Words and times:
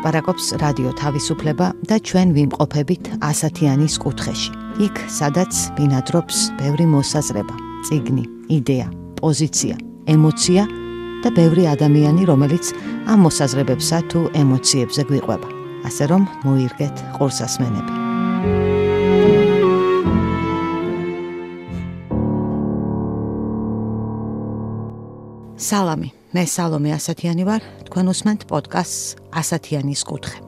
ლაპარაკობს 0.00 0.56
რადიო 0.56 0.90
თავისუფლება 0.96 1.66
და 1.84 1.96
ჩვენ 2.00 2.32
ვიმყოფებით 2.32 3.20
ასათიანის 3.20 3.94
კუთხეში. 4.00 4.52
იქ, 4.80 4.96
სადაც 5.12 5.52
ბინადრობს 5.76 6.56
ბევრი 6.56 6.86
მოსაზრება, 6.88 7.54
ციგნი, 7.84 8.24
იდეა, 8.48 8.88
პოზიცია, 9.20 9.76
ემოცია 10.08 10.64
და 11.20 11.28
ბევრი 11.36 11.68
ადამიანი, 11.68 12.24
რომელიც 12.24 12.72
ამ 13.12 13.28
მოსაზრებებსა 13.28 13.98
თუ 14.08 14.20
ემოციებზე 14.40 15.02
გვიყვება. 15.04 15.48
ასე 15.84 16.04
რომ, 16.08 16.22
მოირგეთ 16.48 16.96
ყურსასმენები. 17.20 17.92
სალამი 25.60 26.19
მე 26.30 26.44
სალომე 26.46 26.94
ასათიანი 26.94 27.42
ვარ. 27.42 27.62
თქვენ 27.90 28.06
უსმენთ 28.12 28.46
პოდკასტს 28.46 29.18
ასათიანის 29.34 30.02
კუთხე. 30.06 30.38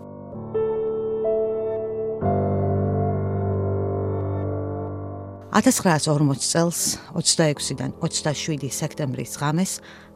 ათასრაასორმოც 5.52 6.40
წელს 6.48 6.78
26-დან 7.18 7.98
27 7.98 8.70
სექტემბრის 8.72 9.32
ღამეს 9.42 9.72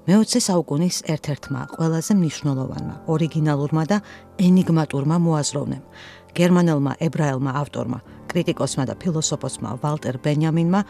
მეოცე 0.06 0.40
საუკუნის 0.46 0.96
ერთ-ერთმა 1.12 1.62
ყველაზე 1.74 2.12
მნიშვნელოვანმა 2.14 2.94
ორიგინალურმა 3.12 3.84
და 3.90 3.98
ენიგმატურმა 4.46 5.16
მოაზროვნემ 5.26 5.84
გერმანელმა 6.38 6.92
ებრაელმა 7.06 7.52
ავტორმა 7.62 7.98
კრიტიკოსმა 8.30 8.84
და 8.88 8.94
ფილოსოფოსმა 9.02 9.70
ვალტერ 9.82 10.16
ბენიამინმა 10.24 10.80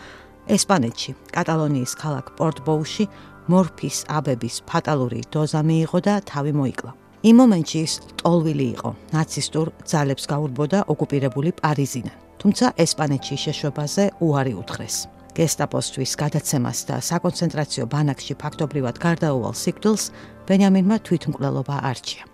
ესპანეთში 0.46 1.10
კატალონიის 1.34 1.92
ქალაქ 1.98 2.30
პორტბოუში 2.38 3.04
მორფის 3.50 3.98
აბების 4.10 4.56
ფატალური 4.68 5.20
დოზა 5.32 5.60
მიიღო 5.68 5.98
და 6.06 6.14
თავი 6.30 6.52
მოიკლა. 6.60 6.92
იმ 7.26 7.34
მომენტში 7.40 7.78
ის 7.86 7.92
ტოლვილი 8.20 8.66
იყო, 8.74 8.90
ნაცისტურ 9.16 9.66
ძალებს 9.90 10.24
გაურბოდა 10.30 10.78
ოკუპირებული 10.92 11.50
პარიზიდან. 11.60 12.16
თუმცა 12.40 12.66
ესპანეთში 12.84 13.36
შეშვებაზე 13.44 14.04
უარი 14.26 14.54
უთხრეს. 14.60 14.96
გესტაპოსთვის 15.36 16.12
გადაცემას 16.22 16.78
და 16.88 16.96
საკონცენტრაციო 17.10 17.84
ბანაკში 17.92 18.34
ფაქტობრივად 18.42 18.96
გარდაუვალ 19.04 19.54
სიკვდილს 19.62 20.04
ბენიამინმა 20.48 20.96
თვითმკვლელობა 21.06 21.76
არჩია. 21.90 22.24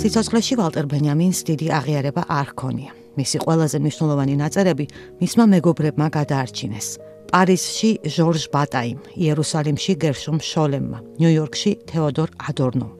სიცოცხლეში 0.00 0.54
ვალტერ 0.60 0.86
ბენიამინს 0.92 1.38
დიდი 1.48 1.66
აღიარება 1.78 2.22
არ 2.28 2.46
ჰქონია. 2.52 2.99
მისი 3.18 3.36
ყველაზე 3.44 3.76
მნიშვნელოვანი 3.82 4.34
ნაწერები 4.44 4.84
მისმა 5.20 5.44
მეგობრებმა 5.54 6.06
გადაარჩინეს. 6.18 6.88
პარიზში 7.30 7.90
ჟორჟ 8.10 8.44
ბატაიმ, 8.50 8.98
იერუსალიმში 9.14 9.92
გერშომ 10.02 10.38
შოლემმა, 10.42 10.98
ნიუ-იორკში 11.22 11.72
თეოდორ 11.90 12.28
ადორნომ 12.50 12.90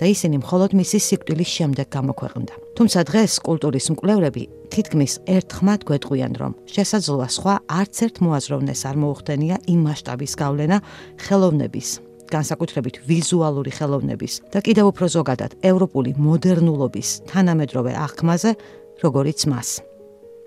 და 0.00 0.04
ისინი 0.08 0.36
მხოლოდ 0.40 0.70
მისი 0.80 0.98
სიკვდილის 1.06 1.50
შემდეგ 1.56 1.86
გამოქვეყნდა. 1.92 2.54
თუმცა 2.76 3.00
დღეს 3.08 3.32
კულტურის 3.44 3.86
მკვლევრები 3.92 4.42
თითქმის 4.72 5.12
ერთხმად 5.36 5.80
გვეტყვიან, 5.88 6.32
რომ 6.40 6.52
შესაძლოა 6.72 7.28
სხვა 7.36 7.54
არც 7.80 7.94
ერთ 8.04 8.16
მოაზროვნეს 8.24 8.80
არ 8.88 8.96
მოუხდენია 9.02 9.56
იმ 9.72 9.80
მასშტაბის 9.84 10.32
გავლენა 10.40 10.76
ხელოვნების 11.24 11.88
განსაკუთრებით 12.30 12.96
ვიზუალური 13.10 13.72
ხელოვნების 13.74 14.34
და 14.54 14.58
კიდევ 14.64 14.86
უფრო 14.92 15.06
ზოგადად 15.16 15.50
ევროპული 15.66 16.10
მოდერნულობის 16.16 17.08
თანამედროვე 17.30 17.92
აღქმაზე 18.06 18.50
როგორიც 19.04 19.46
მას. 19.50 19.68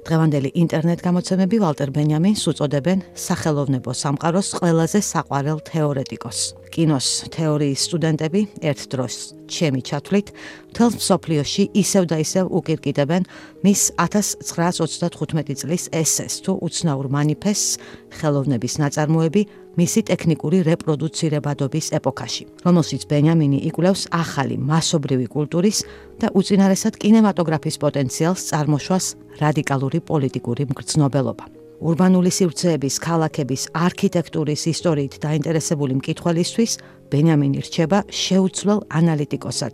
დღევანდელი 0.03 0.49
ინტერნეტ 0.59 0.99
გამოცემები 0.99 1.57
ვალტერ 1.63 1.89
ბენიამინს 1.95 2.43
უწოდებენ 2.51 3.03
სახელოვნებო 3.15 3.91
სამყაროს 3.95 4.49
ყველაზე 4.59 4.99
საყვარელ 4.99 5.59
თეორეტიკოსს. 5.63 6.43
კინოს 6.73 7.07
თეორიის 7.31 7.81
სტუდენტები 7.87 8.41
ერთ 8.67 8.81
დროს 8.91 9.15
ჩემი 9.47 9.81
ჩათვლით 9.85 10.27
მთელ 10.73 10.89
მსოფლიოში 10.97 11.63
ისევ 11.77 12.03
და 12.11 12.17
ისევ 12.25 12.45
უკირკიდებენ 12.59 13.23
მის 13.63 13.81
1995 14.01 15.61
წლის 15.61 15.83
ესეს 15.93 16.41
თუ 16.43 16.51
უცნაურ 16.67 17.07
манифестს 17.13 17.77
ხელოვნების 18.17 18.73
ნაწარმოები 18.83 19.41
მისი 19.73 20.01
ტექნიკური 20.05 20.59
რეპროდუცირებადობის 20.67 21.87
ეპოქაში, 21.97 22.43
რომელშიც 22.65 23.01
ბენიამინი 23.09 23.59
იკვლევს 23.69 24.03
ახალი 24.13 24.59
მასობრივი 24.61 25.27
კულტურის 25.33 25.79
და 26.21 26.29
უწინარესად 26.37 26.99
კინემატოგრაფის 27.01 27.81
პოტენციალს 27.81 28.45
წარმოშვას 28.53 29.05
რადიკალური 29.41 29.99
პოლიტიკური 30.05 30.63
მგრძნობელობა. 30.69 31.45
урბანული 31.83 32.31
სივრცეების, 32.31 32.95
ქალაქების, 33.03 33.61
არქიტექტურის 33.75 34.61
ისტორიით 34.73 35.13
დაინტერესებული 35.25 35.93
მკითხველისთვის 35.99 36.71
ბენიამინი 37.11 37.59
რჩება 37.65 37.99
შეუცვლელ 38.07 38.79
ანალიტიკოსად, 38.99 39.73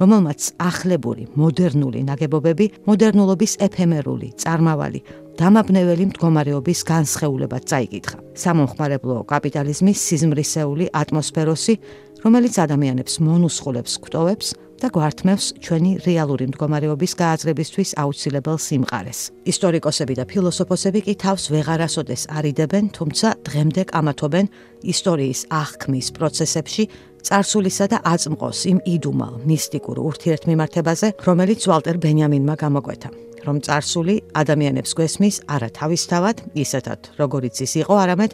რომელმაც 0.00 0.40
ახლებური 0.56 1.26
მოდერნული 1.36 2.00
ნაგებობები, 2.08 2.66
მოდერნულობის 2.88 3.52
ეფემერული, 3.66 4.32
წარმავალი 4.40 5.00
დამაბნეველი 5.40 6.04
მდგომარეობის 6.10 6.80
განსხეულებად 6.84 7.64
წაიკითხა. 7.70 8.18
სამომხმარებლო 8.36 9.14
კაპიტალიზმის 9.24 9.98
სიზმრისეული 10.08 10.90
ატმოსფეროსი, 10.92 11.74
რომელიც 12.20 12.54
ადამიანებს 12.60 13.14
მონუსხულებს 13.24 13.94
ქტოვებს 14.04 14.48
და 14.84 14.88
გვართმევს 14.92 15.46
ჩვენი 15.64 15.92
რეალური 16.04 16.44
მდგომარეობის 16.52 17.12
გააზრებისთვის 17.16 17.90
აუცილებელ 18.04 18.56
სიმყარეს. 18.60 19.20
ისტორიკოსები 19.52 20.14
და 20.20 20.24
ფილოსოფოსები 20.28 21.00
კი 21.08 21.14
თავს 21.24 21.44
ვეღარასოდეს 21.56 22.22
არიდებენ, 22.36 22.84
თუმცა 22.96 23.28
დღემდე 23.40 23.82
კამათობენ 23.92 24.46
ისტორიის 24.92 25.40
აღქმის 25.48 26.06
პროცესებში 26.20 26.84
царსულისა 27.24 27.86
და 27.92 27.98
აწმყოს 28.04 28.58
იმ 28.72 28.78
იდუმალ 28.84 29.34
მისტიკურ 29.48 29.96
ურთიერთმიმართებაზე, 30.04 31.06
რომელიც 31.24 31.60
ვალტერ 31.64 31.96
ბენიამინმა 31.96 32.54
გამოკვეთა. 32.60 33.29
რომ 33.46 33.56
царსული 33.66 34.14
ადამიანებს 34.34 34.92
გვესმის 34.98 35.36
არა 35.48 35.68
თავისთავად, 35.78 36.36
ისეთად, 36.54 37.00
როგორიც 37.20 37.54
ის 37.64 37.72
იყო, 37.82 37.94
არამედ 38.04 38.32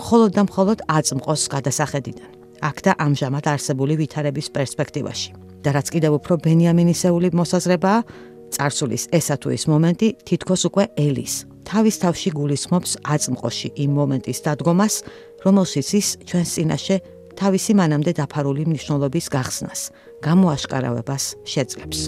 მხოლოდ 0.00 0.30
და 0.36 0.42
მხოლოდ 0.48 0.78
აწმყოს 0.88 1.42
გადასახედიდან. 1.54 2.30
აქ 2.60 2.76
და 2.84 2.92
ამჟამად 3.00 3.44
არსებული 3.54 3.94
ვითარების 4.00 4.48
პერსპექტივაში. 4.56 5.30
და 5.60 5.76
რაც 5.76 5.86
კიდევ 5.92 6.12
უფრო 6.24 6.34
ბენიამინისეული 6.40 7.28
მოსაზრებაა, 7.36 8.00
царსულის 8.50 9.04
ესა 9.12 9.36
თუ 9.36 9.48
ის 9.52 9.64
მომენტი 9.68 10.08
თითქოს 10.24 10.62
უკვე 10.68 10.84
ელის 10.96 11.44
თავის 11.70 11.96
თავში 12.02 12.30
გულისხმობს 12.34 12.92
აწმყოში 13.06 13.68
იმ 13.84 13.90
მომენტის 13.98 14.38
დადგომას, 14.46 14.94
რომელშიც 15.46 15.88
ის 16.00 16.08
ჩვენს 16.26 16.50
წინაშე 16.56 16.96
თავისი 17.38 17.72
მანამდე 17.78 18.12
დაფარული 18.18 18.66
მნიშვნელობის 18.66 19.26
გახსნას, 19.30 19.80
გამოაშკარავებას 20.26 21.24
შეძლებს. 21.46 21.98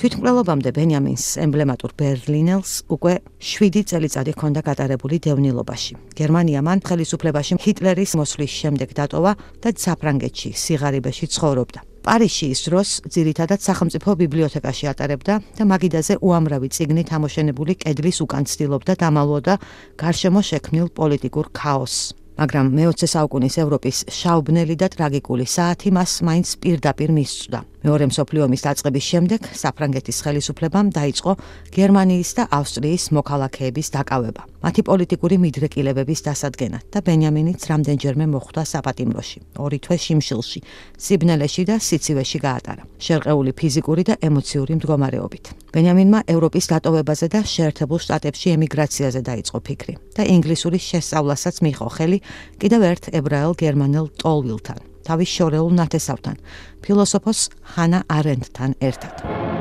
თვითმკვლელობამდე 0.00 0.70
ბენიამინს 0.72 1.24
ემბლემატურ 1.42 1.92
ბერლინელს 2.00 2.72
უკვე 2.94 3.12
7 3.44 3.82
წელიწადი 3.90 4.32
ჰქონდა 4.32 4.60
გატარებული 4.64 5.20
დევნილობაში. 5.20 5.92
გერმანია 6.16 6.60
მან 6.64 6.80
ხელისუფლებაში 6.88 7.60
ჰიტლერის 7.60 8.16
მოსვლის 8.16 8.52
შემდეგ 8.62 8.88
დატოვა 8.96 9.32
და 9.60 9.68
საფრანგეთში 9.84 10.50
სიღარიბეში 10.64 11.26
ცხოვრობდა. 11.36 11.80
პარიზში 12.02 12.46
ის 12.54 12.60
დროს 12.66 12.88
ძირითადად 13.14 13.60
სახელმწიფო 13.62 14.10
ბიბლიოთეკაში 14.22 14.84
ატარებდა 14.90 15.34
და 15.60 15.62
მაგიდაზე 15.70 16.14
უამრავი 16.24 16.68
წიგნი 16.72 17.02
თამოშენებული 17.12 17.72
კედლის 17.84 18.18
უკან 18.24 18.48
ცდილობდა 18.48 18.92
დამალვოდა 18.96 19.54
გარშემო 20.00 20.40
შექმნილ 20.40 20.88
პოლიტიკურ 20.98 21.46
ქაოსს. 21.52 22.21
მაგრამ 22.40 22.66
მე-20 22.76 23.10
საუკუნის 23.14 23.58
ევროპის 23.64 23.98
შაუბნელი 24.08 24.74
და 24.80 24.88
ტრაგიკული 24.94 25.44
საათი 25.48 25.92
მას 25.96 26.12
მაინც 26.28 26.48
პირდაპირ 26.62 27.10
მისწვდა. 27.16 27.60
მეორე 27.84 28.04
მსოფლიო 28.12 28.42
ომის 28.46 28.64
დაწყების 28.68 29.04
შემდეგ 29.12 29.40
საფრანგეთის 29.62 30.18
ხელისუფლებამ 30.24 30.88
დაიწყო 30.96 31.32
გერმანიის 31.76 32.30
და 32.38 32.42
ავსტრიის 32.60 33.04
მოქალაქეების 33.16 33.88
დაკავება. 33.96 34.51
მათი 34.62 34.82
პოლიტიკური 34.86 35.36
მიდრეკილებების 35.42 36.20
დასადგენა 36.22 36.78
და 36.94 36.98
ბენიამინიც 37.02 37.60
რამდენჯერმე 37.66 38.26
მოხვდა 38.30 38.62
საპატიმროში. 38.72 39.38
ორი 39.58 39.78
თვე 39.82 39.96
შიმშილში, 40.04 40.60
სიბნელეში 41.02 41.62
და 41.66 41.76
სიცივეში 41.82 42.38
გაატარა. 42.46 42.82
შერყეული 43.02 43.52
ფიზიკური 43.58 44.02
და 44.06 44.14
ემოციური 44.22 44.72
მდგომარეობით. 44.78 45.44
ბენიამინმა 45.74 46.18
ევროპის 46.30 46.64
დატოვებაზე 46.72 47.26
და 47.34 47.40
შეერთებულ 47.42 47.98
შტატებში 48.06 48.48
ემიგრაციაზე 48.56 49.20
დაიწყო 49.26 49.58
ფიქრი 49.66 49.94
და 50.16 50.22
ინგლისურის 50.30 50.84
შესწავლასაც 50.90 51.56
მიიღო 51.64 51.88
ხელი 51.96 52.18
კიდევ 52.62 52.80
ერთ 52.92 53.04
ებრაელ 53.18 53.52
გერმანელ 53.58 54.06
ტოლვილთან. 54.22 54.78
თავის 55.02 55.30
შორეულ 55.36 55.70
ნათესავთან, 55.82 56.36
ფილოსოფოს 56.82 57.40
ხანა 57.74 58.06
არენდთან 58.06 58.70
ერთად. 58.78 59.51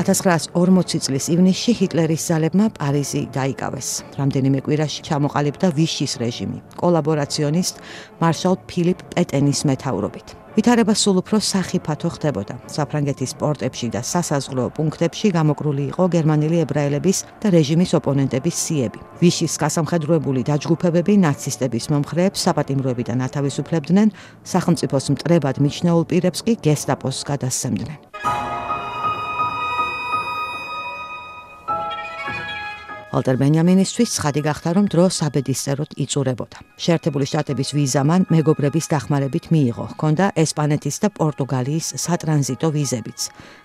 1940 0.00 1.04
წლის 1.04 1.26
ივნისში 1.28 1.72
ჰიტლერის 1.76 2.22
ძალებმა 2.30 2.66
პარიზი 2.72 3.28
დაიკავეს. 3.36 3.88
რამდენიმე 4.16 4.58
კვირაში 4.64 5.00
ჩამოყალიბდა 5.04 5.68
ვიშის 5.76 6.16
რეჟიმი, 6.22 6.58
კოლაბორაციონისტ 6.80 7.74
მარშალ 8.20 8.54
ფილიპ 8.64 8.98
პეტენის 9.12 9.60
მეთაურობით. 9.68 10.26
ვითარება 10.56 10.94
სულ 10.96 11.16
უფრო 11.22 11.36
სახიფათო 11.52 12.08
ხდებოდა. 12.16 12.54
საფრანგეთის 12.74 13.32
პორტებში 13.40 13.86
და 13.94 14.00
სასაზღვრო 14.12 14.64
პუნქტებში 14.76 15.28
გამოკრული 15.36 15.82
იყო 15.92 16.04
გერმანელი 16.16 16.56
ებრაელების 16.64 17.18
და 17.40 17.46
რეჟიმის 17.54 17.90
ოპონენტების 18.00 18.56
სიები. 18.64 18.98
ვიშის 19.20 19.54
გასამხედროებული 19.62 20.40
დაჯგუფებები 20.50 21.12
ნაცისტების 21.26 21.84
მომხრეებს 21.92 22.40
საპატიმროებიდან 22.44 23.18
ათავისუფლებდნენ, 23.28 24.08
სახელმწიფოს 24.52 25.06
მტრებად 25.14 25.56
მიჩნეულ 25.60 26.02
პირებს 26.10 26.40
კი 26.46 26.52
გესტაპოს 26.66 27.16
გადასცემდნენ. 27.30 28.49
ალტერ 33.10 33.36
ბენიამინისთვის 33.42 34.12
ცხადი 34.16 34.40
გახდა 34.46 34.70
რომ 34.76 34.86
დრო 34.86 35.04
საბედისწეროდ 35.10 35.90
იწურებოდა. 35.98 36.58
შეერთებული 36.78 37.24
შტატების 37.26 37.70
ვიზა 37.74 38.02
მან 38.06 38.22
მეგობრების 38.30 38.86
დახმარებით 38.92 39.44
მიიღო. 39.50 39.84
ჰქონდა 39.92 40.24
ესპანეთის 40.38 40.96
და 41.02 41.08
პორტუგალიის 41.18 41.86
სატრანზიტო 42.06 42.68
ვიზებიც, 42.70 43.20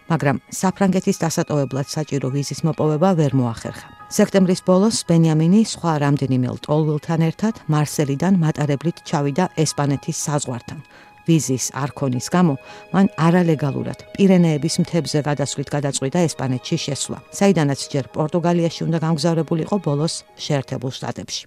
მაგრამ 0.09 0.37
საფრანგეთის 0.49 1.17
დასატოვებლად 1.23 1.87
საჭირო 1.95 2.27
ვიზის 2.33 2.59
მოპოვება 2.65 3.09
ვერ 3.21 3.31
მოახერხა. 3.37 3.87
სექტემბრის 4.09 4.61
ბოლოს 4.65 4.97
ბენიამინი 5.09 5.61
სხვა 5.65 5.93
რამდენიმე 6.05 6.47
ლტოლვილთან 6.57 7.21
ერთად 7.29 7.53
მარსელიდან 7.69 8.33
მატარებლით 8.41 8.97
ჩავიდა 9.05 9.45
ესპანეთის 9.61 10.17
საზღვართან. 10.25 10.79
ვიზის 11.27 11.65
არქონის 11.83 12.27
გამო 12.35 12.55
მან 12.93 13.05
არალეგალურად 13.27 13.99
პირენეების 14.15 14.75
მთებზე 14.83 15.19
გადასვლით 15.29 15.69
გადაწყვიტა 15.75 16.19
ესპანეთში 16.29 16.77
შესვლა. 16.85 17.17
საიდანაც 17.37 17.79
ჯერ 17.93 18.05
პორტუგალიაში 18.15 18.81
უნდა 18.87 18.97
გამგზავრებულიყო 19.05 19.77
ბოლოს 19.85 20.23
შეერთებულ 20.37 20.91
შტატებში. 20.97 21.43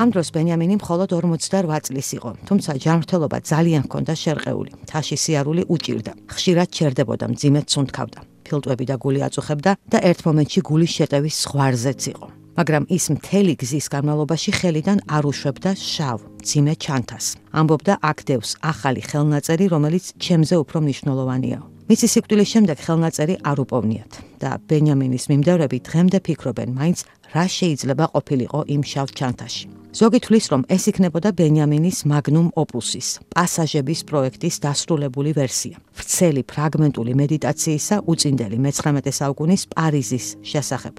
ამ 0.00 0.08
დროს 0.16 0.28
ბენიამინი 0.32 0.74
მხოლოდ 0.80 1.12
48 1.12 1.84
წლის 1.86 2.08
იყო, 2.16 2.30
თუმცა 2.48 2.70
ჯანმრთელობა 2.84 3.38
ძალიან 3.52 3.82
ჰქონდა 3.84 4.14
შერყეული. 4.16 4.72
თაში 4.88 5.16
სიარული 5.24 5.62
უჭირდა. 5.68 6.12
ხშირად 6.34 6.68
ჩერდებოდა, 6.72 7.24
მძიმედ 7.28 7.66
სუნთქავდა. 7.68 8.20
ფილტვები 8.48 8.84
და 8.88 8.96
გული 8.96 9.20
აწუხებდა 9.28 9.72
და 9.92 9.98
ერთ 10.10 10.20
მომენტში 10.26 10.60
გულის 10.68 10.92
შეტევის 10.96 11.36
ზღვარზეც 11.44 12.02
იყო. 12.16 12.39
მაგრამ 12.58 12.84
ის 12.90 13.04
მთელი 13.14 13.54
გზის 13.60 13.86
განმავლობაში 13.94 14.50
ხელიდან 14.58 14.98
არ 15.06 15.24
უშვებდა 15.30 15.70
შავ 15.78 16.18
ძიმე 16.42 16.74
ჩანთას. 16.82 17.26
ამბობდა 17.60 17.94
აქტევს 18.02 18.50
ახალი 18.62 19.02
ხელნაწერი, 19.10 19.66
რომელიც 19.74 20.04
ჩემზე 20.18 20.54
უფრო 20.62 20.78
მნიშვნელოვანია. 20.84 21.58
მისი 21.90 22.06
სიკვდილის 22.06 22.50
შემდეგ 22.54 22.82
ხელნაწერი 22.86 23.34
არ 23.50 23.60
უპოვნიათ 23.64 24.18
და 24.38 24.50
ბენიამინის 24.70 25.24
მიმდევრები 25.26 25.78
დღემდე 25.90 26.18
ფიქრობენ, 26.22 26.70
მაინც 26.78 27.02
რა 27.34 27.44
შეიძლება 27.50 28.06
ყოფილიყო 28.14 28.60
იმ 28.74 28.82
შავ 28.86 29.08
ჩანთაში. 29.18 29.64
ზოგი 29.90 30.18
თვლის, 30.22 30.46
რომ 30.54 30.62
ეს 30.70 30.84
იქნებოდა 30.86 31.30
ბენიამინის 31.34 31.98
მაგნუმ 32.06 32.48
ოპუსის, 32.62 33.08
პასაჟების 33.34 34.00
პროექტის 34.06 34.54
დასრულებული 34.62 35.30
ვერსია. 35.34 35.76
ვრცელი 35.98 36.42
ფრაგმენტული 36.46 37.12
მედიტაციისა 37.18 37.96
უწინდელი 38.06 38.56
მე-19 38.64 39.10
საუკუნის 39.10 39.62
პარიზის 39.74 40.26
შესახებ, 40.46 40.94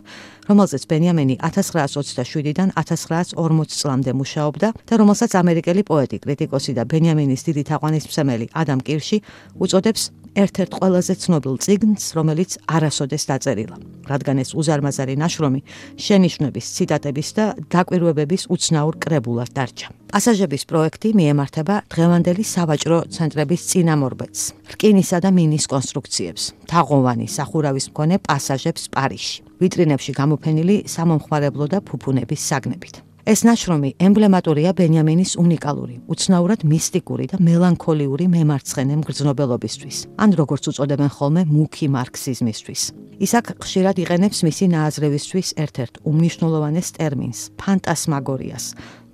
რომელზეც 0.51 0.83
ბენიამინი 0.91 1.35
1927-დან 1.39 2.69
1940 2.75 3.79
წლამდე 3.79 4.11
მუშაობდა 4.11 4.67
და 4.75 4.93
რომელსაც 4.99 5.31
ამერიკელი 5.39 5.81
პოეტი, 5.87 6.17
კრიტიკოსი 6.19 6.71
და 6.75 6.83
ბენიამინის 6.83 7.41
დიდი 7.47 7.63
თაყვანისმცემელი 7.71 8.45
ადამ 8.51 8.79
კირში 8.83 9.17
უწოდებს 9.55 10.03
ერთ-ერთ 10.31 10.71
ყველაზე 10.79 11.13
ცნობილ 11.19 11.55
წიგნს, 11.59 12.03
რომელიც 12.15 12.51
არასოდეს 12.71 13.23
დაწერილა, 13.27 13.77
რადგან 14.07 14.37
ეს 14.39 14.55
უზარმაზარი 14.55 15.15
ნაშრომი 15.19 15.61
შენიშვნების, 15.99 16.65
ციტატების 16.75 17.29
და 17.35 17.45
დაკვირვებების 17.67 18.47
უცნაურ 18.47 18.95
კრებულად 19.03 19.51
დარჩა. 19.51 19.87
პასაჟების 20.11 20.63
პროექტი 20.71 21.09
მიემართება 21.19 21.75
დღევანდელი 21.91 22.43
სავაჭრო 22.47 22.97
ცენტრების 23.11 23.61
წინამორბედს, 23.71 24.41
რკინისა 24.71 25.17
და 25.19 25.29
მინის 25.35 25.65
კონსტრუქციებს, 25.67 26.43
თაღოვანი 26.71 27.27
სახურავის 27.27 27.85
მქონე 27.91 28.15
პასაჟებს 28.23 28.83
პარიზში, 28.95 29.37
ვიტრინებში 29.59 30.11
გამოფენილი 30.15 30.75
სამომხმარებლო 30.87 31.65
და 31.71 31.79
ფუფუნების 31.83 32.41
საგნებით. 32.51 33.10
ეს 33.25 33.43
ნაშრომი 33.45 33.91
ემბლემატურია 34.01 34.71
ბენიამინის 34.73 35.35
უნიკალური, 35.37 35.99
უცნაურად 36.09 36.65
მისტიკური 36.65 37.25
და 37.29 37.37
მელანქოლიური 37.37 38.25
მემარცხენე 38.33 38.97
მგრძნობელობისთვის, 39.01 39.97
ან 40.17 40.29
როგორც 40.41 40.63
უწოდებენ 40.73 41.09
ხოლმე 41.13 41.41
მუქი 41.45 41.87
მარქსიზმისთვის. 41.93 42.81
ის 43.21 43.31
აქ 43.37 43.45
ხშირად 43.61 43.95
იყენებს 44.01 44.39
მისი 44.41 44.65
ნააზრევისთვის 44.73 45.49
ერთ-ერთ 45.61 45.93
უმნიშვნელოვანეს 46.09 46.87
ტერმინს, 46.97 47.39
ფანტასმაგორიას, 47.61 48.65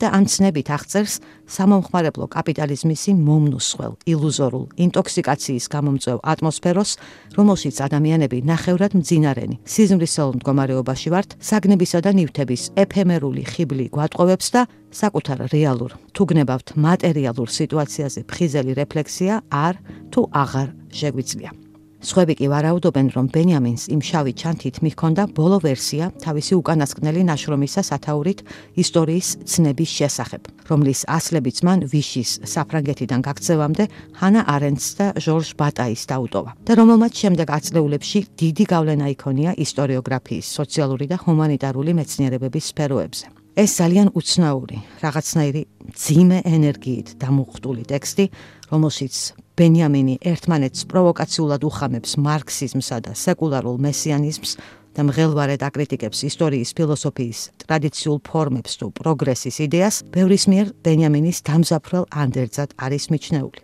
და 0.01 0.07
ამ 0.13 0.25
ცნებით 0.29 0.69
აღწერს 0.71 1.13
სამომხმარებლო 1.47 2.25
კაპიტალიზმის 2.31 3.03
მომნუსხელ, 3.27 3.93
ილუზორულ, 4.07 4.65
ინტოქსიკაციის 4.85 5.65
გამომწვევ 5.73 6.17
ატმოსფეროს, 6.23 6.91
რომელშიც 7.37 7.75
ადამიანები 7.87 8.37
ნახევრად 8.47 8.97
მძინარენი, 8.99 9.59
სიზმრისელ 9.65 10.29
მდგომარეობაში 10.37 11.09
ვართ, 11.13 11.29
საგნებისა 11.41 11.99
და 12.05 12.11
ნივთების 12.17 12.63
ეფემერული 12.77 13.43
ხიბლი 13.47 13.85
გვატყოვებს 13.91 14.47
და 14.55 14.61
საკუთარ 14.91 15.47
რეალურ, 15.51 15.91
თუ 16.15 16.23
გნებავთ 16.31 16.67
მატერიალურ 16.79 17.49
სიტუაციაზე 17.51 18.25
ფხიზელი 18.27 18.71
რეფლექსია 18.79 19.43
არ 19.51 19.75
თუ 20.11 20.21
აღარ 20.31 20.67
შეგვიძლია. 20.91 21.66
სხვები 22.07 22.33
კი 22.39 22.47
ვარაუდობენ, 22.47 23.07
რომ 23.15 23.25
ბენიამინს 23.35 23.83
იმ 23.91 24.01
შავი 24.07 24.33
ჩანთით 24.39 24.79
მიჰქონდა 24.79 25.23
ბოლო 25.35 25.57
ვერსია 25.59 26.05
თავისი 26.23 26.53
უკანასკნელი 26.55 27.21
ნაშრომისა 27.27 27.81
სათაურით 27.83 28.39
ისტორიის 28.79 29.27
ცნების 29.43 29.91
შესახებ, 29.99 30.41
რომლის 30.71 31.01
ასლებიც 31.17 31.57
მან 31.67 31.79
ვიშის 31.91 32.31
საფრანგეთიდან 32.47 33.19
გაქცევამდე 33.27 33.83
ჰანა 34.23 34.41
არენცს 34.55 34.91
და 34.99 35.07
ჟორჟ 35.19 35.49
ბატაის 35.59 36.03
დაუტოვა. 36.07 36.51
და 36.63 36.71
რომელმაც 36.79 37.13
შემდეგ 37.21 37.47
აწლეულებში 37.57 38.19
დიდი 38.39 38.63
გავლენა 38.71 39.05
იქონია 39.15 39.51
ისტორიოგრაფიის, 39.59 40.47
სოციალური 40.47 41.05
და 41.11 41.17
ჰუმანიტარული 41.19 41.91
მეცნიერებების 41.91 42.65
სფეროებზე. 42.71 43.25
ეს 43.57 43.71
ძალიან 43.81 44.07
უცნაური, 44.13 44.77
რაღაცნაირი 45.01 45.61
ძიმე 45.97 46.39
ენერგიით 46.45 47.07
დამუხტული 47.17 47.83
ტექსტი, 47.89 48.25
რომელშიც 48.69 49.15
ბენიამინი 49.57 50.19
ერთმანეთს 50.21 50.85
პროვოკაციულად 50.91 51.63
უხამებს 51.65 52.11
მარქსიზმსა 52.21 52.97
და 53.07 53.13
სეკულარულ 53.17 53.79
მესიანიზმს 53.81 54.51
და 54.97 55.05
მღელვარედ 55.09 55.61
აკრიტიკებს 55.65 56.19
ისტორიის 56.29 56.73
ფილოსოფიის 56.77 57.39
ტრადიციულ 57.65 58.17
ფორმებს 58.29 58.77
თუ 58.77 58.89
პროგრესის 58.97 59.57
იდეას, 59.65 59.95
ბევრის 60.13 60.45
მიერ 60.49 60.67
ბენიამინის 60.85 61.41
დამზაფრელ 61.49 62.05
ანდერძად 62.21 62.69
არის 62.77 63.03
მიჩნეული. 63.13 63.59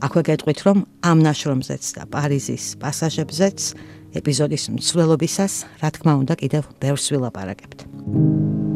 აქვე 0.00 0.22
გეტყვით, 0.30 0.60
რომ 0.66 0.78
ამ 1.06 1.18
ნაშრომზეც 1.26 1.84
და 1.98 2.02
პარიზის 2.14 2.64
პასაჟებზეც 2.82 3.58
ეპიზოდის 4.18 4.64
მსვლელობისას, 4.74 5.54
რა 5.82 5.88
თქმა 5.94 6.12
უნდა, 6.24 6.34
კიდევ 6.40 6.62
ბევრს 6.82 7.06
ვილაპარაკებთ. 7.14 8.69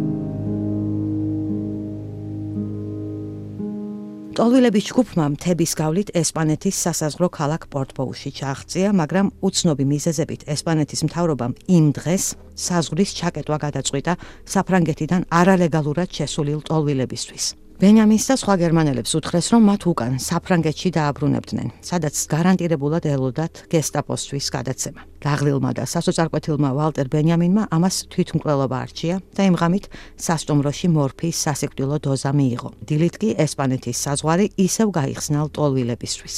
ტოლვილების 4.34 4.86
ჯგუფმა 4.90 5.24
მთების 5.36 5.72
გავლით 5.78 6.08
ესპანეთის 6.18 6.80
სასაზღვრო 6.84 7.28
ქალაქ 7.38 7.68
პორტბოუში 7.70 8.30
ჩააღწია, 8.34 8.90
მაგრამ 8.98 9.30
უცნობი 9.46 9.84
მიზეზებით 9.94 10.42
ესპანეთის 10.50 11.06
მთავრობამ 11.06 11.54
იმ 11.70 11.84
დღეს 11.94 12.24
საზღვრის 12.66 13.14
ჩაკეტვა 13.14 13.56
გადაწყვიტა 13.70 14.12
საფრანგეთიდან 14.50 15.30
არალეგალურად 15.30 16.08
შესულილ 16.18 16.66
ტოლვილებისთვის. 16.66 17.63
ბენიამინს 17.74 18.24
და 18.30 18.34
სხვა 18.38 18.54
გერმანელებს 18.62 19.12
უთხრეს, 19.18 19.46
რომ 19.50 19.62
მათ 19.66 19.82
უკან 19.90 20.12
საფრანგეთში 20.22 20.90
დააბრუნებდნენ, 20.94 21.68
სადაც 21.82 22.14
გარანტირებულად 22.30 23.08
ელოდათ 23.10 23.54
გესტაპოსთვის 23.72 24.46
გადაცემა. 24.54 25.00
დაღლილმა 25.24 25.70
და 25.74 25.84
სასოწარკვეთილმა 25.90 26.70
ვალტერ 26.70 27.10
ბენიამინმა 27.10 27.62
ამას 27.74 27.96
თვითმკვლელობა 28.14 28.76
არჩია 28.84 29.16
და 29.34 29.42
იმ 29.50 29.54
ღამით 29.58 29.84
სასტუმროში 30.22 30.88
მორფის 30.94 31.36
სასიკვდილო 31.46 31.96
დოზა 32.06 32.30
მიიღო. 32.38 32.70
დილით 32.86 33.14
კი 33.18 33.28
ესპანეთის 33.42 33.98
საზღვარი 34.06 34.46
ისევ 34.54 34.86
გაიხსნა 34.94 35.38
ლტოლვილებისთვის. 35.50 36.36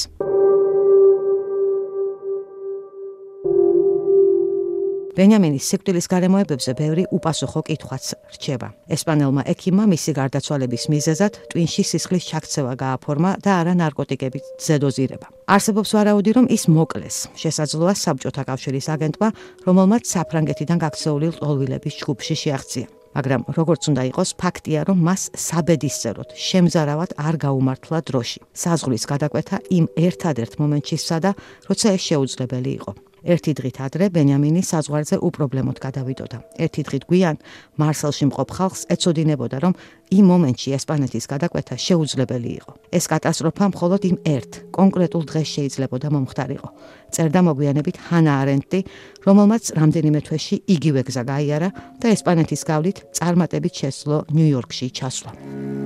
ბენიამინის 5.17 5.65
სიკვდილის 5.73 6.07
გარემოებებზე 6.13 6.73
ბევრი 6.77 7.05
უპასუხო 7.17 7.61
კითხვაც 7.65 8.05
რჩება. 8.37 8.69
ესპანელმა 8.93 9.43
ექიმმა 9.49 9.85
მისი 9.89 10.13
გარდაცვალების 10.13 10.85
მიზეზად 10.93 11.33
ტვინში 11.51 11.83
სისხლის 11.91 12.25
ჩაქცევა 12.29 12.73
გააფორმა 12.77 13.31
და 13.41 13.51
არა 13.61 13.75
ნარკოტიკების 13.81 14.45
ზედოზირება. 14.61 15.27
არსებობს 15.49 15.91
ვარაუდი, 15.97 16.31
რომ 16.37 16.47
ის 16.53 16.63
მოკლეს. 16.69 17.17
შესაძლოა 17.33 17.95
საბჭოთა 17.97 18.43
კავშირის 18.45 18.87
აგენტმა, 18.93 19.29
რომელმაც 19.65 20.05
საფრანგეთიდან 20.05 20.79
გაქცეული 20.85 21.27
ლტოლვილების 21.33 21.95
ჯგუფში 22.01 22.35
შეაღწია. 22.43 22.87
მაგრამ 23.17 23.43
როგორც 23.57 23.83
უნდა 23.89 24.03
იყოს, 24.13 24.31
ფაქტია, 24.37 24.81
რომ 24.85 24.99
მას 25.01 25.23
საბედისწეროდ 25.33 26.29
შემზარავად 26.37 27.11
არ 27.17 27.35
გაუმართლა 27.41 27.99
დროში. 28.05 28.41
საზღვრის 28.53 29.05
გადაკვეთა 29.09 29.57
იმ 29.73 29.85
ერთადერთ 29.97 30.53
მომენტშისა 30.61 31.17
და 31.25 31.31
როცა 31.73 31.89
ეს 31.97 32.03
შეუძლებელი 32.13 32.73
იყო. 32.77 32.93
ერთი 33.27 33.53
დღით 33.59 33.77
ადრე 33.83 34.07
ბენიამინი 34.15 34.63
საზღვარზე 34.63 35.17
უპრობლემოდ 35.27 35.77
გადავიდოდა. 35.83 36.39
ერთი 36.63 36.83
დღით 36.87 37.05
გვიან 37.11 37.37
მარსელში 37.81 38.25
მყოფ 38.31 38.49
ხალხს 38.57 38.83
ეცოდინებოდა, 38.95 39.57
რომ 39.65 39.73
იმ 40.15 40.25
მომენტში 40.31 40.69
ესპანეთის 40.79 41.25
გადაკვეთა 41.27 41.75
შეუძლებელი 41.87 42.51
იყო. 42.61 42.73
ეს 42.95 43.05
კატასტროფა 43.11 43.65
მხოლოდ 43.75 44.03
იმ 44.11 44.17
ერთ 44.37 44.53
კონკრეტულ 44.79 45.23
დღეს 45.31 45.49
შეიძლებოდა 45.57 46.09
მომხდარიყო. 46.15 46.69
წერდა 47.11 47.41
მოგვიანებით 47.49 47.97
ჰანა 48.07 48.33
არენტი, 48.43 48.81
რომელმაც 49.27 49.65
რამდენიმე 49.75 50.21
თვეში 50.27 50.57
იგივე 50.75 51.01
გზა 51.11 51.23
გაიარა 51.27 51.69
და 51.99 52.07
ესპანეთის 52.15 52.63
გავლით 52.71 52.97
წარმატებით 53.17 53.75
შესძლო 53.81 54.17
ნიუ-იორკში 54.31 54.87
ჩასვლა. 54.95 55.86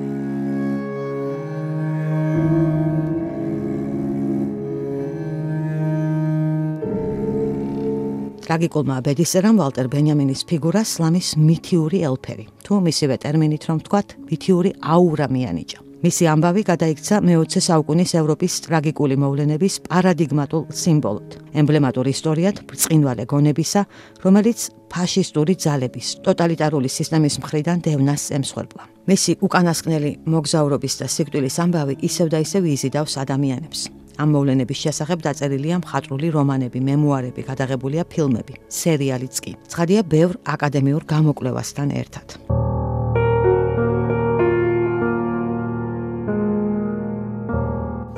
ტრაგიკულმა 8.50 8.97
ბედისერამ 9.07 9.61
ვალტერ 9.62 9.87
ბენიამინის 9.92 10.40
ფიგურა 10.50 10.80
სლამის 10.83 11.28
მითიური 11.38 12.00
ელფერი. 12.02 12.47
თუ 12.66 12.80
მისივე 12.83 13.16
ტერმინით 13.23 13.62
რომ 13.71 13.78
ვთქვათ, 13.78 14.09
მითიური 14.26 14.71
აურა 14.83 15.26
მიანიჭა. 15.30 15.78
მისი 16.02 16.25
ამბავი 16.35 16.62
გადაიქცა 16.66 17.16
მე-20 17.30 17.62
საუკუნის 17.69 18.11
ევროპის 18.19 18.52
ტრაგიკული 18.66 19.14
მოვლენების 19.23 19.75
პარადიგმატულ 19.87 20.62
სიმბოლოდ. 20.83 21.28
ემბლემატურ 21.62 22.07
ისტორიად 22.11 22.57
ბრწყინვალე 22.66 23.25
გონებისა, 23.30 23.83
რომელიც 24.26 24.59
ფაშისტური 24.90 25.54
ძალების 25.54 26.09
ტოტალიტარული 26.26 26.88
სისტემის 26.90 27.38
მხრიდან 27.38 27.78
დევნას 27.87 28.23
ემსხვერპლა. 28.35 28.83
მისი 29.07 29.33
უკანასკნელი 29.47 30.12
მოგზაურობის 30.26 30.95
და 30.99 31.07
სიკვდილის 31.07 31.57
ამბავი 31.62 31.95
ისევ 32.02 32.26
და 32.35 32.38
ისევ 32.42 32.62
იზიდავს 32.75 33.14
ადამიანებს. 33.23 34.00
ამ 34.19 34.35
მოვლენების 34.35 34.79
შესახებ 34.85 35.23
დაწერილია 35.26 35.79
მხატვრული 35.83 36.31
რომანები, 36.35 36.79
მემუარები, 36.81 37.47
გადაღებულია 37.50 38.05
ფილმები, 38.09 38.55
სერიალიც 38.67 39.35
კი. 39.45 39.52
ცხადია, 39.69 40.02
ბევრ 40.02 40.40
აკადემიურ 40.45 41.05
გამოკვლევასთან 41.05 41.88
ერთად. 41.95 42.70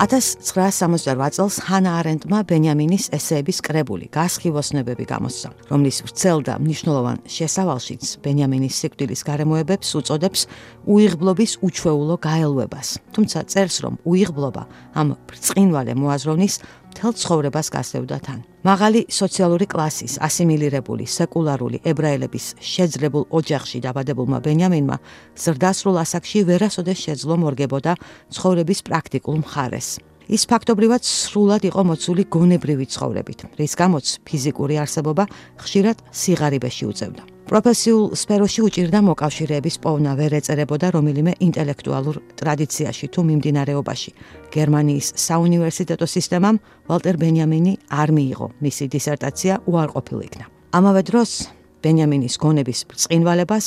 1968 0.03 1.31
წელს 1.31 1.57
ჰანა 1.63 1.91
არენტმა 2.01 2.39
ბენიამინის 2.51 3.05
ესეების 3.15 3.61
კრებული 3.63 4.09
გასხივოსნებები 4.11 5.05
გამოსცა, 5.07 5.51
რომლის 5.71 6.03
ვრცელ 6.03 6.43
და 6.49 6.57
მნიშვნელოვან 6.59 7.21
შესავალშიც 7.31 8.19
ბენიამინის 8.25 8.81
სიკვდილის 8.83 9.23
გარემოებებს 9.31 9.95
უწოდებს 10.03 10.41
უიღბლობის 10.91 11.53
უჩვეულო 11.63 12.17
გაელვებას. 12.19 12.89
თუმცა 13.15 13.39
წერს, 13.47 13.77
რომ 13.87 13.95
უიღბლობა 14.03 14.63
ამ 14.99 15.15
ბრწყინვალე 15.31 15.95
მოაზროვნის 15.95 16.55
თელ 16.97 17.13
ცხოვრებას 17.17 17.69
გასდევდა 17.75 18.19
თან. 18.23 18.41
მაღალი 18.63 19.01
სოციალური 19.11 19.67
კლასის 19.67 20.21
ასიმილირებული 20.23 21.05
სეკულარული 21.09 21.83
ებრაელების 21.83 22.47
შეძლებულ 22.61 23.25
ოჯახში 23.39 23.79
დაბადებულმა 23.83 24.39
ბენიამინმა 24.47 24.97
ზრდასრულ 25.43 25.97
ასაკში 26.05 26.39
ვერასოდეს 26.47 26.99
შეძლო 27.07 27.35
მორგებოდა 27.43 27.93
ცხოვრების 28.35 28.81
პრაქტიკულ 28.87 29.37
მხარეს. 29.43 29.89
ის 30.31 30.43
ფაქტობრივად 30.47 31.03
სრულად 31.03 31.63
იყო 31.67 31.83
მოცული 31.91 32.23
გონებრივი 32.31 32.87
ცხოვრებით, 32.95 33.41
რის 33.59 33.73
გამოც 33.75 34.07
ფიზიკური 34.23 34.75
არსებობა 34.85 35.25
ხშირად 35.59 35.99
სიღარიბეში 36.15 36.85
უწევდა. 36.87 37.32
პროფესიულ 37.53 38.15
სფეროში 38.17 38.63
უჭირდა 38.65 39.01
მოკავშირეების 39.05 39.75
პოვნა 39.85 40.13
ვერ 40.17 40.39
ეწერებოდა 40.39 40.89
რომელიმე 40.97 41.33
ინტელექტუალურ 41.45 42.17
ტრადიციაში 42.41 43.07
თუ 43.13 43.21
მიმდინარეობაში. 43.29 44.11
გერმანიის 44.57 45.09
საუნივერსიტეტო 45.21 46.07
სისტემამ 46.17 46.57
ვალტერ 46.89 47.17
ბენიამინი 47.21 47.73
არ 47.93 48.09
მიიღო 48.17 48.47
მისი 48.65 48.85
დისერტაცია 48.97 49.55
უარყოფილ 49.69 50.19
იქნა. 50.33 50.45
ამავე 50.81 51.03
დროს 51.13 51.31
ბენიამინის 51.85 52.35
გონების 52.41 52.81
ბრწყინვალებას 52.89 53.67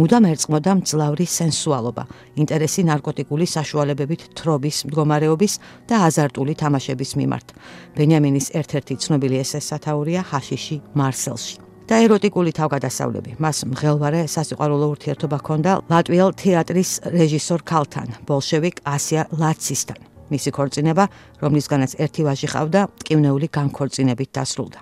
მუდამ 0.00 0.24
ერწყმოდა 0.32 0.72
მძლავრი 0.80 1.26
სენსუალობა, 1.36 2.04
ინტერესი 2.40 2.82
ნარკოტიკული 2.88 3.44
საშუალებებით 3.44 4.22
თრობის 4.32 4.76
მდგომარეობის 4.88 5.52
და 5.84 5.94
აზარტული 6.08 6.56
თამაშების 6.56 7.10
მიმართ. 7.20 7.46
ბენიამინის 8.00 8.46
ერთ-ერთი 8.56 8.94
ცნობილი 8.96 9.36
ესე 9.44 9.60
სათაურია 9.60 10.24
ჰაშიში 10.24 10.76
მარსელში. 10.96 11.65
და 11.86 11.94
ეროტიკული 12.02 12.50
თავგადასავლები. 12.50 13.30
მას 13.38 13.58
მღელვარე 13.70 14.20
სასიყვარულო 14.26 14.86
ურთიერთობა 14.94 15.36
ჰქონდა 15.40 15.72
ლატვიელ 15.90 16.30
თეატრის 16.42 16.90
რეჟისორ 17.14 17.60
ქალთან, 17.62 18.08
ბოლშევიკ 18.26 18.82
ასია 18.82 19.22
ლაცისთან. 19.30 19.98
მისი 20.30 20.50
ქორწინება, 20.50 21.04
რომლისგანაც 21.42 21.90
ერთი 22.02 22.22
ვაჟი 22.26 22.48
ყავდა, 22.50 22.80
ტკივნეული 23.06 23.46
განქორწინებით 23.46 24.30
დასრულდა. 24.34 24.78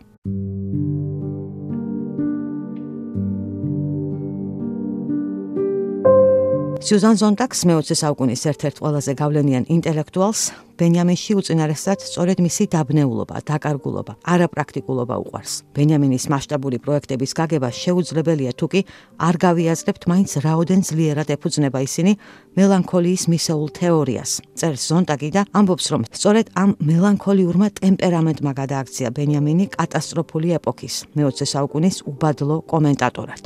სიუზან 6.85 7.17
ზონტაქს 7.17 7.63
მე-20 7.65 7.97
საუკუნის 7.97 8.43
ერთ-ერთ 8.51 8.81
ყველაზე 8.85 9.13
გავლენიან 9.17 9.65
ინტელექტუალს 9.73 10.41
ბენიამინში 10.77 11.37
უწინარესად 11.41 12.03
სწორედ 12.05 12.43
მისი 12.45 12.67
დაბნეულობა, 12.75 13.41
დაკარგულობა, 13.49 14.13
არაპრაქტიკულობა 14.21 15.17
უყვარს. 15.25 15.53
ბენიამინის 15.73 16.29
მასშტაბური 16.29 16.79
პროექტების 16.85 17.33
გაგება 17.41 17.69
შეუძლებელია 17.73 18.53
თუკი 18.53 18.81
არ 19.17 19.35
გავიაზრებთ 19.47 20.03
მაინც 20.13 20.31
რაოდენ 20.45 20.81
ძლიერად 20.85 21.29
ეფუძნება 21.33 21.79
ისინი 21.89 22.13
მელანქოლიის 22.61 23.23
მისეულ 23.33 23.69
თეორიას. 23.81 24.31
წერს 24.53 24.83
ზონტაკი 24.93 25.29
და 25.33 25.43
ამბობს, 25.57 25.87
რომ 25.89 26.03
სწორედ 26.13 26.47
ამ 26.53 26.77
მელანქოლიურმა 26.85 27.69
ტემპერამენტმა 27.81 28.53
გადააქცია 28.61 29.09
ბენიამინი 29.09 29.73
კატასტროფული 29.73 30.53
ეპოქის 30.61 31.09
მე-20 31.17 31.49
საუკუნის 31.49 31.97
უბადლო 32.13 32.61
კომენტატორად. 32.69 33.43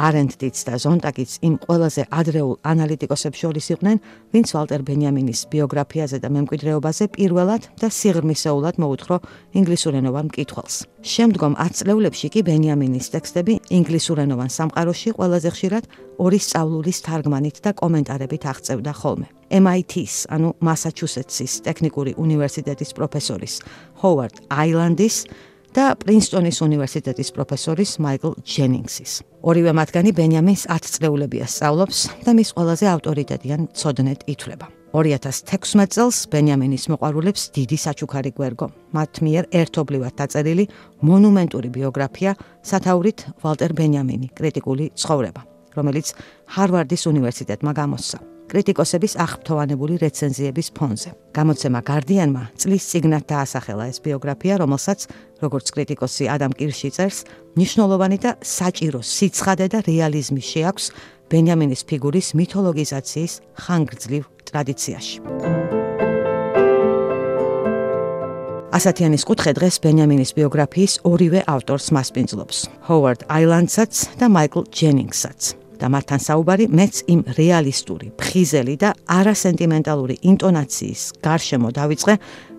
არენტიც 0.00 0.56
და 0.66 0.78
ზონტაკიც 0.80 1.32
იმ 1.44 1.54
ყველაზე 1.64 2.02
ადრეულ 2.08 2.54
ანალიტიკოსებს 2.64 3.38
შორის 3.42 3.66
იყვნენ, 3.74 3.96
ვინც 4.32 4.48
ვალტერ 4.56 4.82
ბენიამინის 4.88 5.40
ბიოგრაფიაზე 5.52 6.18
და 6.24 6.28
მემკვიდრეობაზე 6.32 7.04
პირველად 7.16 7.62
და 7.82 7.88
სიღრმისეულად 7.92 8.74
მოუთხრო 8.82 9.16
ინგლისურენოვან 9.60 10.24
მკითხველს. 10.32 10.76
შემდგომ 11.02 11.52
10 11.60 11.76
წლეულებში 11.82 12.28
კი 12.32 12.40
ბენიამინის 12.48 13.06
ტექსტები 13.12 13.54
ინგლისურენოვან 13.78 14.50
სამყაროში 14.56 15.08
ყველაზე 15.18 15.48
ხშირად 15.52 15.84
ორი 16.22 16.38
სწავლულის 16.40 16.98
თარგმანით 17.06 17.56
და 17.64 17.70
კომენტარებით 17.76 18.42
აღწევდა 18.48 18.92
ხოლმე. 18.92 19.26
MIT-ის, 19.52 20.14
ანუ 20.32 20.56
მასაჩუსეტსის 20.64 21.52
ტექნიკური 21.68 22.16
უნივერსიტეტის 22.16 22.90
პროფესორის 22.96 23.54
ჰოვარდ 24.00 24.36
აილანდის 24.48 25.16
და 25.72 25.96
პრინსტონის 25.96 26.58
უნივერსიტეტის 26.68 27.28
პროფესორის 27.32 27.90
მაიკლ 28.04 28.30
ჯენინგსის. 28.44 29.12
ორივე 29.40 29.72
მათგანი 29.72 30.10
ბენიამინს 30.12 30.62
10 30.68 30.92
წლეულებია 30.94 31.46
სწავლობს 31.48 31.98
და 32.28 32.30
მის 32.36 32.48
ყველაზე 32.56 32.86
ავტორიტეტიან 32.94 33.60
ცოდნეთ 33.72 34.20
ითვლება. 34.28 34.66
2016 34.92 35.88
წელს 35.88 36.16
ბენიამინის 36.28 36.84
მოყვარულებს 36.92 37.42
დიდი 37.56 37.76
საჩუქარი 37.84 38.30
გვერგო. 38.36 38.66
მათ 38.92 39.12
მიერ 39.24 39.44
ერთობლივად 39.48 40.12
დაწერილი 40.20 40.64
მონუმენტური 41.08 41.68
ბიოგრაფია 41.72 42.32
სათაურით 42.60 43.18
ვალტერ 43.40 43.72
ბენიამინი, 43.72 44.28
კრიტიკული 44.36 44.84
ცხოვრება, 45.00 45.42
რომელიც 45.76 46.06
ჰარვარდის 46.52 47.02
უნივერსიტეტმა 47.08 47.72
გამოსცა. 47.72 48.18
კრიტიკოსების 48.52 49.16
აღფრთოვანებული 49.16 49.94
რეცენზიების 50.04 50.68
ფონზე. 50.76 51.10
გამოცემა 51.32 51.80
Guardian-მა 51.88 52.44
წლის 52.60 52.84
წიგნად 52.92 53.24
დაასახელა 53.32 53.84
ეს 53.88 53.98
ბიოგრაფია, 54.04 54.54
რომელსაც, 54.60 55.00
როგორც 55.40 55.66
კრიტიკოსი 55.72 56.28
ადამ 56.28 56.52
კირში 56.52 56.90
წერს, 56.92 57.24
მნიშვნელოვანი 57.56 58.18
და 58.20 58.30
საჭირო 58.44 59.00
სიცხადე 59.00 59.66
და 59.72 59.78
რეალიზმი 59.88 60.42
შეაქვს 60.52 60.86
ბენიამინის 61.32 61.82
ფიგურის 61.88 62.28
მითოლოგიზაციის 62.36 63.32
ხანგრძლივ 63.56 64.24
ტრადიციაში. 64.44 65.16
ასათიანის 68.72 69.22
კუთხე 69.28 69.52
დღეს 69.56 69.76
ბენიამინის 69.84 70.30
ბიოგრაფიის 70.36 70.92
ორივე 71.08 71.40
ავტორს 71.48 71.86
მასპინძლობს. 71.96 72.58
ჰოვარდ 72.88 73.20
აილანდსაც 73.28 73.92
და 74.20 74.26
მაიკლ 74.28 74.60
ჯენინგსაც. 74.76 75.61
და 75.80 75.86
მათთან 75.94 76.20
საუბარი 76.28 76.66
მეც 76.68 76.94
იმ 77.12 77.20
რეალისტური, 77.38 78.12
ფხიზელი 78.18 78.74
და 78.82 78.90
არასენტიმენტალური 79.18 80.16
ინტონაციის 80.32 81.02
გარშემო 81.24 81.68
დავიწყე, 81.78 82.14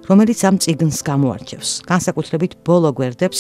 რომელიც 0.10 0.40
ამ 0.50 0.56
ციგნს 0.64 1.00
გამოარჩევს. 1.10 1.70
განსაკუთრებით 1.92 2.52
ბოლო 2.68 2.90
გვერდებს, 2.98 3.40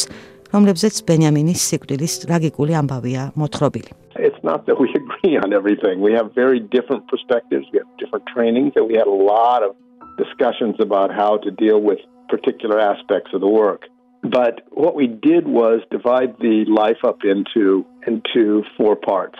რომლებზეც 0.54 0.96
ბენიამინის 1.10 1.62
სიკვდილის 1.70 2.14
ტრაგიკული 2.24 2.74
ამბავია 2.78 3.24
მოთხრობილი. 3.40 3.92
It's 4.16 4.44
not 4.44 4.68
that 4.68 4.78
we 4.80 4.88
agree 4.94 5.36
on 5.44 5.50
everything. 5.60 6.02
We 6.02 6.14
have 6.14 6.28
very 6.36 6.60
different 6.60 7.08
perspectives, 7.10 7.66
we 7.74 7.80
have 7.82 7.90
different 7.98 8.26
trainings, 8.34 8.74
and 8.78 8.86
we 8.86 8.96
had 9.02 9.08
a 9.08 9.20
lot 9.36 9.64
of 9.68 9.72
discussions 10.18 10.76
about 10.80 11.10
how 11.12 11.38
to 11.38 11.50
deal 11.50 11.82
with 11.82 12.00
particular 12.30 12.80
aspects 12.80 13.34
of 13.34 13.42
the 13.42 13.48
work. 13.48 13.82
But 14.24 14.62
what 14.72 14.96
we 14.96 15.08
did 15.08 15.48
was 15.48 15.82
divide 15.92 16.36
the 16.40 16.64
life 16.70 17.02
up 17.04 17.20
into 17.24 17.86
into 18.08 18.64
four 18.78 18.96
parts. 18.96 19.40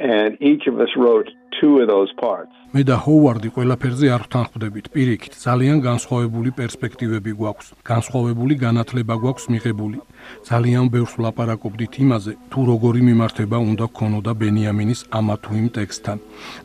And 0.00 0.36
each 0.40 0.66
of 0.66 0.80
us 0.80 0.92
wrote 0.96 1.28
two 1.60 1.80
of 1.80 1.86
those 1.88 2.12
parts. 2.16 2.52
მე 2.70 2.82
და 2.86 2.96
ჰოვარდი 3.04 3.48
ყველაფერზე 3.54 4.06
არ 4.14 4.22
ვთანხმდებით. 4.26 4.84
პირიქით, 4.94 5.32
ძალიან 5.46 5.78
განსხვავებული 5.82 6.50
პერსპექტივები 6.54 7.32
გვაქვს. 7.40 7.66
განსხვავებული 7.90 8.54
განათლება 8.64 9.14
გვაქვს 9.22 9.44
მიღებული. 9.52 9.98
ძალიან 10.46 10.84
ბევრს 10.94 11.12
ვლაპარაკობდით 11.18 11.92
იმაზე, 12.04 12.32
თუ 12.50 12.60
როგორი 12.70 13.00
მიმართება 13.10 13.58
უნდა 13.70 13.86
გქონოდა 13.90 14.32
ბენიამინის 14.42 15.00
ამა 15.18 15.34
თუ 15.42 15.50
იმ 15.60 15.68
ტექსტთან. 15.76 16.18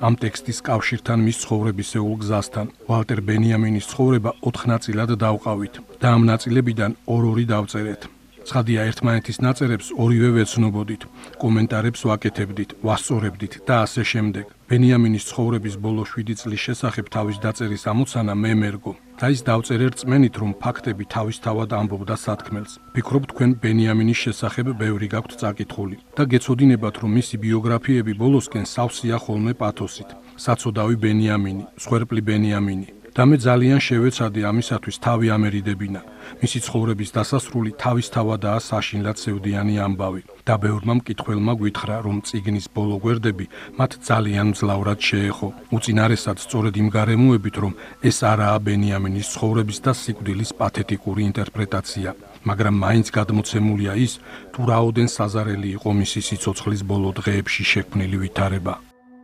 ამ 0.06 0.14
ტექსტის 0.24 0.58
კავშირთან 0.70 1.20
მის 1.26 1.38
ცხოვრებისეულ 1.44 2.16
გზასთან. 2.22 2.66
ვალტერ 2.90 3.20
ბენიამინის 3.30 3.86
ცხოვრება 3.92 4.32
4 4.46 4.62
ნაწილად 4.72 5.10
დავყავით 5.24 5.76
და 6.02 6.08
ამ 6.16 6.22
ნაწილებიდან 6.32 6.92
ორ-ორი 7.14 7.46
დავწერეთ. 7.50 8.15
ცხადია 8.46 8.82
ერთმანეთის 8.90 9.42
ნაწერებს 9.42 9.88
ორივე 9.98 10.30
ვეცნობოდით, 10.38 11.04
კომენტარებს 11.42 12.02
ვაკეთებდით, 12.10 12.70
ვასწორებდით 12.86 13.54
და 13.68 13.76
ასე 13.86 14.04
შემდეგ. 14.12 14.46
ბენიამინის 14.70 15.28
ცხოვრების 15.30 15.76
ბოლო 15.82 16.04
7 16.10 16.38
წლის 16.42 16.62
შესახებ 16.68 17.06
თავის 17.16 17.38
დაწერის 17.46 17.84
ამოცანა 17.92 18.34
მე 18.34 18.52
მერგო. 18.62 18.94
და 19.16 19.32
ის 19.32 19.42
დავწერე 19.48 19.86
რწმენით, 19.96 20.36
რომ 20.42 20.52
ფაქტები 20.60 21.06
თავისთავად 21.16 21.70
ამბობდა 21.80 22.16
სათქმელს. 22.26 22.72
ფიქრობ 22.96 23.24
თქვენ 23.32 23.50
ბენიამინის 23.64 24.20
შესახებ 24.26 24.66
ბევრი 24.82 25.08
გაქვთ 25.14 25.32
წაკითხული 25.40 25.98
და 26.18 26.24
გეცოდინებათ, 26.32 26.96
რომ 27.02 27.12
მისი 27.18 27.36
ბიოგრაფიები 27.46 28.14
ბოლოსკენ 28.22 28.66
სავსეა 28.76 29.18
ხოლმე 29.24 29.54
პათოსით. 29.62 30.10
საწოდავი 30.36 30.96
ბენიამინი, 31.00 31.64
სხერპლი 31.80 32.22
ბენიამინი, 32.28 32.88
და 33.16 33.24
მე 33.30 33.38
ძალიან 33.48 33.80
შევეცადი 33.88 34.42
ამისათვის 34.52 34.96
თავი 35.06 35.28
ამერიდებინა. 35.38 36.02
მისი 36.42 36.60
ცხოვრების 36.66 37.10
დასასრული 37.18 37.72
თავისთავადაა 37.84 38.60
საშინლად 38.70 39.18
სევდიანი 39.24 39.76
ამბავი. 39.88 40.22
და 40.46 40.56
ბევრმა 40.62 40.94
მკითხველმა 41.00 41.54
გვითხრა, 41.62 41.96
რომ 42.06 42.18
ციგნის 42.28 42.68
ბოლო 42.76 42.96
გვერდები 43.04 43.46
მათ 43.80 43.92
ძალიან 44.10 44.48
მძლავრად 44.54 45.00
შეეხო. 45.10 45.48
უწინარესად 45.76 46.38
სწორედ 46.46 46.74
იმ 46.82 46.88
გარემოებით, 46.98 47.56
რომ 47.64 47.74
ეს 48.10 48.18
არაა 48.32 48.58
ბენიამინის 48.68 49.32
ცხოვრების 49.34 49.80
და 49.86 49.92
სიკვდილის 50.02 50.52
პათეტიკური 50.62 51.22
ინტერპრეტაცია. 51.30 52.10
მაგრამ 52.50 52.76
მაინც 52.86 53.08
გადმოცემულია 53.18 53.94
ის, 54.06 54.14
თუ 54.54 54.62
რაოდენ 54.72 55.08
საზარელი 55.18 55.70
იყო 55.78 55.90
მისი 56.02 56.20
სიცოცხლის 56.28 56.82
ბოლო 56.92 57.10
დღეებში 57.20 57.64
შექმნილი 57.72 58.18
ვითარება. 58.24 58.76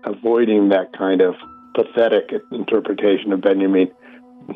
avoiding 0.03 0.69
that 0.69 0.88
kind 0.98 1.21
of 1.21 1.36
pathetic 1.80 2.25
interpretation 2.51 3.30
of 3.36 3.40
Benjamin 3.42 3.88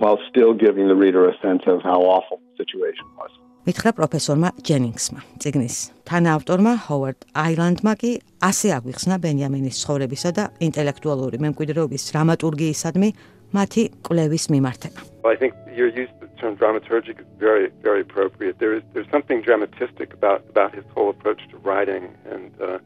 while 0.01 0.19
still 0.29 0.53
giving 0.53 0.87
the 0.87 0.97
reader 1.03 1.21
a 1.29 1.35
sense 1.45 1.63
of 1.73 1.77
how 1.89 1.99
awful 2.15 2.37
the 2.47 2.55
situation 2.61 3.07
was. 3.19 3.31
მითხრა 3.67 3.91
პროფესორმა 3.97 4.49
ჯენინგსმა. 4.67 5.19
ციგნის 5.41 5.75
თანაავტორმა 6.09 6.73
ჰოვარდ 6.85 7.19
აილანდმა 7.43 7.93
კი 8.01 8.11
ასე 8.49 8.67
აღვიხსნა 8.77 9.15
ბენიამინის 9.23 9.79
ცხოვრებისა 9.81 10.29
და 10.37 10.43
ინტელექტუალური 10.67 11.37
მემკვიდრეობის 11.45 12.03
დრამატურგიისადმი 12.09 13.09
მათი 13.57 13.83
კვლევის 14.07 14.45
მიმართება. 14.53 15.01
I 15.25 15.35
think 15.41 15.53
your 15.79 15.89
use 15.89 16.11
of 16.15 16.19
the 16.23 16.29
term 16.41 16.53
dramaturgic 16.61 17.15
is 17.23 17.29
very 17.39 17.65
very 17.87 18.01
appropriate. 18.07 18.55
There 18.63 18.73
is 18.77 18.83
there's 18.93 19.11
something 19.15 19.39
dramatistic 19.47 20.09
about 20.17 20.39
about 20.53 20.71
his 20.77 20.85
whole 20.93 21.09
approach 21.15 21.41
to 21.51 21.55
writing 21.67 22.03
and 22.33 22.51
uh, 22.61 22.77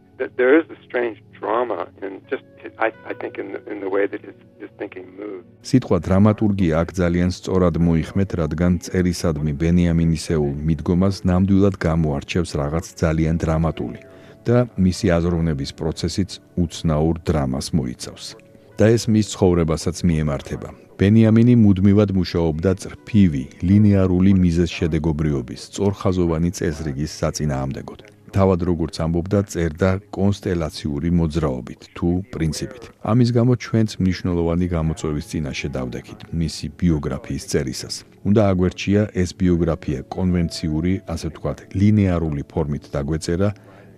there 0.42 0.54
is 0.60 0.66
a 0.76 0.78
strange 0.88 1.18
drama 1.40 1.80
in 2.06 2.12
just 2.32 2.44
I 2.80 2.90
I 3.12 3.14
think 3.22 3.34
in 3.42 3.48
the, 3.54 3.62
in 3.72 3.78
the 3.84 3.90
way 3.96 4.04
that 4.12 4.22
his 4.28 4.38
his 4.62 4.72
thinking 4.80 5.08
moves. 5.20 5.46
სიტყვა 5.70 5.98
დრამატურგია 6.08 6.74
აქ 6.84 6.90
ძალიან 7.02 7.30
სწორად 7.38 7.76
მოიხმეთ, 7.88 8.30
რადგან 8.42 8.72
წერისადმი 8.86 9.54
ბენიამინისეულ 9.64 10.54
მიდგომას 10.68 11.16
ნამდვილად 11.30 11.76
გამოარჩევს 11.88 12.52
რაღაც 12.62 12.86
ძალიან 13.04 13.36
დრამატული 13.44 14.00
და 14.48 14.58
მისი 14.86 15.08
აზროვნების 15.18 15.72
პროცესიც 15.80 16.30
უცნაურ 16.64 17.16
დრამას 17.30 17.68
მოიცავს. 17.78 18.49
და 18.80 18.88
ეს 18.96 19.12
მის 19.12 19.28
ცხოვრებასაც 19.36 19.98
მიემართება. 20.08 20.70
ბენიამინი 21.00 21.54
მუდმივად 21.64 22.10
მუშაობდა 22.16 22.72
წრფივი, 22.80 23.44
ლინეარული 23.68 24.32
მიზეზშედეგობრიობის, 24.40 25.60
სწორხაზოვანი 25.68 26.50
წესრიგის 26.56 27.12
საწინააღმდეგოდ. 27.20 28.00
თავად 28.36 28.60
როგორც 28.70 28.96
ამბობდა, 29.04 29.40
წერდა 29.52 29.92
კონსტელაციური 30.16 31.10
მოძრაობით 31.20 31.82
თუ 31.98 32.10
პრინციპით. 32.34 32.84
ამის 33.12 33.30
გამო 33.36 33.54
ჩვენც 33.66 33.90
მნიშვნელოვანი 34.00 34.68
გამოწვევის 34.76 35.26
წინაშე 35.32 35.68
დავდექით 35.76 36.20
მისი 36.40 36.66
ბიოგრაფიის 36.80 37.44
წერისას. 37.52 37.96
უნდა 38.30 38.42
აგვერჩია 38.52 39.02
ეს 39.22 39.30
ბიოგრაფია 39.40 40.00
კონვენციური, 40.16 40.94
ასე 41.14 41.28
ვთქვათ, 41.32 41.58
ლინეარული 41.80 42.44
ფორმით 42.52 42.84
დაგვეწერა, 42.96 43.50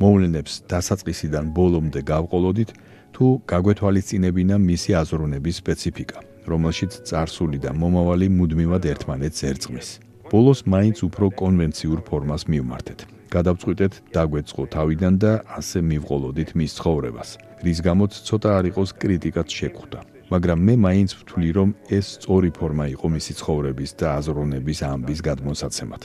მოვლენებს 0.02 0.54
დასაწყისიდან 0.72 1.46
ბოლომდე 1.54 2.02
გავყოლოდით 2.02 2.70
თუ 3.16 3.26
გაგვეთვალისწინებინა 3.52 4.56
მისი 4.58 4.92
აზროვნების 5.02 5.56
სპეციფიკა, 5.62 6.20
რომელშიც 6.52 6.92
წარსული 7.08 7.58
და 7.66 7.72
მომავალი 7.82 8.28
მუდმივად 8.38 8.84
ერთმანეთს 8.94 9.40
ერწყმის. 9.52 9.90
ბოლოს 10.32 10.60
მაინც 10.74 10.98
უფრო 11.08 11.26
კონვენციურ 11.42 12.00
ფორმას 12.08 12.44
მივმართეთ. 12.52 13.00
გადავწყვიტეთ 13.36 13.94
დაგვეწყო 14.16 14.64
თავიდან 14.76 15.14
და 15.24 15.32
ასე 15.60 15.80
მივყოლოდით 15.92 16.50
მის 16.60 16.72
ცხოვრებას, 16.80 17.30
რის 17.64 17.80
გამოც 17.88 18.12
ცოტა 18.28 18.50
არ 18.60 18.66
იყოს 18.72 18.90
კრიტიკაც 19.02 19.48
შეგვხვდა. 19.60 20.00
მაგრამ 20.32 20.60
მე 20.68 20.76
მაინც 20.86 21.12
ვთვლი, 21.20 21.50
რომ 21.60 21.70
ეს 21.98 22.06
სწორი 22.16 22.50
ფორმა 22.58 22.86
იყო 22.96 23.08
მისი 23.16 23.34
ცხოვრების 23.40 23.92
და 24.00 24.08
აზროვნების 24.20 24.80
ამბის 24.92 25.20
გადმოსაცემად. 25.28 26.02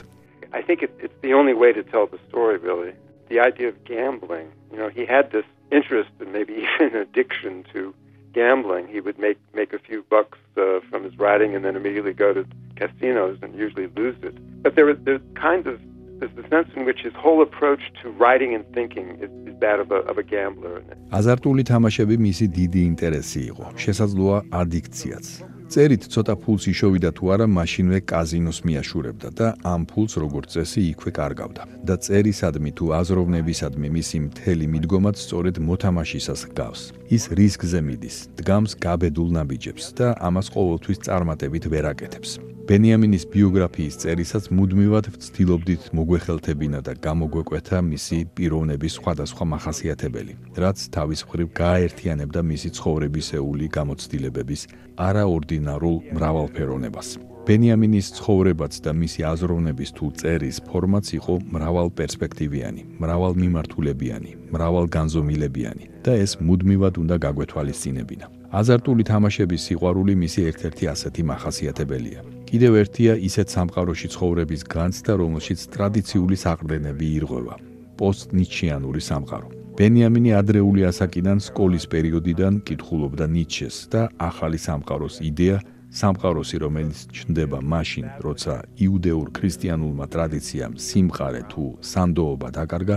I 0.59 0.61
think 0.67 0.79
it's 0.83 1.19
the 1.27 1.33
only 1.39 1.55
way 1.63 1.71
to 1.79 1.83
tell 1.93 2.07
the 2.15 2.21
story 2.29 2.59
really. 2.59 2.93
The 3.31 3.39
idea 3.51 3.69
of 3.73 3.77
gambling, 3.85 4.49
you 4.71 4.79
know, 4.81 4.91
he 4.99 5.05
had 5.05 5.31
this 5.31 5.47
interest 5.72 6.12
and 6.20 6.32
maybe 6.34 6.54
even 6.80 6.96
addiction 6.96 7.64
to 7.74 7.94
gambling. 8.34 8.88
He 8.88 9.00
would 9.06 9.20
make 9.20 9.40
make 9.54 9.72
a 9.74 9.80
few 9.80 10.00
bucks 10.10 10.38
uh, 10.58 10.80
from 10.90 11.04
his 11.04 11.18
writing 11.18 11.56
and 11.56 11.64
then 11.66 11.76
immediately 11.76 12.14
go 12.14 12.34
to 12.34 12.46
casinos 12.76 13.38
and 13.42 13.50
usually 13.56 13.88
lose 13.96 14.16
it. 14.24 14.36
But 14.64 14.76
there 14.76 14.86
was 14.86 14.98
there's 15.08 15.22
kind 15.36 15.68
of 15.68 15.80
there's 16.20 16.36
the 16.36 16.48
sense 16.54 16.70
in 16.78 16.86
which 16.86 17.00
his 17.08 17.14
whole 17.24 17.42
approach 17.42 17.82
to 18.02 18.10
writing 18.22 18.54
and 18.56 18.64
thinking 18.74 19.06
is, 19.26 19.32
is 19.50 19.60
that 19.60 19.80
of 19.80 19.92
a 19.92 20.00
of 20.12 20.18
a 20.18 20.24
gambler. 20.24 20.76
აზარტული 21.20 21.64
თამაშები 21.72 22.16
მისი 22.28 22.46
დიდი 22.60 22.82
ინტერესი 22.92 23.42
იყო. 23.52 23.66
შესაძლოა 23.84 24.38
ადიქციაც. 24.62 25.26
წერით 25.67 26.07
ცოტა 26.07 26.35
ფულს 26.43 26.65
იშოვიდა 26.71 27.11
თუ 27.19 27.25
არა, 27.35 27.47
მაშინვე 27.51 27.99
კაზინოს 28.07 28.59
მიაშურებდა 28.67 29.29
და 29.39 29.47
ამ 29.67 29.83
ფულს 29.91 30.15
როგორც 30.23 30.49
წესი 30.55 30.81
იქვე 30.95 31.11
კარგავდა. 31.19 31.63
და 31.83 31.95
წერისადმი 32.07 32.71
თუ 32.79 32.85
აზროვნებისადმი 33.01 33.89
მისი 33.99 34.17
მთელი 34.27 34.67
მიდგომაც 34.75 35.17
სწორედ 35.27 35.57
მოთამაშისას 35.69 36.43
გავს. 36.59 36.83
ის 37.11 37.25
რისკზე 37.39 37.81
მიდის, 37.83 38.17
დგამს 38.39 38.73
გაბედულ 38.85 39.29
ნაბიჯებს 39.37 39.85
და 39.99 40.07
ამას 40.29 40.47
ყოველთვის 40.55 40.99
წარმატებით 41.07 41.65
ვერ 41.73 41.85
აკეთებს. 41.93 42.56
ბენიამინის 42.67 43.25
ბიოგრაფიის 43.31 43.97
წერისაც 44.03 44.49
მუდმივად 44.51 45.07
ვცდილობდით 45.15 45.85
მოგვეხელთებინა 45.95 46.81
და 46.83 46.93
გამოგვეკვეთა 46.99 47.79
მისი 47.87 48.19
პიროვნების 48.35 48.97
სხვადასხვა 48.99 49.45
მახასიათებელი, 49.53 50.33
რაც 50.59 50.79
თავის 50.91 51.21
მხრივ 51.29 51.49
გააერთიანებდა 51.63 52.41
მისი 52.51 52.69
ცხოვრებისეული 52.75 53.67
გამოცდილებების 53.71 54.67
არაორდინარულ 54.99 55.97
მრავალფეროვნებას. 56.11 57.09
ბენიამინის 57.47 58.07
ცხოვრებაც 58.19 58.73
და 58.83 58.91
მისი 58.99 59.21
აზროვნების 59.31 59.91
თუ 59.95 60.07
წერის 60.19 60.57
ფორმაც 60.67 61.07
იყო 61.23 61.35
მრავალპერსპექტივიანი, 61.55 62.83
მრავალმიმართულებიანი, 62.99 64.31
მრავალგანზომილებიანი 64.51 65.85
და 66.03 66.13
ეს 66.19 66.33
მუდმივად 66.43 66.95
უნდა 66.99 67.17
გაგვეთვალისწინებინა. 67.27 68.27
აზარტული 68.51 69.03
თამაშების 69.07 69.65
სიყვარული 69.67 70.13
მისი 70.19 70.41
ერთ-ერთი 70.51 70.85
ასეთი 70.95 71.23
მახასიათებელია. 71.31 72.36
კიდევ 72.47 72.73
ერთია 72.83 73.15
ისეთ 73.29 73.49
სამყაროში 73.57 74.09
ცხოვრების 74.15 74.63
განცდა, 74.71 75.13
რომელშიც 75.23 75.61
ტრადიციული 75.75 76.37
საყრდენები 76.39 77.07
ირღვევა. 77.19 77.55
პოსტნიჩიანური 77.99 79.03
სამყარო. 79.03 79.49
ბენიამინი 79.77 80.31
ადრეული 80.41 80.83
ასაკიდან 80.89 81.39
სკოლის 81.43 81.85
პერიოდიდან 81.93 82.55
კითხულობდა 82.69 83.27
ნიჩეს 83.35 83.77
და 83.93 84.03
ახალი 84.17 84.59
სამყაროს 84.67 85.17
იდეა 85.21 85.59
სამყაროსი 86.01 86.57
რომელიც 86.65 87.01
ჩნდება 87.17 87.59
მაშინ 87.73 88.07
როცა 88.25 88.55
იუდეურ 88.85 89.29
ქრისტიანულმა 89.37 90.07
ტრადიციამ 90.15 90.73
სიმყარე 90.87 91.43
თუ 91.53 91.65
სანდოობა 91.93 92.49
დაკარგა 92.59 92.97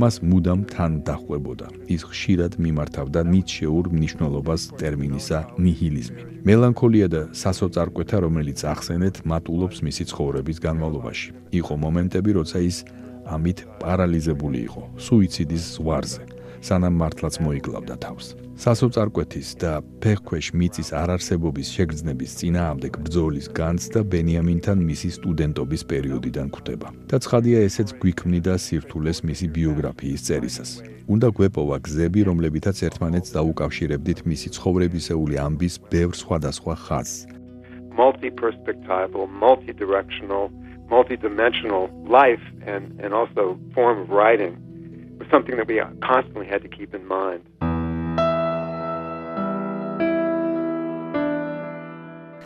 მას 0.00 0.14
მუდამ 0.24 0.60
თან 0.72 0.92
დახვებოდა. 1.08 1.66
ის 1.94 2.02
ხშირად 2.08 2.52
მიმართავდა 2.64 3.20
ნიჩეურ 3.32 3.84
მნიშვნელობას 3.92 4.62
ტერმინისა 4.80 5.38
ნიჰილიზმი. 5.64 6.22
მელანქოლია 6.48 7.06
და 7.14 7.22
სასოწარკვეთა 7.42 8.16
რომელიც 8.24 8.58
ახსენეთ 8.72 9.14
მატულობს 9.30 9.78
მისი 9.86 10.04
ცხოვრების 10.10 10.58
განმავლობაში. 10.66 11.28
იყო 11.60 11.74
მომენტები 11.84 12.30
როცა 12.38 12.58
ის 12.70 12.76
ამით 13.26 13.58
პარალიზებული 13.82 14.58
იყო 14.68 14.82
სუიციდის 15.06 15.64
ზვარზე 15.76 16.22
სანამ 16.62 16.94
მართლაც 17.02 17.34
მოიკლავდა 17.42 17.96
თავს. 18.04 18.26
სასოწარკვეთის 18.62 19.48
და 19.58 19.72
ფეხქვეშ 20.02 20.46
მიწის 20.54 20.92
არარსებობის 20.94 21.68
შეგრძნების 21.74 22.34
წინააღმდეგ 22.38 22.92
ბრძოლის 23.04 23.46
განცდა 23.58 24.00
ბენიამინთან 24.12 24.78
მისი 24.86 25.08
სტუდენტობის 25.18 25.82
პერიოდიდან 25.90 26.46
გვხვდება. 26.54 26.88
და 27.10 27.16
ცხადია 27.24 27.58
ესეც 27.68 27.88
გვიქმნიდა 27.98 28.54
სირთულეს 28.64 29.18
მისი 29.26 29.46
ბიოგრაფიის 29.56 30.20
წერისას. 30.28 30.70
უნდა 31.14 31.28
გვეპოვა 31.36 31.76
გზები, 31.86 32.20
რომლებითაც 32.30 32.76
ერთმანეთს 32.86 33.34
დაუკავშირებდით 33.36 34.18
მისი 34.30 34.48
ცხოვრებისეული 34.54 35.34
ამბის 35.46 35.74
ბევრ 35.90 36.14
სხვადასხვა 36.22 36.74
ხაზს. 36.86 37.16
multi-perspectival, 37.92 39.26
multi-directional, 39.46 40.44
multi-dimensional 40.88 41.84
life 42.06 42.44
and 42.72 42.82
and 43.02 43.10
also 43.12 43.58
form 43.74 43.96
of 44.04 44.08
writing 44.16 44.54
was 45.18 45.26
something 45.34 45.56
that 45.58 45.66
we 45.66 45.76
constantly 46.00 46.46
had 46.46 46.62
to 46.62 46.70
keep 46.78 46.94
in 46.94 47.04
mind. 47.18 47.42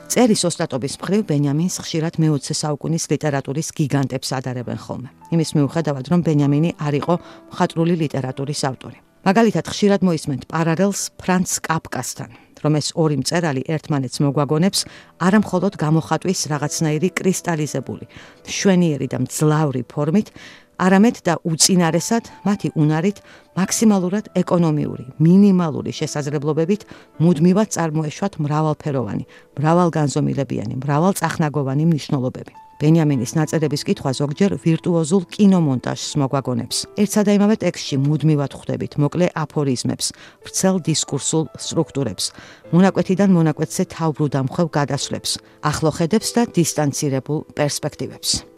წერის 0.07 0.45
ოსტატობის 0.47 0.95
მხრივ 1.01 1.23
ბენიამინს 1.27 1.77
ხშირად 1.83 2.19
მე-20 2.23 2.55
საუკუნის 2.55 3.05
ლიტერატურის 3.11 3.69
გიგანტებს 3.75 4.31
ადარებენ 4.39 4.79
ხოლმე. 4.79 5.09
იმის 5.35 5.51
მიუხედავად, 5.59 6.05
რომ 6.13 6.21
ბენიამინი 6.23 6.71
არ 6.79 6.95
იყო 7.03 7.15
მხატვრული 7.51 7.95
ლიტერატურის 8.07 8.63
ავტორი. 8.71 8.99
მაგალითად, 9.27 9.65
ხშირად 9.67 10.01
მოისმენთ 10.07 10.43
პარალელს 10.47 11.03
ფრანც 11.19 11.49
კაფკასთან, 11.67 12.31
რომ 12.63 12.73
ეს 12.79 12.89
ორი 12.95 13.17
მწერალი 13.19 13.63
ერთმანეთს 13.67 14.19
მოგვაგონებს 14.23 14.81
არამხოლოდ 15.27 15.75
გამოხატვის 15.75 16.41
რაღაცნაირი 16.55 17.09
კრისტალიზებული, 17.19 18.05
შვენიერი 18.47 19.07
და 19.11 19.19
მძლავრი 19.27 19.83
ფორმით, 19.91 20.31
არამედ 20.77 21.23
და 21.25 21.39
უწინარესად 21.45 22.29
მათი 22.45 22.69
უნარით 22.77 23.23
მაქსიმალურად 23.57 24.29
ეკონომიური, 24.37 25.05
მინიმალური 25.17 25.93
შესაძლებლობებით 25.97 26.85
მუდმივად 27.23 27.69
წარმოეშვათ 27.77 28.37
მრავალფეროვანი, 28.45 29.25
მრავალგანზომილებიანი, 29.57 30.75
მრავალწახნაგოვანი 30.77 31.85
მნიშვნელობები. 31.89 32.53
ბენიამინის 32.77 33.33
ნაწერების 33.41 33.83
კითხვა 33.89 34.11
ზოგჯერ 34.21 34.53
ვირტუოზულ 34.61 35.23
კინომონტაჟს 35.33 36.11
მოგვაგონებს. 36.21 36.77
ერთსა 37.01 37.23
და 37.25 37.33
იმავე 37.41 37.57
ტექსტში 37.65 37.97
მუდმივად 38.05 38.53
ხვდებით 38.53 38.93
მოკლე 39.01 39.27
აფორიზმებს, 39.33 40.07
ვრცელ 40.45 40.77
დისკურსულ 40.85 41.45
სტრუქტურებს, 41.57 42.25
მონაკვეთიდან 42.77 43.31
მონაკვეთზე 43.33 43.83
თავბრუდამხვევ 43.97 44.67
გადასვლებს, 44.77 45.31
ახლოხედებს 45.65 46.29
და 46.37 46.43
დისტანცირებულ 46.53 47.39
პერსპექტივებს. 47.57 48.56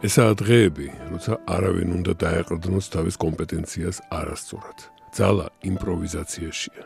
ესაა 0.00 0.32
დღეები, 0.40 0.86
როცა 1.12 1.36
არავინ 1.44 1.90
უნდა 2.00 2.12
დაეყრდნოს 2.22 2.86
თავის 2.94 3.16
კომპეტენციას 3.20 3.96
არასწორად. 4.08 4.78
ძალა 5.12 5.46
იმპროვიზაციაშია 5.70 6.84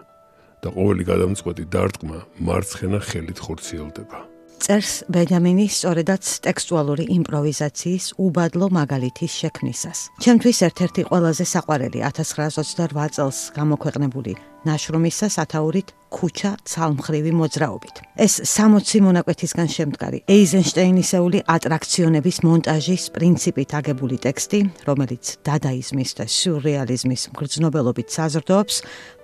და 0.64 0.68
ყოველი 0.74 1.04
გადამწყვეტი 1.06 1.64
დარტყმა 1.70 2.18
მარცხენა 2.42 2.98
ხელით 3.06 3.38
ხორციელდება. 3.38 4.33
წერს 4.62 4.92
ბენიამინი 5.10 5.66
სწორედაც 5.68 6.24
ტექსტუალური 6.46 7.04
იმპროვიზაციის 7.18 8.04
უბადლო 8.20 8.66
მაგალითის 8.78 9.32
შექმნისას. 9.42 9.98
ჩემთვის 10.24 10.58
ერთ-ერთი 10.68 11.02
ყველაზე 11.10 11.44
საყვარელი 11.54 11.98
1928 12.06 13.14
წელს 13.16 13.38
გამოქვეყნებული 13.58 14.34
ნაშრომისა 14.64 15.28
სათაურით 15.28 15.92
ქუჩა 16.14 16.50
ცალმხრივი 16.64 17.32
მოძრაობით. 17.36 17.96
ეს 18.16 18.34
60 18.48 19.02
მონაკვეთისგან 19.04 19.68
შემდგარი 19.76 20.18
ეიზენშტეინისეული 20.34 21.38
ატრაქციონების 21.54 22.36
მონტაჟის 22.46 23.04
პრინციპით 23.16 23.70
აგებული 23.80 24.16
ტექსტი, 24.24 24.60
რომელიც 24.88 25.24
დადაიზმის 25.44 26.10
და 26.18 26.24
სიურრეალიზმის 26.36 27.22
მგრძნობელობით 27.34 28.08
საზრდოობს, 28.16 28.76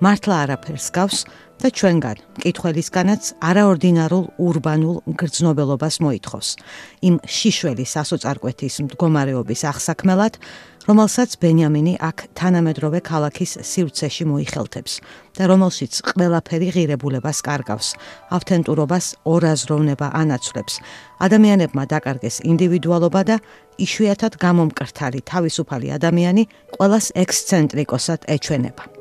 მართლა 0.04 0.34
არაფერს 0.44 0.86
გავს 0.92 1.18
და 1.60 1.68
ჩვენგან, 1.68 2.16
მკითხველისგანაც 2.40 3.22
არაორდინარულ 3.44 4.24
урბანულ 4.40 4.96
მგრძნობელობას 5.12 5.94
მოითხოვს. 6.00 6.48
იმ 7.08 7.14
შიშველი 7.36 7.84
სასოწარკვეთის 7.84 8.74
მდგომარეობის 8.86 9.60
აღსაქმელად 9.70 10.34
რომელსაც 10.88 11.36
ბენიამინი 11.42 11.92
აქ 12.00 12.18
თანამედროვე 12.40 13.00
ქალაქის 13.04 13.52
სივრცეში 13.70 14.24
მოიხელთებს 14.30 14.92
და 15.36 15.44
რომელშიც 15.52 15.92
ყველაფერი 16.08 16.68
ღირებულებას 16.74 17.38
კარგავს, 17.44 17.88
ავთენტურობას 18.36 19.06
ორაზროვნება 19.28 20.06
ანაცვლებს. 20.22 20.74
ადამიანებმა 21.26 21.84
დაკარგეს 21.92 22.36
ინდივიდუალობა 22.42 23.20
და 23.28 23.36
იშვიათად 23.76 24.40
გამომკრთალი 24.40 25.20
თავისუფალი 25.32 25.88
ადამიანი 25.98 26.42
ყოველას 26.74 27.06
ექსცენტრიკოსად 27.22 28.24
ეჩვენება. 28.26 28.99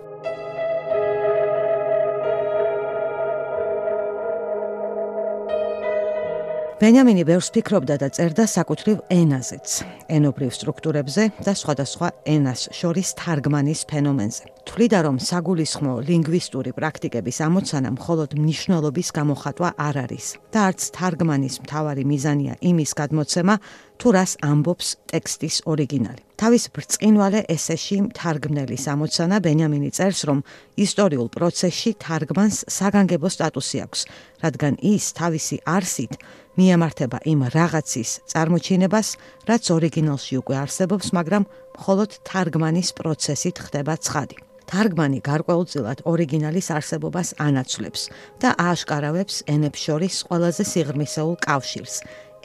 ბენიამინი 6.80 7.26
ბევრს 7.28 7.50
ფიქრობდა 7.52 7.96
და 8.00 8.08
წერდა 8.15 8.46
საკუთრივ 8.48 9.02
ენაზეც, 9.12 9.68
ენობრივ 10.15 10.52
სტრუქტურებზე 10.56 11.24
და 11.44 11.54
სხვადასხვა 11.60 12.08
ენას 12.24 12.62
შორის 12.72 13.10
თარგმანის 13.20 13.82
ფენომენზე. 13.92 14.44
თვლიდა 14.63 15.00
რომ 15.04 15.18
საგულისხმო 15.20 15.94
ლინგვისტური 16.08 16.72
პრაქტიკების 16.80 17.38
ამოცანა 17.48 17.89
მხოლოდ 18.00 18.30
მნიშვნელობის 18.39 19.10
გამოხატვა 19.12 19.70
არ 19.76 19.96
არის 20.06 20.26
და 20.56 20.60
არც 20.70 20.82
თარგმანის 20.96 21.56
მთავარი 21.68 22.04
მიზანია 22.08 22.54
იმის 22.63 22.92
გადმოცემა, 22.96 23.56
თუ 24.00 24.08
რას 24.15 24.32
ამბობს 24.39 24.88
ტექსტის 25.12 25.56
ორიგინალი. 25.68 26.22
თავის 26.39 26.63
ბრწყინვალე 26.72 27.39
ესეში 27.52 27.98
თარგმნელის 28.15 28.84
ამოცანა 28.88 29.38
ბენიამინი 29.44 29.89
წერს, 29.92 30.22
რომ 30.24 30.39
ისტორიულ 30.80 31.28
პროცესში 31.36 31.92
თარგმანს 32.00 32.58
საგანგებო 32.72 33.28
სტატუსი 33.28 33.78
აქვს, 33.84 34.02
რადგან 34.48 34.74
ის 34.80 35.04
თავისი 35.20 35.58
არსით 35.68 36.15
მიემართება 36.57 37.17
იმ 37.29 37.39
რაღაცის 37.53 38.09
წარმოჩინებას, 38.31 39.07
რაც 39.49 39.63
ორიგინალში 39.75 40.33
უკვე 40.41 40.55
არსებობს, 40.63 41.07
მაგრამ 41.17 41.43
მხოლოდ 41.77 42.09
თარგმანის 42.29 42.89
პროცესით 42.97 43.55
ხდება 43.65 43.93
ცხადი. 43.99 44.38
თარგმანი 44.69 45.19
გარკვეულწილად 45.25 46.05
ორიგინალის 46.05 46.67
არსებობას 46.77 47.29
ანაცვლებს 47.41 48.01
და 48.41 48.49
ააშკარავებს 48.53 49.35
ენებს 49.49 49.79
შორის 49.81 50.15
ყველაზე 50.29 50.63
სიღრმისეულ 50.71 51.35
კავშირს, 51.41 51.95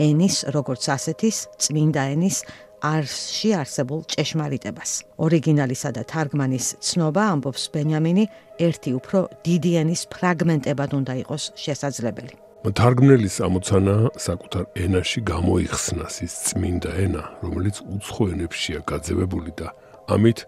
ენის 0.00 0.36
როგორც 0.56 0.82
ასეთის 0.96 1.36
წმინდა 1.60 2.02
ენის 2.14 2.38
არსში 2.84 3.50
არსებულ 3.60 4.00
ჭეშმარიტებას. 4.12 4.90
ორიგინალისა 5.24 5.90
და 5.96 6.02
თარგმანის 6.12 6.66
ცნობა 6.84 7.22
ამბობს 7.32 7.64
ბენიამინი 7.72 8.24
ერთი 8.60 8.90
უფრო 9.00 9.18
დიდი 9.44 9.72
ენის 9.82 10.02
ფრაგმენტებად 10.12 10.90
უნდა 11.00 11.12
იყოს 11.24 11.44
შესაძლებელი. 11.64 12.34
თარგმნელის 12.72 13.42
ამოცანა 13.44 13.94
საკუთარ 14.16 14.64
ენაში 14.72 15.20
გამოიხსნას 15.28 16.14
ის 16.24 16.34
წმინდა 16.48 16.90
ენა, 16.96 17.24
რომელიც 17.44 17.76
უცხო 17.84 18.24
ენებშია 18.32 18.80
გაძევებული 18.88 19.52
და 19.60 19.68
ამით 20.08 20.38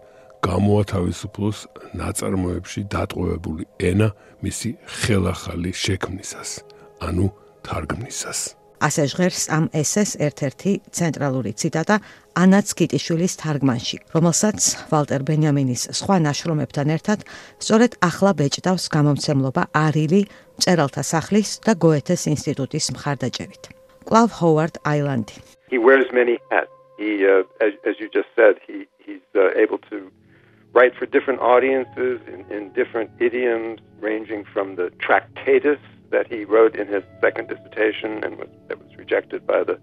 გამოათავისუფლოს 0.41 1.59
ნაწარმოებში 1.93 2.81
დატყვევებული 2.89 3.69
ენა 3.77 4.09
მისი 4.41 4.69
ხელახალი 4.97 5.71
შექმნისას, 5.77 6.65
ანუ 7.05 7.29
თარგმნისას. 7.61 8.56
ასე 8.77 9.03
ჟღერს 9.11 9.43
ამ 9.57 9.65
ესეს 9.73 10.11
ერთ-ერთი 10.21 10.71
ცენტრალური 10.97 11.51
ციტატა 11.57 11.95
ანაც 12.37 12.67
კიტიშვილის 12.77 13.33
თარგმანში, 13.41 13.97
რომელსაც 14.13 14.59
ვალტერ 14.91 15.21
ბენიამინის 15.29 15.83
სხვა 15.99 16.17
ნაშრომებთან 16.25 16.87
ერთად 16.97 17.19
სწორედ 17.63 17.97
ახლა 18.09 18.31
ბეჭდავს 18.37 18.85
გამომცემლობა 18.95 19.63
არილი 19.85 20.21
წერალთა 20.61 21.03
სახლის 21.11 21.49
და 21.65 21.73
გოეთეს 21.73 22.23
ინსტიტუტის 22.33 22.85
მხარდაჭერით. 22.93 23.63
კლავ 24.05 24.29
ჰოვარდ 24.39 24.75
აილანდი. 24.85 25.37
He 25.73 25.77
wears 25.77 26.07
many 26.13 26.37
hats. 26.51 26.71
He 27.01 27.25
uh, 27.25 27.43
as, 27.65 27.73
as 27.89 27.95
you 27.99 28.07
just 28.13 28.29
said, 28.37 28.61
he 28.67 28.87
he's 29.05 29.25
uh, 29.35 29.51
able 29.63 29.79
to 29.89 29.97
write 30.77 30.93
for 30.99 31.05
different 31.05 31.39
audiences 31.41 32.21
in, 32.33 32.45
in 32.55 32.69
different 32.73 33.09
idioms 33.19 33.79
ranging 33.99 34.45
from 34.53 34.75
the 34.75 34.87
tractatus 35.05 35.81
that 36.13 36.25
he 36.33 36.39
wrote 36.53 36.73
in 36.81 36.87
his 36.95 37.03
second 37.23 37.45
dissertation 37.51 38.11
and 38.23 38.31
was 38.39 38.51
that 38.67 38.77
was 38.83 38.91
rejected 39.03 39.41
by 39.51 39.61
the 39.69 39.77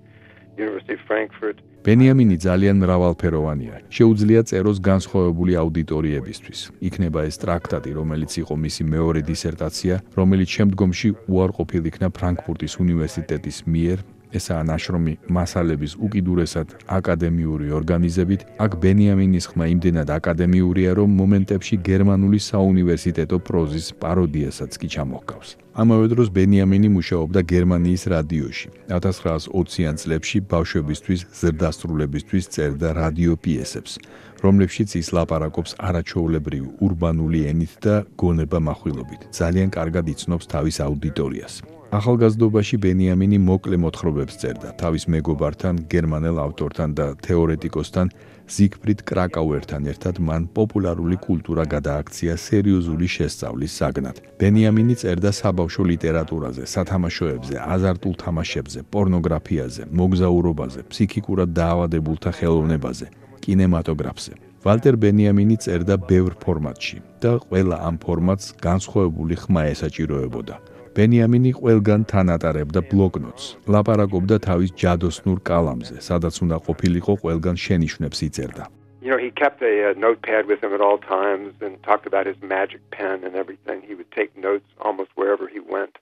University 0.63 0.95
of 0.99 1.03
Frankfurt. 1.11 1.57
ბენიამინი 1.85 2.37
ძალიან 2.49 2.77
მრავალფეროვანია. 2.81 3.75
შეუძლია 3.97 4.41
წეროს 4.49 4.79
განსხვავებული 4.91 5.53
აუდიტორიებისთვის. 5.61 6.59
იქნება 6.89 7.21
ეს 7.29 7.37
ტრაქტატი, 7.45 7.91
რომელიც 8.01 8.33
იყო 8.43 8.55
მისი 8.65 8.83
მეორე 8.95 9.21
დისერტაცია, 9.31 9.95
რომელიც 10.19 10.49
შემდგომში 10.57 11.09
უარყოფილ 11.29 11.83
იქნა 11.91 12.09
ფრანკფურტის 12.17 12.73
უნივერსიტეტის 12.85 13.59
მიერ 13.69 13.99
ესაა 14.39 14.63
ნაშრომი 14.71 15.15
მასალების 15.37 15.93
უკიდურესად 16.07 16.69
აკადემიური 16.99 17.67
ორგანიზებით, 17.79 18.41
აქ 18.65 18.73
ბენიამინის 18.85 19.45
ხმა 19.51 19.67
იმდენად 19.75 20.09
აკადემიურია, 20.19 20.91
რომ 20.99 21.11
მომენტებში 21.21 21.75
გერმანული 21.91 22.39
საუნივერსიტეტო 22.51 23.37
პროზის 23.47 23.87
პაროდიასაც 24.03 24.73
კი 24.81 24.89
ჩამოჰგავს. 24.95 25.49
ამავე 25.75 26.07
დროს 26.13 26.29
ბენიამინი 26.31 26.89
მუშაობდა 26.97 27.41
გერმანიის 27.51 28.03
რადიოში. 28.15 28.69
1920-იან 28.95 29.95
წლებში 29.99 30.39
ბავშვებისთვის 30.53 31.21
ზრდასრულებისთვის 31.41 32.45
წერდა 32.55 32.89
რადიო 32.95 33.35
პიესებს, 33.43 33.99
რომლებშიც 34.45 34.89
ის 35.01 35.09
ლაპარაკობს 35.17 35.75
არაჩვეულებრივ 35.89 36.65
ურბანული 36.85 37.41
ენით 37.51 37.73
და 37.85 37.95
გონება 38.21 38.59
მახვილობით. 38.69 39.21
ძალიან 39.35 39.69
კარგად 39.75 40.05
იცნობს 40.15 40.47
თავის 40.55 40.77
აუდიტორიას. 40.87 41.55
ახალგაზრდობაში 41.95 42.77
ბენიამინი 42.83 43.39
მოკლე 43.39 43.77
მოთხრობებს 43.79 44.39
წერდა 44.43 44.71
თავის 44.81 45.05
მეგობართან, 45.15 45.77
გერმანელ 45.93 46.41
ავტორთან 46.43 46.95
და 46.99 47.07
თეორეტიკოსთან 47.23 48.11
ზიგფრიდ 48.55 49.05
კრაკაუერთან 49.11 49.87
ერთად 49.93 50.19
მან 50.19 50.49
პოპულარული 50.59 51.17
კულტურა 51.27 51.65
გადააქცია 51.75 52.35
სერიოზული 52.47 53.07
შესწავლის 53.15 53.77
საგნად. 53.79 54.17
ბენიამინი 54.43 54.95
წერდა 55.05 55.31
საბავშვო 55.39 55.85
ლიტერატურაზე, 55.93 56.65
სათამაშოებზე, 56.75 57.55
აზარტულ 57.63 58.15
თამაშებზე, 58.25 58.81
პორნოგრაფიაზე, 58.91 59.83
მოგზაურობაზე, 59.95 60.81
ფსიქიკურად 60.91 61.49
დაავადებულთა 61.55 62.31
ხელოვნებაზე, 62.39 63.07
კინემატოგრაფზე. 63.45 64.33
ვალტერ 64.65 64.95
ბენიამინი 64.97 65.57
წერდა 65.63 65.95
ბევრ 66.11 66.33
ფორმატში 66.43 66.99
და 67.23 67.39
ყველა 67.47 67.77
ამ 67.87 67.97
ფორმატს 68.03 68.47
განსხვავებული 68.67 69.35
ხმა 69.37 69.63
ესაჭიროებოდა. 69.73 70.74
ბენიამინი 70.95 71.51
ყველგან 71.59 72.01
თანატარებდა 72.11 72.81
ბლოკნოტს. 72.91 73.45
ლაპარაკობდა 73.75 74.37
თავის 74.47 74.71
ჯადოსნურ 74.83 75.39
კალამზე, 75.51 75.97
სადაც 76.09 76.35
უნდა 76.45 76.57
ყოფილიყო 76.67 77.13
ყველგან 77.23 77.57
შენიშვნებს 77.65 78.19
იწერდა. 78.29 78.65
You 79.05 79.11
know, 79.11 79.19
he 79.19 79.31
kept 79.43 79.61
a, 79.61 79.73
a 79.91 79.95
notepad 80.07 80.47
with 80.47 80.61
him 80.65 80.73
at 80.73 80.81
all 80.81 80.97
times 80.97 81.53
and 81.61 81.73
talked 81.83 82.07
about 82.11 82.25
his 82.31 82.39
magic 82.41 82.81
pen 82.97 83.17
and 83.27 83.35
everything. 83.43 83.83
He 83.89 83.95
would 83.99 84.11
take 84.19 84.31
notes 84.49 84.69
almost 84.81 85.11
wherever 85.21 85.47
he 85.55 85.61
went. 85.61 85.95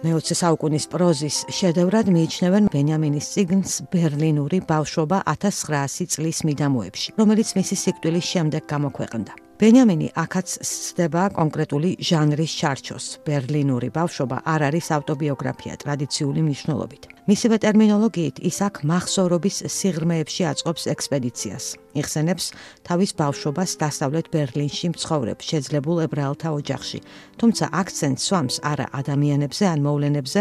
მე-20 0.00 0.32
საუკუნის 0.38 0.86
პროზის 0.88 1.38
შედევრად 1.52 2.08
მიიჩნევენ 2.14 2.70
ბენიამინის 2.72 3.26
ციგნს 3.34 3.74
ბერლინური 3.92 4.62
ბავშვობა 4.64 5.18
1900 5.28 6.08
წლის 6.16 6.40
მიდამოებში, 6.48 7.12
რომელიც 7.20 7.52
მისი 7.60 7.76
სიკვდილის 7.84 8.32
შემდეგ 8.32 8.64
გამოქვეყნდა. 8.72 9.49
ბენიამინი 9.60 10.06
აქაც 10.16 10.52
ცდება 10.64 11.22
კონკრეტული 11.36 11.90
ჟანრის 12.00 12.52
ჩარჩოს. 12.60 13.04
ბერლინური 13.28 13.90
ბავშვობა 13.92 14.38
არ 14.48 14.60
არის 14.72 14.86
ავტობიოგრაფია 14.96 15.74
ტრადიციული 15.84 16.40
მნიშვნელობით. 16.48 17.02
მისივე 17.28 17.56
ტერმინოლოგიით 17.60 18.36
ის 18.40 18.58
აქ 18.64 18.74
מחსოვრობის 18.88 19.56
სიღრმეებში 19.76 20.42
აწყობს 20.52 20.82
ექსპედიციას. 20.94 21.64
იხსენებს 22.00 22.46
თავის 22.88 23.10
ბავშვობას 23.20 23.70
დასავლეთ 23.84 24.26
ბერლინში 24.32 24.86
მცხოვრებ 24.96 25.38
შეძლებულ 25.44 25.96
ებრაელთა 26.08 26.48
ოჯახში, 26.56 26.98
თუმცა 27.36 27.64
აქცენტს 27.80 28.22
სვამს 28.24 28.56
არა 28.64 28.86
ადამიანებზე 28.96 29.64
ან 29.68 29.78
მოვლენებზე, 29.84 30.40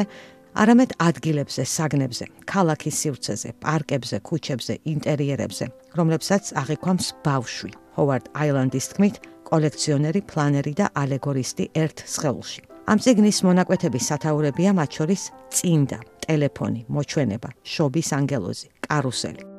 არამედ 0.57 0.95
ადგილებზე, 0.97 1.63
საგნებზე, 1.65 2.25
ქალაქის 2.49 2.95
სივრცეზე, 3.01 3.49
პარკებზე, 3.61 4.17
ქუჩებზე, 4.25 4.73
ინტერიერებზე, 4.93 5.65
რომლებსაც 5.99 6.53
აღიქვამს 6.61 7.07
ბავშვი. 7.25 7.71
ჰოვარდ 7.99 8.25
აილანდის 8.33 8.85
თქმით, 8.93 9.15
კოლექციონერი, 9.49 10.21
პლანერი 10.25 10.73
და 10.73 10.89
ალეგორისტი 10.95 11.69
ერთ 11.73 11.97
სხეულში. 12.05 12.61
ამ 12.89 12.97
წიგნის 12.97 13.39
მონაკვეთების 13.45 14.07
სათაურებია 14.09 14.73
მათ 14.73 14.89
შორის 14.97 15.21
წინდა, 15.53 15.99
ტელეფონი, 16.25 16.81
მოჩვენება, 16.89 17.49
შობის 17.63 18.09
ანგელოზი, 18.17 18.67
კარუსელი. 18.89 19.58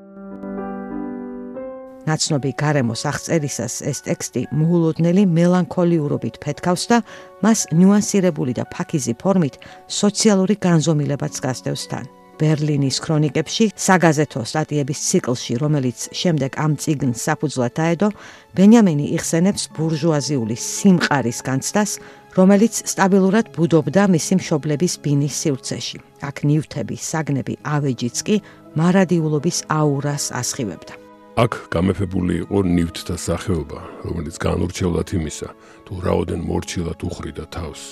ნაცნობი 2.09 2.53
გარემოს 2.63 3.03
აღწერისას 3.11 3.75
ეს 3.91 3.99
ტექსტი 4.07 4.47
მოულოდნელი 4.57 5.27
მელანქოლიურობით 5.39 6.41
ფეთქავს 6.45 6.85
და 6.93 7.03
მას 7.45 7.67
ნუანსირებული 7.77 8.57
და 8.57 8.65
ფაქიზი 8.73 9.15
ფორმით 9.21 9.61
სოციალური 10.01 10.57
განზომილებაც 10.57 11.35
გასდევს 11.45 11.85
თან. 11.93 12.07
ბერლინის 12.41 12.97
ქრონიკებში 13.05 13.67
საგაზეთო 13.77 14.41
სტატიების 14.49 15.01
ციკლში, 15.09 15.55
რომელიც 15.61 15.99
შემდეგ 16.17 16.57
ამ 16.65 16.73
ციგნს 16.81 17.25
საფუძვლად 17.29 17.73
დაედო, 17.77 18.09
ბენიამინი 18.57 19.07
იხსენებს 19.17 19.63
ბურჟუაზიული 19.77 20.57
სიმყარის 20.57 21.39
განცდას, 21.45 21.91
რომელიც 22.39 22.75
სტაბილურად 22.93 23.53
ბუდობდა 23.53 24.09
მისი 24.17 24.41
მშობლების 24.41 24.95
ბინის 25.05 25.35
სივრცეში. 25.43 25.99
აქ 26.25 26.37
ნივთები, 26.49 26.97
საგნები, 26.97 27.55
ავეჯიც 27.77 28.17
კი 28.25 28.37
მარადიულობის 28.81 29.59
აურას 29.69 30.33
ასხივებდა. 30.41 31.10
აქ 31.39 31.53
გამეფებული 31.71 32.35
იყო 32.43 32.59
ნივთთა 32.67 33.15
სახეობა, 33.15 33.81
რომელიც 34.03 34.37
განურჩევლად 34.43 35.09
იმისა, 35.15 35.49
თუ 35.87 35.93
რაოდენ 36.07 36.41
მორჩილად 36.43 37.01
უხრიდა 37.07 37.45
თავს. 37.55 37.83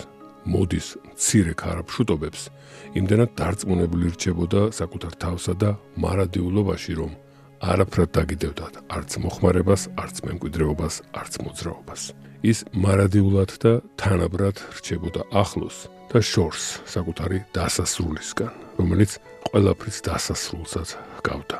მოდის 0.49 0.89
ცირე 1.21 1.55
ქარაფშუტობებს 1.61 2.43
იმდენად 2.99 3.31
დარწმუნებული 3.37 4.07
რჩებოდა 4.17 4.61
საკუთარ 4.73 5.13
თავსა 5.23 5.55
და 5.61 5.71
მარადიულობაში 6.01 6.93
რომ 6.99 7.13
არაფრად 7.59 8.11
დაგიდევდა 8.17 8.67
არც 8.97 9.11
მოხმარებას, 9.23 9.83
არც 9.99 10.17
მემკვიდრეობას, 10.25 10.95
არც 11.21 11.33
მოძრაობას. 11.43 12.03
ის 12.43 12.59
მარადიულად 12.71 13.51
და 13.59 13.73
თანაბრად 13.99 14.57
რჩებოდა 14.79 15.23
ახლოს 15.35 15.91
და 16.11 16.19
შორს 16.23 16.65
საკუთარი 16.87 17.39
დასასრულისგან, 17.51 18.53
რომელიც 18.79 19.19
ყველაფრის 19.51 19.99
დასასრულსაც 20.07 20.89
ჰგავდა. 21.19 21.59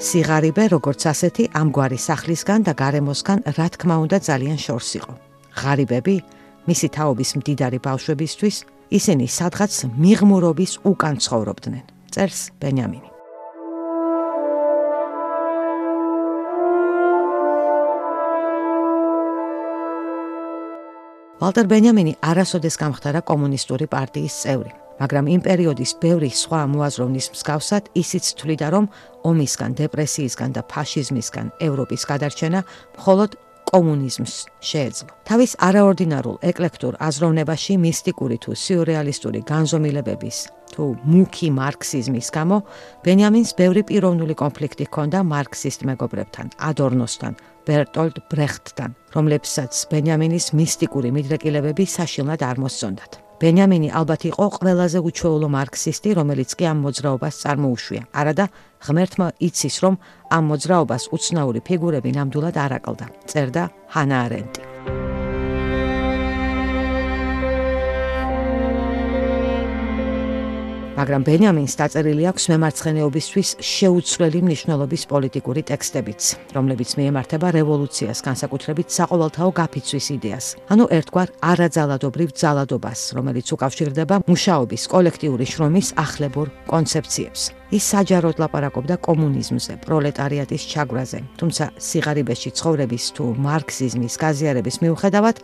სიღარიბე 0.00 0.64
როგორც 0.72 1.04
ასეთი 1.12 1.44
ამგვარი 1.60 1.98
სახლისგან 2.00 2.62
და 2.64 2.72
გარემოსგან 2.72 3.42
რა 3.52 3.66
თქმა 3.74 3.96
უნდა 4.00 4.18
ძალიან 4.24 4.56
შორს 4.56 4.90
იყო. 4.96 5.12
ღარიბები 5.60 6.16
მისი 6.64 6.88
თაობის 6.96 7.30
მდიდარი 7.36 7.78
ბავშვებისთვის 7.84 8.56
ისინი 8.96 9.26
სადღაც 9.28 9.72
მიღმურობის 10.00 10.72
უკან 10.88 11.16
ცხოვრობდნენ. 11.20 11.84
წერს 12.16 12.40
ბენიამინი. 12.56 13.08
ვალტერ 21.40 21.66
ბენიამინი 21.72 22.12
არასოდეს 22.24 22.76
გამختარა 22.80 23.20
კომუნისტური 23.20 23.84
პარტიის 23.84 24.34
წევრი, 24.44 24.72
მაგრამ 25.00 25.26
იმ 25.34 25.40
პერიოდის 25.48 25.92
ბევრი 26.04 26.30
სხვა 26.30 26.60
მოაზროვნის 26.72 27.26
მსგავსად 27.34 27.84
ისიც 27.96 28.24
თვლიდა, 28.38 28.66
რომ 28.74 28.84
ომისგან, 29.24 29.70
დეპრესიისგან 29.80 30.50
და 30.56 30.62
ფაშიზმისგან 30.72 31.46
ევროპის 31.64 32.02
გადარჩენა 32.10 32.60
მხოლოდ 33.00 33.30
კომუნიზმს 33.70 34.34
შეეძლო. 34.60 35.10
თავის 35.28 35.52
არაორდინარულ 35.62 36.36
ეკლექტურ 36.50 36.94
აზროვნებაში 36.98 37.74
მისტიკური 37.86 38.36
თუ 38.42 38.50
სიურრეალისტური 38.64 39.40
განზომილებების 39.46 40.38
თუ 40.74 40.84
მუქი 41.12 41.48
მარქსიზმის 41.54 42.28
გამო 42.34 42.56
ბენიამინს 43.06 43.50
ბევრი 43.60 43.82
პიროვნული 43.90 44.34
კონფლიქტი 44.42 44.84
ჰქონდა 44.90 45.18
მარქსისტ 45.34 45.80
მეგობრებთან, 45.90 46.46
ადორნოსთან, 46.70 47.32
ბერტოლდ 47.66 48.16
ბრეხტთან, 48.30 48.90
რომლებსაც 49.14 49.72
ბენიამინის 49.90 50.46
მისტიკური 50.58 51.08
მიდრეკილებები 51.14 51.84
საშინლად 51.86 52.40
არ 52.42 52.56
მოსწონდათ. 52.64 53.29
ბენიამინი 53.40 53.88
ალბათ 53.96 54.22
იყო 54.30 54.46
ყველაზე 54.60 54.98
უჩვეულო 55.00 55.48
მარქსისტი, 55.56 56.08
რომელიც 56.20 56.50
კი 56.60 56.64
ამ 56.68 56.78
მოძრაობას 56.84 57.34
წარმოუშვია. 57.42 58.02
არადა 58.20 58.44
ღმერთმა 58.84 59.26
იცის, 59.48 59.76
რომ 59.84 59.94
ამ 60.36 60.44
მოძრაობას 60.52 61.02
უცნაური 61.16 61.60
ფიგურები 61.64 62.10
ნამდვილად 62.20 62.56
არაკლდა. 62.66 63.06
წერდა 63.30 63.62
ჰანა 63.96 64.16
არენტი. 64.28 64.69
მაგრამ 71.00 71.22
ბენიამინს 71.24 71.74
დაწერილი 71.80 72.24
აქვს 72.28 72.44
მემარცხენეობისთვის 72.52 73.50
შეუცვლელი 73.64 74.40
მნიშვნელობის 74.44 75.02
პოლიტიკური 75.08 75.62
ტექსტებიც, 75.70 76.20
რომლებიც 76.52 76.90
მიემართება 77.00 77.48
რევოლუციას, 77.56 78.20
განსაკუთრებით 78.20 78.92
საყოველთაო 78.92 79.50
გაფიცვის 79.60 80.06
იდეას. 80.16 80.46
ანუ 80.68 80.84
ერთგვარ 80.98 81.28
არაძალადობრივ 81.40 82.28
ძალადობას, 82.36 83.00
რომელიც 83.16 83.46
უკავშირდება 83.56 84.14
მუშაობის 84.28 84.82
კოლექტიური 84.92 85.46
შრომის 85.48 85.88
ახლებურ 86.04 86.46
კონცეფციებს. 86.68 87.40
ის 87.72 87.84
საჯაროდ 87.96 88.36
ლაპარაკობდა 88.36 88.94
კომუნიზმზე, 89.00 89.72
პროლეტარიატის 89.80 90.62
ჩაგვრაზე, 90.68 91.18
თუმცა 91.40 91.64
სიღარიბეში 91.80 92.50
ცხოვრების 92.60 93.04
თუ 93.16 93.24
მარქსიზმის 93.40 94.14
გაზიარების 94.20 94.76
მიუხედავად, 94.84 95.36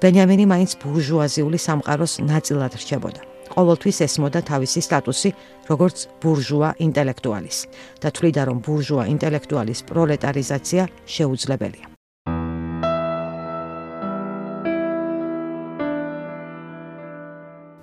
ბენიამინი 0.00 0.44
მაინც 0.48 0.70
ბურჟუაზიული 0.80 1.58
სამყაროს 1.60 2.12
ნაწილად 2.24 2.72
რჩებოდა. 2.80 3.27
ყოველთვის 3.54 3.98
ესმოდა 4.06 4.40
თავისი 4.50 4.80
სტატუსი 4.86 5.30
როგორც 5.70 5.96
ბურჟუა 6.22 6.70
ინტელექტუალის 6.86 7.58
და 8.02 8.08
თვლიდა 8.14 8.42
რომ 8.48 8.58
ბურჟუა 8.64 9.04
ინტელექტუალის 9.14 9.80
პროლეტარიზაცია 9.90 10.82
შეუძლებელია. 11.06 11.88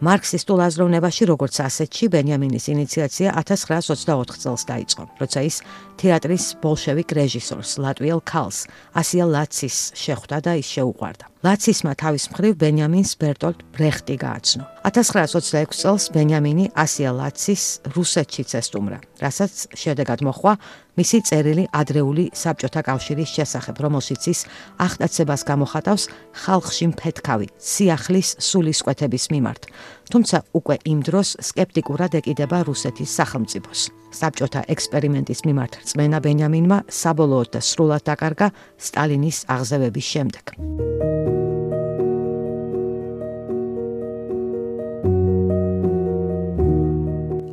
მარქსისტულ 0.06 0.60
აზროვნებაში 0.67 1.25
როგორც 1.32 1.56
ასეთში 1.65 2.08
ბენიამინის 2.13 2.65
ინიციაცია 2.73 3.32
1924 3.41 4.38
წელს 4.43 4.63
დაიწყო, 4.69 5.04
როცა 5.21 5.39
ის 5.49 5.56
თეატრის 5.96 6.46
ბოლშევიკ 6.60 7.10
რეჟისორს 7.16 7.72
ლატვიელ 7.80 8.22
ქალს 8.28 8.68
ასია 8.96 9.26
ლაცის 9.32 9.78
შეხვდა 9.96 10.38
და 10.44 10.52
ის 10.60 10.68
შეუყვარდა. 10.76 11.26
ლაცისმა 11.46 11.94
თავის 11.94 12.24
მხრივ 12.34 12.54
ბენიამინს 12.58 13.12
ბერტოლტ 13.22 13.60
ბრეხტი 13.76 14.16
გააცნო. 14.18 14.64
1926 14.86 15.78
წელს 15.82 16.04
ბენიამინი 16.16 16.66
ასია 16.74 17.12
ლაცის 17.14 17.64
რუსეთში 17.96 18.44
წესტუმრა, 18.50 19.00
რასაც 19.22 19.54
შედეგად 19.78 20.20
მოხვა 20.26 20.54
მისი 20.96 21.18
წერილი 21.28 21.66
ადრეული 21.76 22.26
საბჭოთა 22.34 22.82
კავშირის 22.88 23.30
შესახებ, 23.36 23.76
რომელშიც 23.84 24.22
ის 24.32 24.40
ახტაცებას 24.80 25.42
გამოხატავს 25.50 26.04
ხალხში 26.44 26.86
მფეთქავი 26.92 27.48
სიახლის 27.60 28.30
სულისკვეთების 28.40 29.26
მიმართ. 29.34 29.64
თუმცა 30.12 30.38
უკვე 30.58 30.76
იმ 30.91 31.00
დროს 31.08 31.30
скеპტიკურად 31.41 32.12
ეკიდება 32.20 32.63
რუსეთის 32.70 33.10
სახელმწიფოს. 33.20 33.82
საბჭოთა 34.15 34.62
ექსპერიმენტის 34.72 35.39
მიმართ 35.48 35.74
წმენა 35.89 36.20
ბენიამინმა 36.26 36.78
საბოლოოდ 36.88 37.50
და 37.56 37.60
სრულად 37.60 38.04
დაკარგა 38.08 38.48
სტალინის 38.80 39.38
აღზევების 39.50 40.06
შემდეგ. 40.13 40.46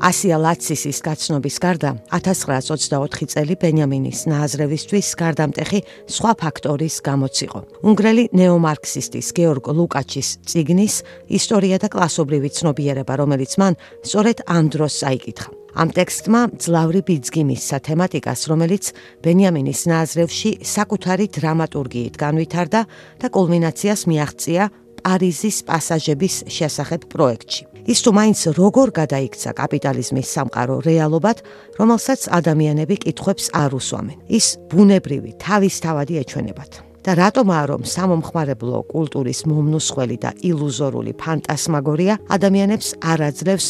ასია 0.02 0.36
ლაცისის 0.42 0.98
გაცნობის 1.06 1.56
გარდა 1.62 1.90
1924 2.10 3.28
წელი 3.32 3.54
ბენიამინის 3.62 4.24
ნააზრევისთვის 4.32 5.08
გარდამტეხი 5.22 5.80
სხვა 6.10 6.32
ფაქტორის 6.42 6.96
გამოციყო. 7.06 7.60
უნგრელი 7.86 8.24
ნეომარქსისტის 8.34 9.28
გეორგ 9.38 9.70
ლუკაჩის 9.78 10.28
ციგნის 10.42 10.94
ისტორია 11.38 11.78
და 11.78 11.88
კლასობრივი 11.94 12.50
ცნობიერება, 12.50 13.14
რომელიც 13.22 13.52
მან 13.62 13.78
სწორედ 14.02 14.42
ამ 14.50 14.64
დროს 14.74 14.94
წაიკითხა. 15.06 15.48
ამ 15.72 15.88
ტექსტმა 15.88 16.40
ძლავრი 16.60 17.00
ბიძგი 17.08 17.42
მისცა 17.48 17.78
თემატიკას, 17.88 18.40
რომელიც 18.50 18.92
ბენიამინის 19.24 19.80
ნააზრევში 19.88 20.50
საკუთარი 20.68 21.26
დრამატურგიით 21.32 22.14
განვითარდა 22.20 22.80
და 23.22 23.26
კულმინაციას 23.32 24.04
მიაღწია 24.10 24.68
პარიზის 25.02 25.56
პასაჟების 25.68 26.34
შესახებ 26.56 27.00
პროექტში. 27.12 27.62
ის 27.92 27.98
თუ 28.02 28.10
მაინც 28.14 28.40
როგორ 28.58 28.88
გადაიქცა 29.00 29.50
კაპიტალიზმის 29.58 30.28
სამყარო 30.34 30.76
რეალობად, 30.86 31.36
რომელსაც 31.78 32.20
ადამიანები 32.38 32.96
კითხვებს 33.04 33.50
არ 33.52 33.70
უსვამენ. 33.78 34.18
ის 34.38 34.46
ბუნებრივი 34.70 35.30
თავისთავადი 35.42 36.14
ეჩვენებათ. 36.22 36.72
და 37.02 37.12
რატომაა 37.18 37.64
რომ 37.66 37.82
სამომხმარებლო 37.82 38.78
კულტურის 38.94 39.40
მომნუსხველი 39.50 40.16
და 40.22 40.30
ილუზორული 40.38 41.12
ფანტასმაგორია 41.18 42.14
ადამიანებს 42.30 42.88
არაძლევს 43.02 43.66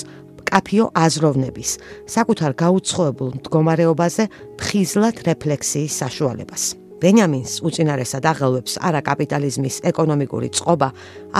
კაფიო 0.53 0.85
აზროვნების, 0.92 1.71
საკუთარ 2.12 2.53
გაუცხოებულ 2.61 3.29
მდგომარეობაზე 3.40 4.25
ფხიზლად 4.61 5.16
რეფლექსიის 5.25 5.92
საშუალებას. 5.97 6.82
ბენიამინს 7.03 7.53
უწინარესად 7.67 8.25
აღელვებს 8.33 8.79
არა 8.88 9.01
კაპიტალიზმის 9.09 9.77
ეკონომიკური 9.91 10.49
წყობა, 10.57 10.88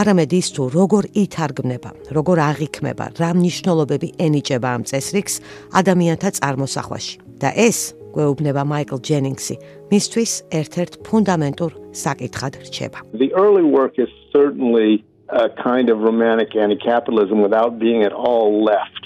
არამედ 0.01 0.31
ის 0.40 0.48
თუ 0.59 0.62
როგორ 0.75 1.05
ითარგმნება, 1.22 1.90
როგორ 2.18 2.37
აღიქმება, 2.51 3.05
რა 3.22 3.31
მნიშვნელობები 3.38 4.09
ენიჭება 4.27 4.68
ამ 4.77 4.83
წესრიგს 4.90 5.35
ადამიანთა 5.81 6.29
წარმოსახვაში. 6.38 7.14
და 7.42 7.51
ეს 7.59 7.79
გვეუბნება 8.14 8.62
მაიკლ 8.72 8.98
ჯენინგსი, 9.09 9.55
მისთვის 9.90 10.33
ერთ-ერთ 10.59 10.92
ფუნდამენტურ 11.07 11.70
საკითხად 12.05 12.53
რჩება. 12.66 12.98
The 13.25 13.31
early 13.42 13.64
work 13.66 13.98
is 13.98 14.11
certainly 14.31 15.03
a 15.33 15.48
kind 15.68 15.87
of 15.92 15.96
romantic 16.09 16.55
anti-capitalism 16.55 17.42
without 17.46 17.79
being 17.79 18.05
at 18.09 18.12
all 18.12 18.62
left. 18.62 19.03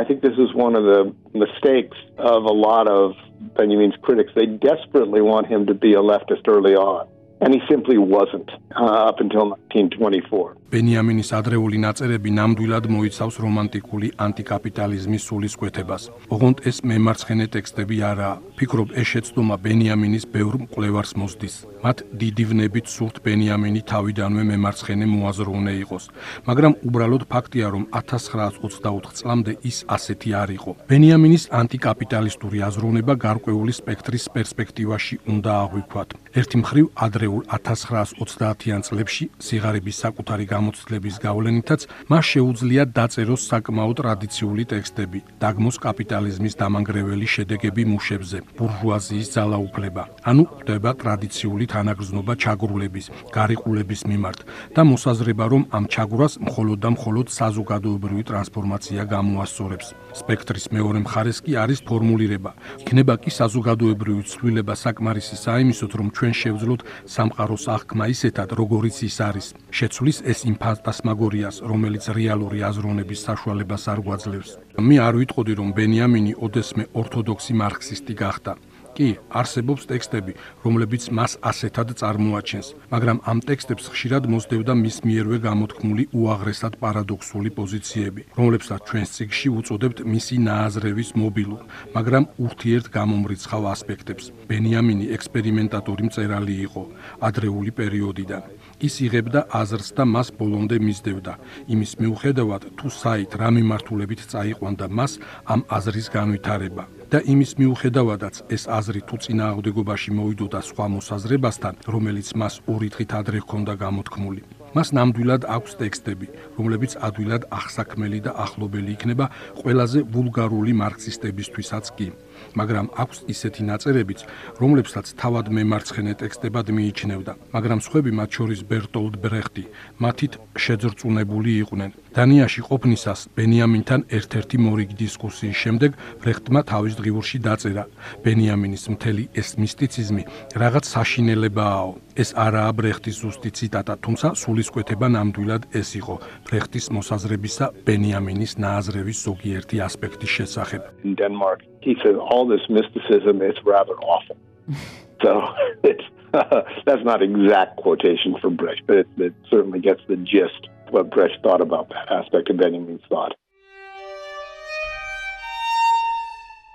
I 0.00 0.04
think 0.06 0.20
this 0.22 0.38
is 0.44 0.54
one 0.54 0.74
of 0.78 0.84
the 0.84 1.00
mistakes 1.32 1.96
of 2.18 2.44
a 2.44 2.52
lot 2.52 2.88
of 2.88 3.14
Benjamin's 3.56 3.94
critics. 4.02 4.32
They 4.34 4.46
desperately 4.46 5.20
want 5.20 5.46
him 5.46 5.66
to 5.66 5.74
be 5.74 5.94
a 5.94 6.02
leftist 6.02 6.48
early 6.48 6.74
on, 6.74 7.08
and 7.40 7.54
he 7.54 7.60
simply 7.68 7.98
wasn't 7.98 8.50
uh, 8.76 8.84
up 8.84 9.20
until 9.20 9.58
1924. 9.70 10.60
ბენიამინის 10.70 11.30
ადრეული 11.34 11.78
ნაწერები 11.82 12.30
ნამდვილად 12.30 12.84
მოიცავს 12.94 13.36
რომანტიკული 13.44 14.08
ანტიკაპიტალიზმის 14.26 15.22
სულისკვეთებას. 15.28 16.02
ოღონდ 16.34 16.58
ეს 16.70 16.76
მემარცხენე 16.90 17.46
ტექსტები 17.54 17.96
არაა. 18.10 18.38
ფიქრობ, 18.58 18.88
ეს 19.00 19.06
შეცდომა 19.12 19.56
ბენიამინის 19.66 20.24
ბევრ 20.34 20.54
მკვლევარს 20.64 21.12
მოსდის. 21.20 21.54
მათ 21.84 21.98
დიდი 22.22 22.44
ვნებით 22.50 22.86
სურთ 22.94 23.16
ბენიამინი 23.24 23.80
თავიდანვე 23.92 24.42
მემარცხენე 24.50 25.06
მოაზროვნე 25.14 25.72
იყოს, 25.82 26.04
მაგრამ 26.48 26.72
უბრალოდ 26.86 27.22
ფაქტია, 27.32 27.66
რომ 27.74 27.84
1924 27.90 29.10
წლამდე 29.18 29.52
ის 29.70 29.78
ასეთი 29.96 30.30
არ 30.42 30.50
იყო. 30.58 30.70
ბენიამინის 30.90 31.44
ანტიკაპიტალისტური 31.60 32.58
აზროვნება 32.68 33.14
გარკვეული 33.26 33.72
სპექტრის 33.80 34.24
პერსპექტივაში 34.34 35.14
უნდა 35.32 35.50
აღვიქვათ. 35.64 36.08
ერთი 36.38 36.56
მხრივ 36.62 36.86
ადრეულ 37.06 37.42
1930-იან 37.48 38.80
წლებში 38.86 39.24
სიღარიბის 39.60 39.96
საკუთარი 40.00 40.44
გამოცდილების 40.48 41.16
გავლენითაც 41.20 41.80
მას 42.08 42.24
შეუძლია 42.32 42.82
დაწეროს 42.96 43.42
საკმაოდ 43.50 43.96
ტრადიციული 44.00 44.64
ტექსტები, 44.72 45.20
დაგმოს 45.42 45.76
კაპიტალიზმის 45.84 46.56
დამანგრეველი 46.60 47.26
შედეგები 47.34 47.82
მუშებზე, 47.92 48.38
ბურჟუაზიის 48.56 49.28
ძალაუფლება. 49.36 50.02
ანუ 50.30 50.44
ხდება 50.64 50.90
ტრადიციული 51.02 51.64
თანაგრძნობა 51.74 52.32
ჩაგრულების, 52.40 53.06
გარიყულების 53.36 54.00
მიმართ 54.10 54.40
და 54.72 54.82
მოსაზრება, 54.88 55.44
რომ 55.52 55.62
ამ 55.76 55.84
ჩაგვრას 55.92 56.34
მხოლოდ 56.40 56.78
და 56.80 56.90
მხოლოდ 56.96 57.26
საზოგადოებრივი 57.28 58.22
ტრანსფორმაცია 58.32 59.02
გამოასწორებს. 59.12 59.86
სპექტრის 60.14 60.66
მეორე 60.74 60.98
მხარეს 61.04 61.38
კი 61.44 61.52
არის 61.60 61.80
ფორმულირება. 61.88 62.50
იქნება 62.82 63.14
კი 63.22 63.30
საზოგადოებრივი 63.40 64.22
ცვლილება 64.30 64.74
საკმარისი 64.74 65.36
საიმისოთ, 65.44 65.92
რომ 65.98 66.08
ჩვენ 66.16 66.32
შევძლოთ 66.40 66.80
სამყაროს 67.14 67.64
აღქმა 67.76 68.04
ისეთად, 68.14 68.48
როგორიც 68.60 68.96
ის 69.08 69.16
არის. 69.28 69.46
შეცვლის 69.70 70.18
ეს 70.30 70.38
იმ 70.48 70.56
ფანტასმაგორიას, 70.62 71.56
რომელიც 71.70 72.04
რეალური 72.16 72.58
აზროვნების 72.70 73.20
საშუალებას 73.26 73.82
არ 73.92 73.98
გვაძლევს. 74.06 74.50
მე 74.78 74.96
არ 75.06 75.14
ვიტყოდი, 75.20 75.52
რომ 75.60 75.68
ბენიამინი 75.76 76.32
ოდესმე 76.44 76.84
ორთოდოქსი 76.94 77.52
მარქსისტი 77.60 78.14
გახდა. 78.22 78.52
კი, 79.00 79.16
არსებობს 79.32 79.86
ტექსტები, 79.88 80.34
რომლებიც 80.60 81.08
მას 81.16 81.38
ასეთად 81.50 81.94
წარმოაჩენს, 82.00 82.68
მაგრამ 82.92 83.18
ამ 83.30 83.38
ტექსტებს 83.48 83.88
ხშირად 83.94 84.28
მოსდევდა 84.28 84.76
მის 84.76 84.96
მიერვე 85.08 85.38
გამოთქმული 85.46 86.04
უაღრესად 86.20 86.76
პარადოქსული 86.82 87.50
პოზიციები, 87.56 88.26
რომლებსაც 88.36 88.80
ჩვენ 88.90 89.06
ციგში 89.14 89.48
უწოდებთ 89.56 90.04
მისი 90.04 90.36
ნააზრევის 90.44 91.10
მობილურ, 91.16 91.62
მაგრამ 91.96 92.28
ურთიერთ 92.44 92.86
გამომრიცხავ 92.98 93.62
ასპექტებს. 93.72 94.24
ბენიამინი 94.50 95.06
ექსპერიმენტატორი 95.16 96.02
მწერალი 96.10 96.54
იყო 96.68 96.82
ადრეული 97.24 97.70
პერიოდიდან. 97.80 98.42
ის 98.80 98.94
იღებდა 99.04 99.40
აზრს 99.60 99.88
და 99.96 100.04
მას 100.08 100.28
ბოლომდე 100.40 100.76
მისდევდა. 100.80 101.32
იმის 101.72 101.92
მიუხედავად, 102.00 102.62
თუ 102.76 102.86
საით 102.88 103.32
რა 103.40 103.48
მიმართულებით 103.56 104.20
წაიყვანდა 104.32 104.86
მას 104.88 105.12
ამ 105.52 105.60
აზრის 105.68 106.08
განვითარება 106.16 106.99
და 107.10 107.18
იმის 107.26 107.56
მიუხედავადაც 107.58 108.36
ეს 108.54 108.70
აზრი 108.70 109.00
თუ 109.10 109.16
წინააღმდეგობაში 109.24 110.10
მოვიდოდა 110.14 110.60
სხვა 110.62 110.86
მოსაზრებასთან, 110.94 111.74
რომელიც 111.90 112.28
მას 112.38 112.54
ორი 112.70 112.88
დღით 112.94 113.10
ადრე 113.18 113.38
ჰქონდა 113.42 113.74
გამოთქმული. 113.82 114.42
მას 114.70 114.88
ნამდვილად 114.94 115.42
აქვს 115.50 115.72
ტექსტები, 115.82 116.26
რომლებიც 116.54 116.92
ადვილად 117.02 117.42
ახსაქმელი 117.50 118.18
და 118.26 118.32
ახლობელი 118.44 118.90
იქნება 118.94 119.26
ყველაზე 119.58 120.00
ვულგარული 120.14 120.72
მარქსისტებისთვისაც 120.82 121.84
კი. 121.98 122.08
მაგრამ 122.56 122.86
აქვს 123.02 123.18
ისეთი 123.34 123.62
ნაწერებიც, 123.70 124.20
რომლებსაც 124.60 125.06
თავად 125.20 125.46
მემარცხენე 125.56 126.12
ტექსტებად 126.22 126.66
მიიჩნევდა, 126.76 127.32
მაგრამ 127.54 127.80
სხვები 127.86 128.10
მათ 128.18 128.30
შორის 128.36 128.60
ბერტოლდ 128.70 129.14
ბრეხტი 129.22 129.64
მათით 130.02 130.32
შეძრწუნებული 130.64 131.50
იყვნენ. 131.62 131.90
დანიაში 132.10 132.60
ყოფნისას 132.66 133.20
ბენიამინთან 133.38 134.00
ერთ-ერთი 134.10 134.56
მორიგი 134.66 134.94
დისკუსიის 134.98 135.56
შემდეგ 135.62 135.90
ბრეხტმა 136.22 136.60
თავის 136.66 136.94
დღიურში 136.98 137.38
დაწერა: 137.46 137.84
ბენიამინის 138.24 138.84
მთელი 138.94 139.24
ეს 139.40 139.48
მისტიციზმი 139.62 140.22
რაღაც 140.58 140.84
საშინელებააო. 140.90 141.90
ეს 142.20 142.30
არაა 142.34 142.70
ბრეხტის 142.74 143.16
ზუსტი 143.22 143.50
ციტატა, 143.56 143.94
თუმცა 144.04 144.28
სულისკვეთება 144.42 145.06
ნამდვილად 145.14 145.62
ეს 145.80 145.88
იყო 146.00 146.14
ბრეხტის 146.50 146.86
მოსაზრებისა 146.96 147.66
ბენიამინის 147.86 148.52
ნააზრევის 148.60 149.18
ზოგიერთი 149.26 149.76
ასპექტის 149.86 150.30
შესახებ. 150.36 150.82
In 151.06 151.14
Denmark, 151.14 151.69
he 151.80 151.96
says 152.02 152.16
all 152.18 152.46
this 152.46 152.60
mysticism 152.68 153.42
is 153.42 153.56
rather 153.64 153.94
awful. 153.94 154.36
so 155.22 155.48
it's, 155.82 156.04
uh, 156.34 156.62
that's 156.86 157.04
not 157.04 157.22
exact 157.22 157.76
quotation 157.76 158.36
from 158.40 158.56
Brecht, 158.56 158.82
but 158.86 158.98
it, 158.98 159.08
it 159.18 159.34
certainly 159.50 159.80
gets 159.80 160.00
the 160.08 160.16
gist 160.16 160.68
what 160.90 161.10
Brecht 161.10 161.38
thought 161.42 161.60
about 161.60 161.88
that 161.90 162.10
aspect 162.10 162.50
of 162.50 162.56
Benjamin's 162.56 163.02
thought. 163.08 163.34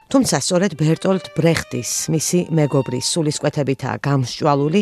თუმცა 0.05 0.37
სწორედ 0.45 0.73
ბერტოლდ 0.79 1.25
ბრეხტის, 1.35 1.91
მისი 2.13 2.39
მეგობრის 2.55 3.07
სულისკვეთებითაა 3.09 3.99
გამსჭვალული 4.05 4.81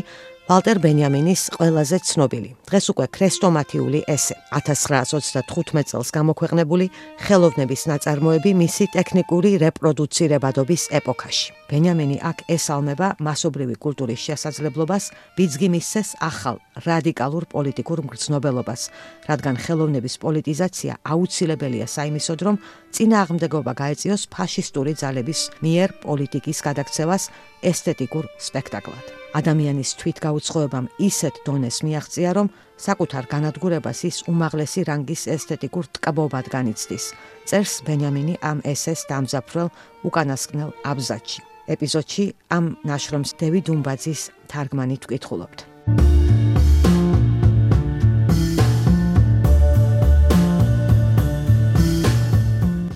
ვალტერ 0.49 0.77
ბენიამინის 0.83 1.41
ყველაზე 1.55 1.97
ცნობილი 2.09 2.51
დღეს 2.73 2.87
უკვე 2.89 3.05
ქრესტომათიული 3.13 3.99
ესე 4.09 4.33
1935 4.57 5.91
წელს 5.93 6.09
გამოქვეყნებული 6.09 6.87
ხელოვნების 7.21 7.81
ნაწარმოები 7.91 8.51
მისი 8.57 8.85
ტექნიკური 8.97 9.51
რეპროდუცირებადობის 9.61 10.83
ეპოქაში. 10.97 11.53
ბენიამინი 11.69 12.17
აქ 12.29 12.37
ესალმება 12.49 13.07
მასობრივი 13.21 13.75
კულტურის 13.77 14.25
შესაძლებლობას, 14.25 15.03
ბიძგი 15.37 15.67
მისცეს 15.69 16.09
ახალ 16.17 16.57
რადიკალურ 16.89 17.43
პოლიტიკურ 17.53 17.97
მგრძნობელობას, 18.09 18.81
რადგან 19.29 19.55
ხელოვნების 19.61 20.15
პოლიტიზაცია 20.25 20.93
აუცილებელია 21.13 21.85
საიმისოდ, 21.85 22.39
რომ 22.41 22.55
წინააღმდეგობა 22.89 23.71
გაეწიოს 23.81 24.23
ფაშისტური 24.33 24.93
ძალების 24.97 25.39
მიერ 25.61 25.89
პოლიტიკის 26.01 26.57
გადაქცევას 26.65 27.23
ესთეტიკურ 27.69 28.25
სპექტაკლად. 28.41 29.05
ადამიანის 29.33 29.89
თვითგაუცხოებამ 29.97 30.85
ისეთ 31.09 31.35
დონეს 31.45 31.77
მიაღწია, 31.85 32.31
რომ 32.37 32.47
საკუთარ 32.77 33.27
განადგურებას 33.31 33.99
ის 34.09 34.17
უმაღლესი 34.31 34.81
რანგის 34.89 35.27
ესთეტიკურ 35.35 35.85
ტკბობად 35.95 36.49
განიცდის. 36.53 37.05
წერს 37.47 37.73
ბენიამინი 37.87 38.35
ამ 38.41 38.59
ესეს 38.63 39.05
დამზაფრელ 39.09 39.69
უკანასკნელ 40.07 40.71
აბზაჩი. 40.83 41.39
ეპიზოდში 41.73 42.25
ამ 42.51 42.65
ნაშრომს 42.83 43.31
დევიდ 43.39 43.67
უმბაძის 43.71 44.21
თარგმანით 44.51 45.07
ვკითხულობთ. 45.07 46.22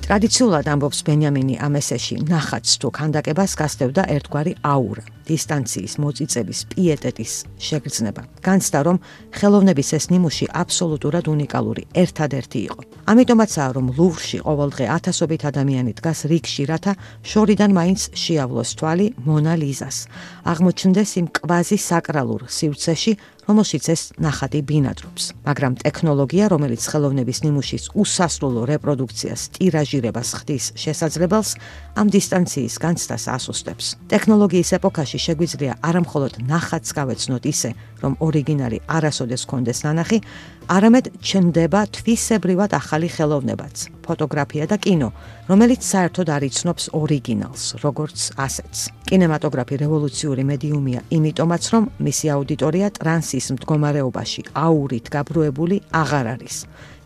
ტრადიციულად 0.08 0.70
ამბობს 0.72 1.02
ბენიამინი 1.04 1.58
ამ 1.60 1.74
ესეში, 1.82 2.16
ნახაც 2.32 2.76
თუ 2.80 2.92
ქანდაკებას 2.96 3.56
გასდევდა 3.60 4.06
ერთგვარი 4.14 4.54
აურა. 4.64 5.04
დისტანციის 5.28 5.98
მოწიწების 6.00 6.60
პიეტეტის 6.72 7.34
შეგრძნება. 7.68 8.24
განცდა 8.40 8.80
რომ 8.88 9.02
ხელოვნების 9.36 9.90
ეს 10.00 10.06
ნიმუში 10.16 10.48
აბსოლუტურად 10.64 11.28
უნიკალური, 11.28 11.84
ერთადერთი 11.92 12.60
იყო. 12.72 12.82
ამიტომაცაა 13.08 13.70
რომ 13.72 13.88
ლუვრში 13.96 14.38
ყოველდღე 14.44 14.86
ათასობით 14.92 15.42
ადამიანი 15.48 15.92
დგას 15.96 16.20
რიგში, 16.28 16.64
რათა 16.68 16.94
შორიდან 17.24 17.72
მაინც 17.72 18.02
შეავლოს 18.12 18.70
თვალი 18.76 19.08
მონა 19.24 19.54
ლიზას. 19.64 19.98
აღმოჩნდეს 20.44 21.12
იმ 21.24 21.28
კვაზი 21.40 21.78
საკრალურ 21.88 22.42
სივრცეში, 22.52 23.14
რომელშიც 23.48 23.86
ეს 23.96 24.02
ნახატი 24.20 24.60
ბინადრობს. 24.60 25.24
მაგრამ 25.48 25.74
ტექნოლოგია, 25.80 26.46
რომელიც 26.52 26.84
ხელოვნების 26.92 27.40
ნიმუშის 27.48 27.84
უსასრულო 27.96 28.62
რეპროდუქციას 28.68 29.42
ტირაჟირებას 29.56 30.30
ხდის 30.44 30.66
შესაძლებელს, 30.76 31.52
ამ 31.96 32.08
დისტანციის 32.12 32.76
განცდას 32.76 33.24
ასუსტებს. 33.32 33.86
ტექნოლოგიის 34.12 34.70
ეპოქაში 34.78 35.20
შეგვიძლია 35.26 35.74
არამხოლოდ 35.80 36.34
ნახატს 36.44 36.92
გავეცნოთ 36.92 37.44
ისე, 37.48 37.72
რომ 38.04 38.14
ორიგინალი 38.20 38.78
არასოდეს 38.84 39.48
კონდეს 39.48 39.80
ნანახი, 39.88 40.20
არამედ 40.68 41.06
ჩნდება 41.24 41.82
თვისებრივად 41.96 42.76
ახალი 42.76 43.08
ხელოვნებაც, 43.08 43.76
ფოტოგრაფია 44.04 44.66
და 44.68 44.78
კინო, 44.84 45.10
რომელიც 45.48 45.82
საერთოდ 45.88 46.28
არ 46.28 46.44
იცნობს 46.44 46.84
ორიგინალს, 46.92 47.64
როგორც 47.80 48.18
ასეთს. 48.36 48.80
კინემატოგრაფი 49.08 49.76
რევოლუციური 49.84 50.44
მედიუმია, 50.52 51.00
იმიტომაც 51.08 51.64
რომ 51.72 51.84
მისი 52.04 52.26
აუდიტორია 52.36 52.88
ტრანსის 53.00 53.48
მდგომარეობაში 53.56 54.42
აურით 54.68 55.06
გაბრუებული 55.16 55.78
აღარ 55.96 56.26
არის. 56.36 56.56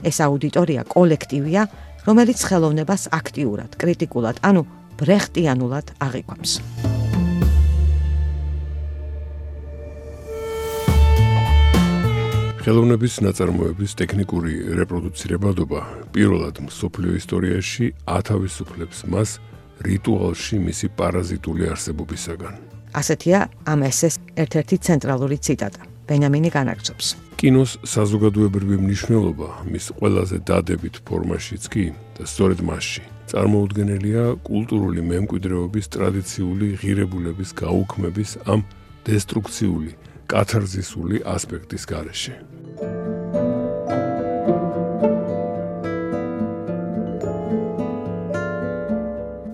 ეს 0.09 0.17
აუდიტორია 0.25 0.81
კოლექტივია, 0.89 1.61
რომელიც 2.09 2.39
ხელოვნებას 2.41 3.13
აქტიურად, 3.13 3.77
კრიტიკულად, 3.77 4.41
ანუ 4.41 4.65
ბრეხტიანულად 4.97 5.85
აღიქვამს. 6.01 6.51
ხელოვნების 12.61 13.15
ნაწარმოების 13.25 13.95
ტექნიკური 13.97 14.53
რეპროდუცირებადობა 14.77 15.79
პირველად 16.13 16.59
მსოფლიო 16.61 17.13
ისტორიაში 17.17 17.85
ათავისუფლებს 18.05 18.99
მას 19.09 19.29
რიტუალში 19.81 20.59
მისი 20.61 20.87
პარაზიტული 20.93 21.63
არსებობისაგან. 21.73 22.53
ასეთია 22.93 23.39
ამ 23.65 23.79
ესეს 23.89 24.15
ერთ-ერთი 24.37 24.75
ცენტრალური 24.77 25.37
ციტატა. 25.41 25.81
ბენიამინი 26.05 26.49
განაგრძობს. 26.53 27.05
კინოს 27.41 27.71
საზოგადოებრივი 27.81 28.77
მნიშვნელობა 28.85 29.49
მის 29.65 29.85
ყველაზე 29.97 30.37
დადებით 30.45 30.95
ფორმაშიც 31.07 31.63
კი 31.73 31.85
და 32.13 32.23
სწორედ 32.29 32.59
მასში 32.61 33.03
წარმოუდგენელია 33.31 34.23
კულტურული 34.45 35.01
მემკვიდრეობის 35.11 35.85
ტრადიციული 35.95 36.67
ღირებულების 36.77 37.49
გაუქმების 37.57 38.31
ამ 38.45 38.61
დესტრუქციული 39.09 39.91
კათარზისული 40.31 41.21
ასპექტის 41.27 41.83
გარეშე. 41.89 42.37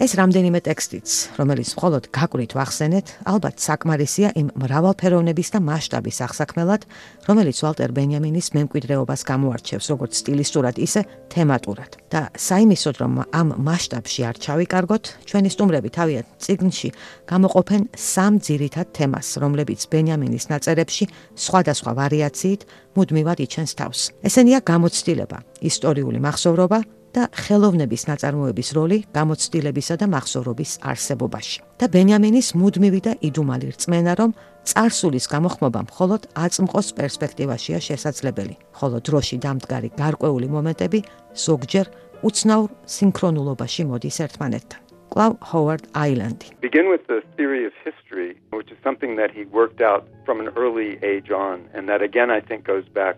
ეს 0.07 0.15
რამდენიმე 0.15 0.59
ტექსტიც, 0.63 1.35
რომელიც 1.35 1.69
მხოლოდ 1.75 2.05
გაკვირით 2.15 2.53
ვახსენეთ, 2.55 3.07
ალბათ 3.27 3.59
საკმარისია 3.59 4.29
იმ 4.39 4.47
მრავალფეროვნების 4.55 5.49
და 5.51 5.59
მასშტაბის 5.67 6.17
აღსაქმელად, 6.23 6.81
რომელიც 7.27 7.57
ვალტერ 7.59 7.91
ბენიამინის 7.91 8.47
მემკვიდრეობას 8.55 9.21
გამოარჩევს 9.27 9.91
როგორც 9.91 10.13
სტილისტურად, 10.23 10.79
ისე 10.79 11.03
თემატურად. 11.27 11.99
და 12.07 12.31
საიმისოდ, 12.39 12.95
რომ 13.03 13.13
ამ 13.35 13.47
მასშტაბში 13.67 14.21
არ 14.23 14.35
ჩავიკარგოთ, 14.39 15.03
ჩვენი 15.27 15.49
სტუმრები 15.51 15.89
თავიანთ 15.91 16.27
ციგნში 16.39 16.89
გამოყოფენ 17.27 17.81
სამ 17.99 18.39
ძირითად 18.39 18.87
თემას, 18.95 19.27
რომლებიც 19.43 19.81
ბენიამინის 19.91 20.47
ნაწერებში 20.47 21.05
სხვადასხვა 21.35 21.91
ვარიაციით 21.99 22.61
მუდმივად 22.95 23.37
იჩენს 23.43 23.71
თავს. 23.75 23.99
ესენია 24.23 24.63
გამოცდილება, 24.63 25.37
ისტორიული 25.67 26.19
მახსოვრობა, 26.23 26.79
და 27.17 27.23
ხელოვნების 27.33 28.03
ნაწარმოების 28.11 28.69
როლი 28.77 28.97
გამოცდილებისა 29.17 29.95
და 30.01 30.05
მახსოვრობის 30.13 30.71
არსებობაში. 30.91 31.57
და 31.81 31.85
ბენიამინის 31.93 32.47
მუდმივი 32.61 32.99
და 33.07 33.13
იდუმალი 33.27 33.67
რწმენა, 33.73 34.13
რომ 34.21 34.31
царსულის 34.69 35.25
გამოხმობა 35.33 35.81
მხოლოდ 35.89 36.21
აწმყოს 36.45 36.87
პერსპექტივაშია 36.99 37.79
შესაძლებელი, 37.89 38.55
ხოლო 38.77 38.97
დროში 39.07 39.37
დამდგარი 39.45 39.89
გარკვეული 40.01 40.47
მომენტები 40.55 40.99
ზოგჯერ 41.45 41.85
უცნაურ 42.27 42.69
სინქრონულობაში 42.95 43.83
მოდის 43.89 44.17
ერთმანეთთან. 44.25 44.81
კлау 45.13 45.33
ჰოვარდ 45.49 45.85
აილანდი. 46.03 46.47
Begin 46.61 46.89
with 46.93 47.03
the 47.07 47.19
theory 47.37 47.63
of 47.65 47.73
history, 47.87 48.31
which 48.57 48.69
is 48.73 48.77
something 48.83 49.15
that 49.15 49.31
he 49.31 49.43
worked 49.59 49.81
out 49.81 50.03
from 50.25 50.37
an 50.43 50.49
early 50.61 50.99
age 51.01 51.29
on 51.31 51.55
and 51.73 51.83
that 51.89 52.01
again 52.09 52.29
I 52.29 52.41
think 52.47 52.59
goes 52.73 52.87
back 53.01 53.15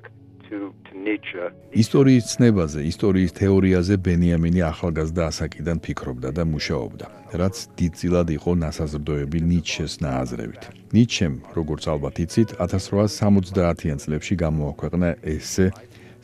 ისტორიის 1.77 2.25
ცნებაზე, 2.33 2.81
ისტორიის 2.89 3.31
თეორიაზე 3.37 3.95
ბენიამინი 4.05 4.61
ახალგაზრდა 4.65 5.23
ასაკიდან 5.29 5.77
ფიქრობდა 5.85 6.29
და 6.37 6.43
მუშაობდა, 6.49 7.05
რაც 7.41 7.55
დიდწილად 7.77 8.27
იყო 8.37 8.51
ნასაზრდოები 8.63 9.39
ნიჩეს 9.51 9.93
ნააზრევით. 10.01 10.63
ნიჩემ, 10.95 11.35
როგორც 11.53 11.83
ალბათ 11.93 12.15
იცით, 12.25 12.49
1870-იან 12.65 13.97
წლებში 14.03 14.35
გამოაქვეყნა 14.43 15.09
ესე 15.37 15.67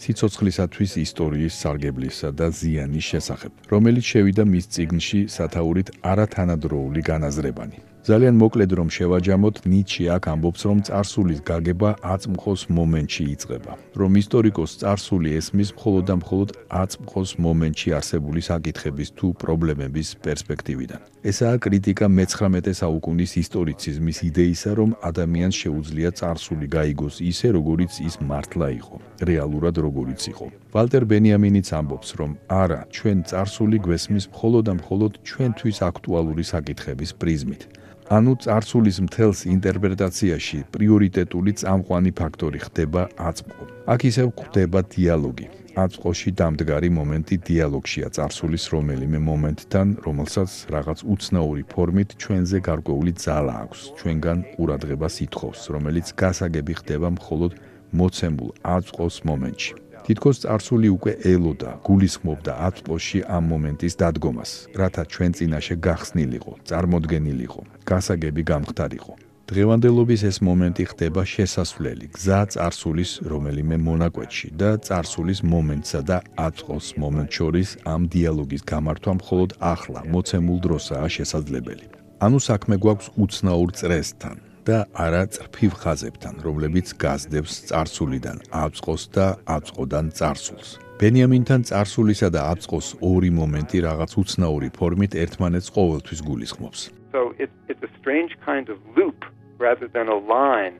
სიცოცხლისათვის 0.01 0.91
ისტორიის 1.05 1.53
სარგებლისა 1.61 2.29
და 2.35 2.47
ზიანის 2.49 3.05
შესახებ, 3.11 3.51
რომელიც 3.71 4.05
შევიდა 4.11 4.43
მის 4.43 4.65
წიგნში 4.73 5.19
სათაურით 5.31 5.87
არათანადროული 6.01 7.01
განაზრებანი. 7.11 7.94
ძალიან 8.05 8.35
მოკლედ 8.37 8.71
რომ 8.77 8.89
შევაჯამოთ, 8.93 9.55
ნიცშე 9.65 10.05
აქ 10.13 10.23
ამბობს, 10.29 10.61
რომ 10.69 10.79
царსულის 10.85 11.39
გაგება 11.41 11.89
აწმყოს 12.05 12.61
მომენტში 12.77 13.23
იწყება, 13.33 13.71
რომ 13.97 14.11
ისტორიკოს 14.21 14.71
царსული 14.81 15.29
ესმის 15.39 15.69
მხოლოდ 15.73 16.03
და 16.05 16.15
მხოლოდ 16.21 16.49
აწმყოს 16.85 17.29
მომენტში 17.45 17.89
არსებული 17.97 18.41
საკითხების 18.45 19.09
თუ 19.17 19.27
პრობლემების 19.41 20.07
პერსპექტივიდან. 20.21 20.99
ესაა 21.25 21.57
კრიტიკა 21.65 22.05
მე-19 22.05 22.77
საუკუნის 22.77 23.31
ისტორიციზმის 23.41 24.17
იდეისა, 24.29 24.71
რომ 24.77 24.89
ადამიანს 25.09 25.55
შეუძლია 25.65 26.09
царსული 26.13 26.67
გაიგოს 26.77 27.15
ისე, 27.25 27.47
როგორიც 27.57 27.93
ის 28.05 28.15
მართლა 28.21 28.67
იყო, 28.85 28.95
რეალურად 29.29 29.75
როგორიც 29.81 30.21
იყო. 30.29 30.45
ვალტერ 30.75 31.03
ბენიამინიც 31.09 31.67
ამბობს, 31.73 32.09
რომ 32.21 32.31
არა, 32.61 32.81
ჩვენ 32.93 33.17
царსული 33.31 33.77
გვესმის 33.81 34.25
მხოლოდ 34.29 34.63
და 34.69 34.73
მხოლოდ 34.77 35.11
ჩვენთვის 35.25 35.77
აქტუალური 35.89 36.43
საკითხების 36.53 37.11
პრიზმით. 37.17 37.63
ანუ 38.05 38.35
წარსულის 38.37 39.01
მთელს 39.01 39.39
ინტერპრეტაციაში 39.49 40.59
პრიორიტეტული 40.69 41.51
წამყვანი 41.57 42.11
ფაქტორი 42.13 42.59
ხდება 42.61 43.09
აწყო. 43.17 43.61
აქ 43.89 44.01
ისევ 44.09 44.27
ხდება 44.45 44.79
დიალოგი. 44.93 45.47
აწყოში 45.75 46.29
დამდგარი 46.39 46.89
მომენტი 46.97 47.35
დიალოგშია 47.49 48.07
წარსულის 48.15 48.65
რომელიმე 48.71 49.19
მომენტთან, 49.29 49.87
რომელსაც 50.05 50.51
რაღაც 50.75 50.99
უცნაური 51.03 51.63
ფორმით 51.65 52.09
ჩვენზე 52.21 52.57
გარკვეული 52.69 53.11
ძალა 53.25 53.53
აქვს, 53.65 53.79
ჩვენგან 53.99 54.37
ყურადღებას 54.53 55.15
ითხოვს, 55.25 55.59
რომელიც 55.75 56.07
გასაგები 56.21 56.73
ხდება 56.79 57.09
მხოლოდ 57.17 57.51
მოცემულ 57.91 58.49
აწყოს 58.75 59.15
მომენტში. 59.27 59.84
თითქოს 60.05 60.45
წარსული 60.45 60.89
უკვე 60.93 61.13
ელოდა, 61.33 61.71
გულისხმობდა 61.81 62.53
ათპლოში 62.69 63.19
ამ 63.25 63.43
მომენტის 63.51 63.93
დადგომას, 64.01 64.51
რათა 64.77 65.03
ჩვენ 65.13 65.31
წინაშე 65.37 65.75
გახსნილიყო, 65.81 66.53
წარმოდგენილიყო, 66.69 67.61
გასაგები 67.89 68.41
გამختارიყო. 68.51 69.13
დღევანდელობის 69.45 70.21
ეს 70.29 70.37
მომენტი 70.41 70.83
ხდება 70.89 71.21
შესასვლელი 71.21 72.07
გზა 72.17 72.39
წარსულის 72.53 73.11
რომელიმე 73.29 73.77
მონაკვეთში 73.77 74.49
და 74.61 74.69
წარსულის 74.85 75.39
მომენტსა 75.45 76.01
და 76.09 76.17
ათყოს 76.47 76.87
მომენტ 77.01 77.29
შორის 77.37 77.69
ამ 77.93 78.01
დიალოგის 78.13 78.65
გამართვა 78.71 79.13
მხოლოდ 79.21 79.51
ახლა 79.73 80.01
მოცემულ 80.13 80.57
დროსაა 80.65 81.07
შესაძლებელი. 81.17 81.85
ანუ 82.25 82.37
საქმე 82.49 82.75
გვაქვს 82.81 83.07
უცნაურ 83.21 83.69
წრესთან, 83.79 84.35
და 84.65 84.77
არა 84.97 85.23
წრფივ 85.35 85.71
ხაზებთან, 85.81 86.41
რომლებიც 86.45 86.87
გაზდებს 86.97 87.53
წარსულიდან 87.69 88.37
აწყოს 88.49 89.03
და 89.15 89.27
აწყოდან 89.45 90.09
წარსულს. 90.17 90.69
ბენიამინთან 90.99 91.61
წარსულისა 91.69 92.29
და 92.35 92.41
აწყოს 92.55 92.87
ორი 93.03 93.29
მომენტი 93.39 93.77
რაღაც 93.87 94.11
უცნაური 94.21 94.69
ფორმით 94.77 95.13
ერთმანეთს 95.23 95.69
ყოველთვის 95.75 96.19
გულისხმობს. 96.27 96.79
So 97.13 97.35
it's 97.37 97.57
it's 97.71 97.83
a 97.83 97.91
strange 97.99 98.33
kind 98.45 98.67
of 98.73 98.77
loop 98.97 99.19
rather 99.59 99.87
than 99.87 100.07
a 100.07 100.19
line 100.35 100.79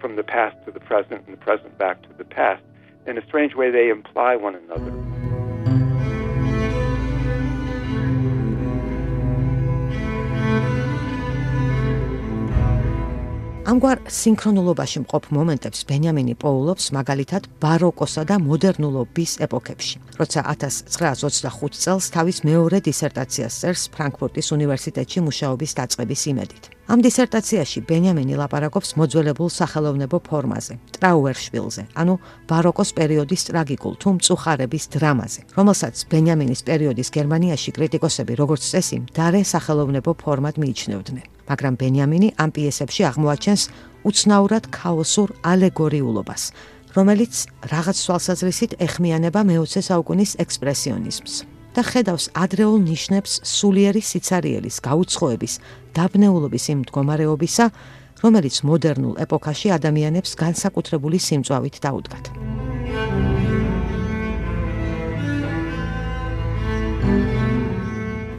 from 0.00 0.16
the 0.16 0.26
past 0.34 0.56
to 0.64 0.70
the 0.70 0.84
present 0.90 1.24
and 1.24 1.32
the 1.36 1.42
present 1.48 1.72
back 1.78 1.96
to 2.06 2.12
the 2.20 2.28
past. 2.38 2.62
In 3.06 3.18
a 3.18 3.24
strange 3.28 3.54
way 3.54 3.68
they 3.70 3.88
imply 3.88 4.36
one 4.36 4.54
another. 4.54 4.92
ამგვარ 13.64 14.00
სინქრონულობაში 14.12 15.00
მყოფ 15.06 15.26
მომენტებს 15.32 15.86
ბენიამინი 15.88 16.34
პოულობს 16.36 16.90
მაგალითად 16.96 17.46
ბაროკოსა 17.64 18.24
და 18.28 18.36
მოდერნულობის 18.44 19.32
ეპოქებში. 19.46 19.96
როცა 20.20 20.40
1925 20.52 21.80
წელს 21.80 22.10
თავის 22.12 22.38
მეორე 22.44 22.84
დისერტაციას 22.84 23.54
წერს 23.64 23.88
ფრანკფურტის 23.96 24.52
უნივერსიტეტში 24.52 25.18
მუშაობის 25.24 25.72
დაწყების 25.80 26.22
იმედით. 26.32 26.62
ამ 26.84 27.00
დისერტაციაში 27.00 27.80
ბენიამინი 27.88 28.36
ლაპარაკობს 28.36 28.90
მოძველებულ 29.00 29.48
სახელოვნებო 29.48 30.18
ფორმაზე, 30.20 30.74
ტრაუერშვილზე, 30.96 31.82
ანუ 31.96 32.14
ბაროკოს 32.44 32.90
პერიოდის 32.98 33.42
ტრაგიკულ 33.48 33.94
თუ 34.04 34.08
მწუხარების 34.16 34.84
დრამაზე, 34.92 35.40
რომელსაც 35.56 35.94
ბენიამინის 36.12 36.60
პერიოდის 36.68 37.08
გერმანიაში 37.16 37.70
კრიტიკოსები 37.78 38.36
როგორც 38.36 38.62
წესი 38.68 38.96
დარე 39.16 39.40
სახელოვნებო 39.48 40.12
ფორმად 40.12 40.60
მიიჩნევდნენ. 40.60 41.24
მაგრამ 41.48 41.74
ბენიამინი 41.80 42.28
ამ 42.36 42.50
პიესებში 42.52 43.02
აღმოაჩენს 43.10 43.62
უცნაურად 44.04 44.64
ქაოსურ 44.68 45.28
ალეგორიულობას, 45.40 46.42
რომელიც 46.96 47.34
რაღაც 47.72 47.96
თვალსაზრისით 48.04 48.72
ეხმიანება 48.84 49.40
მე-20 49.48 49.80
საუკუნის 49.88 50.36
ექსპრესიონიზმს 50.44 51.53
და 51.74 51.82
ხედავს 51.82 52.30
ადრეულ 52.38 52.78
ნიშნებს 52.86 53.42
სულიერი 53.42 54.02
სიცარიელის 54.06 54.78
გაუცხოების, 54.86 55.54
დაბნეულობის 55.98 56.64
იმ 56.70 56.78
მდგომარეობისა, 56.86 57.66
რომელიც 58.24 58.56
მოდერნულ 58.64 59.14
ეპოქაში 59.26 59.74
ადამიანებს 59.74 60.38
განსაკუთრებული 60.38 61.18
სიმწვავით 61.18 61.82
დაუდგათ. 61.82 62.53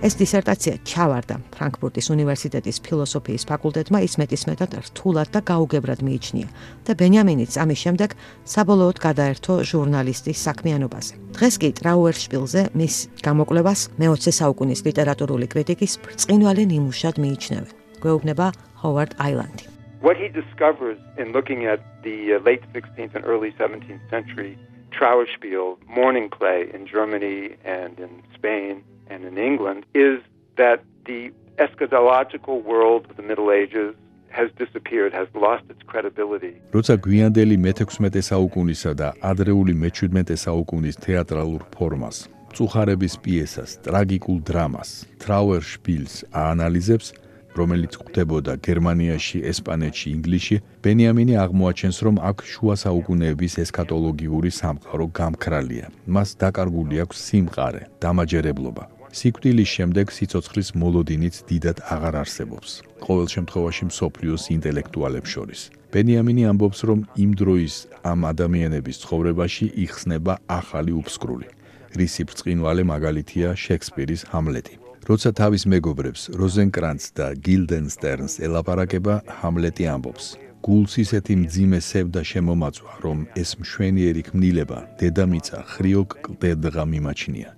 ეს 0.06 0.14
დისერტაცია 0.20 0.74
ჩავარდა 0.86 1.36
ფრანკფურტის 1.56 2.12
უნივერსიტეტის 2.14 2.78
ფილოსოფიის 2.86 3.46
ფაკულტეტმა 3.50 4.00
ის 4.06 4.14
მეტისმეტად 4.22 4.76
რთულად 4.86 5.32
და 5.34 5.40
გაუგებრად 5.50 6.04
მიიჩნია 6.06 6.50
და 6.86 6.92
ბენიამინიც 7.00 7.58
ამის 7.64 7.80
შემდეგ 7.86 8.14
საბოლოოდ 8.54 8.98
გადაერთო 9.02 9.54
ჟურნალისტის 9.72 10.44
საქმიანობაზე. 10.46 11.14
დღეს 11.38 11.56
კი 11.58 11.70
ტრაუერშპილზე 11.82 12.62
მის 12.78 12.96
გამოკვლევას 13.26 13.82
მე-20 13.98 14.38
საუკუნის 14.40 14.86
ლიტერატურული 14.86 15.48
კრიტიკის 15.50 15.94
ბრწყინვალე 16.06 16.64
ნიმუშად 16.70 17.16
მიიჩნევენ. 17.26 17.74
გვეუბნება 18.06 18.48
ჰოვარდ 18.86 19.12
აილანდი. 19.26 19.66
What 20.06 20.22
he 20.22 20.30
discovers 20.30 21.02
in 21.18 21.34
looking 21.34 21.66
at 21.66 21.82
the 22.06 22.38
uh, 22.38 22.46
late 22.46 22.62
16th 22.78 23.18
and 23.18 23.26
early 23.26 23.52
17th 23.58 24.06
century 24.14 24.54
Trauerspiel 24.94 25.78
mourning 25.90 26.30
play 26.30 26.70
in 26.76 26.86
Germany 26.86 27.58
and 27.66 28.00
in 28.00 28.12
Spain 28.38 28.86
and 29.10 29.22
in 29.30 29.38
England 29.38 29.86
is 29.94 30.20
that 30.58 30.80
the 31.06 31.32
eschatological 31.58 32.64
world 32.64 33.08
of 33.10 33.16
the 33.20 33.24
Middle 33.24 33.52
Ages 33.52 33.96
has 34.30 34.50
disappeared 34.58 35.14
has 35.14 35.28
lost 35.46 35.64
its 35.74 35.84
credibility. 35.92 36.54
როცა 36.76 36.96
გვიანდელი 37.06 37.56
მე-16 37.66 38.22
საუკუნისა 38.32 38.92
და 39.02 39.08
ადრეული 39.32 39.74
მე-17 39.84 40.36
საუკუნის 40.46 40.96
თეატრალურ 41.06 41.62
ფორმას, 41.76 42.18
წუხარების 42.56 43.14
პიესას, 43.24 43.72
ტრაგიკულ 43.88 44.38
დრამას, 44.50 44.90
ტრაუერშპილს 45.24 46.14
აანალიზებს, 46.32 47.08
რომელიც 47.56 47.94
ხდებოდა 48.04 48.54
გერმანიაში, 48.68 49.40
ესპანეთში, 49.52 50.08
ინგლისში, 50.16 50.58
ბენიამინი 50.84 51.34
აღმოაჩენს, 51.44 51.98
რომ 52.06 52.16
აქ 52.30 52.38
შუა 52.52 52.76
საუკუნეების 52.84 53.54
ესქატოლოგიური 53.64 54.52
სამყარო 54.60 55.06
გამქრალია. 55.20 55.86
მას 56.08 56.30
დაკარგული 56.44 56.96
აქვს 57.04 57.18
სიმყარე, 57.28 57.82
დამაჯერებლობა. 58.04 58.84
სიკვდილის 59.16 59.70
შემდეგ 59.72 60.12
სიცოცხლის 60.12 60.70
მოლოდინიც 60.76 61.36
დიდად 61.48 61.78
აღარ 61.88 62.16
არსებობს. 62.20 62.72
ყოველ 63.00 63.28
შემთხვევაში 63.36 63.84
მსოფლიოს 63.88 64.44
ინტელექტუალებს 64.56 65.30
შორის. 65.36 65.62
ბენიამინი 65.96 66.44
ამბობს, 66.52 66.80
რომ 66.90 67.00
იმ 67.24 67.32
დროის 67.40 67.76
ამ 68.12 68.20
ადამიანების 68.32 69.00
ცხოვრებაში 69.04 69.66
იხსნება 69.88 70.34
ახალი 70.52 70.92
უფსკრული. 71.00 71.48
რისი 71.96 72.24
ბრწყინვალე 72.28 72.84
მაგალითია 72.92 73.56
შექსპირის 73.56 74.22
ჰამლეტი. 74.36 74.76
როცა 75.08 75.30
თავის 75.40 75.64
მეგობრებს 75.74 76.22
როზენკრანც 76.36 77.02
და 77.16 77.28
გილდენსტერნს 77.46 78.34
ელაპარაკება, 78.44 79.16
ჰამლეტი 79.40 79.84
ამბობს: 79.96 80.26
გულს 80.60 80.94
ისეთი 81.06 81.34
მძიმე 81.46 81.80
სევდა 81.80 82.22
შემომაწვა, 82.32 82.92
რომ 83.06 83.18
ეს 83.42 83.50
მშვენიერი 83.62 84.22
ქმნილება 84.28 84.80
დედამიწა 85.00 85.58
ხრიოკ 85.72 86.10
კლდედღა 86.26 86.84
მიმაჩნია. 86.94 87.50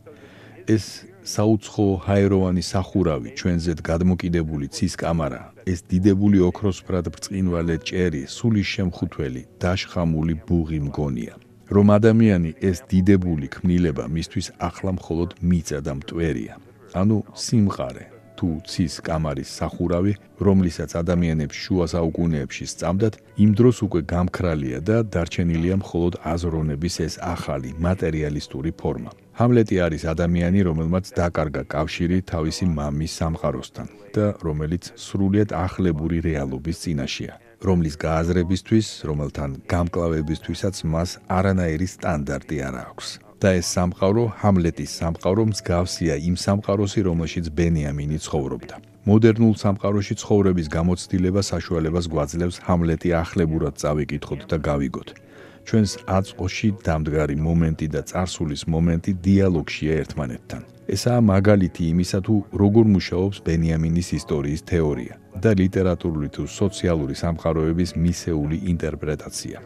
ეს 0.67 1.06
საუცხო 1.27 1.85
ჰაეროვანი 2.07 2.63
სახურავი 2.63 3.29
ჩვენზეთ 3.39 3.79
გადმოკიდებული 3.89 4.67
ცის 4.75 4.93
კამარა 5.01 5.41
ეს 5.71 5.83
დიდებული 5.91 6.39
ოქროსფრად 6.49 7.09
ბრწყინვალე 7.13 7.75
ჭერი 7.89 8.23
სულის 8.35 8.67
შემხუთველი 8.75 9.41
დაშხამული 9.61 10.35
ბუღი 10.47 10.79
მგონია. 10.87 11.33
რომ 11.75 11.87
ადამიანი 11.99 12.51
ეს 12.69 12.77
დიდებული 12.91 13.47
ქმნილება 13.55 14.05
მისთვის 14.15 14.47
ახლა 14.69 14.91
მხოლოდ 14.99 15.29
მიწა 15.49 15.79
და 15.85 15.93
მტვერია. 15.99 16.53
ანუ 17.01 17.17
სიმყარე 17.43 18.05
თუ 18.37 18.47
ცის 18.69 18.93
კამარის 19.07 19.49
სახურავი 19.59 20.13
რომლისაც 20.47 20.91
ადამიანებს 21.01 21.55
შუა 21.63 21.85
საუკუნეებში 21.93 22.65
სწამდათ 22.71 23.13
იმ 23.43 23.51
დროს 23.59 23.77
უკვე 23.85 24.01
გამქრალია 24.13 24.79
და 24.89 24.97
დარჩენილია 25.13 25.75
მხოლოდ 25.83 26.13
აზროვნების 26.33 26.95
ეს 27.07 27.13
ახალი 27.35 27.69
მატერიალისტური 27.85 28.71
ფორმა 28.79 29.11
ჰამლეტი 29.37 29.77
არის 29.85 30.03
ადამიანი, 30.09 30.59
რომელმაც 30.65 31.05
დაკარგა 31.13 31.61
კავშირი 31.69 32.17
თავისი 32.31 32.65
მამის 32.73 33.11
სამყაროსთან 33.21 33.87
და 34.15 34.25
რომელიც 34.41 34.89
სრულიად 34.97 35.53
ახლებური 35.53 36.17
რეალობის 36.25 36.81
წინაშეა, 36.83 37.35
რომლის 37.61 37.95
გააზრებისთვის, 38.01 38.87
რომელთან 39.09 39.49
გამკლავებისთვისაც 39.73 40.75
მას 40.93 41.09
არანაირი 41.37 41.87
სტანდარტი 41.95 42.57
არ 42.67 42.75
აქვს. 42.87 43.09
და 43.37 43.49
ეს 43.61 43.67
სამყარო 43.77 44.23
ჰამლეტის 44.41 44.91
სამყარო 44.97 45.43
მსგავსია 45.53 46.15
იმ 46.29 46.35
სამყაროსი, 46.45 46.99
რომელშიც 47.09 47.45
ბენიამინი 47.57 48.17
ცხოვრობდა. 48.25 48.75
მოდერნულ 49.05 49.53
სამყაროში 49.61 50.13
ცხოვრების 50.21 50.67
გამოცდილება 50.77 51.41
საშუალებას 51.51 52.05
გვაძლევს 52.13 52.57
ჰამლეტი 52.65 53.09
ახლებურად 53.21 53.73
წავიკითხოთ 53.81 54.41
და 54.49 54.57
გავიგოთ. 54.57 55.26
ჩვენს 55.67 55.91
აწყოში 56.17 56.69
დამდგარი 56.87 57.35
მომენტი 57.43 57.87
და 57.91 58.01
წარსულის 58.09 58.63
მომენტი 58.71 59.11
დიალოგშია 59.25 59.93
ერთმანეთთან. 60.01 60.61
ესაა 60.95 61.21
მაგალითი 61.33 61.83
იმისა, 61.91 62.19
თუ 62.25 62.35
როგორ 62.61 62.85
მუშაობს 62.95 63.37
ბენიამინის 63.47 64.07
ისტორიის 64.19 64.61
თეორია 64.71 65.13
და 65.43 65.51
ლიტერატურული 65.61 66.29
თუ 66.35 66.43
სოციალური 66.59 67.15
სამყაროების 67.23 67.91
მისეული 68.03 68.57
ინტერპრეტაცია. 68.71 69.57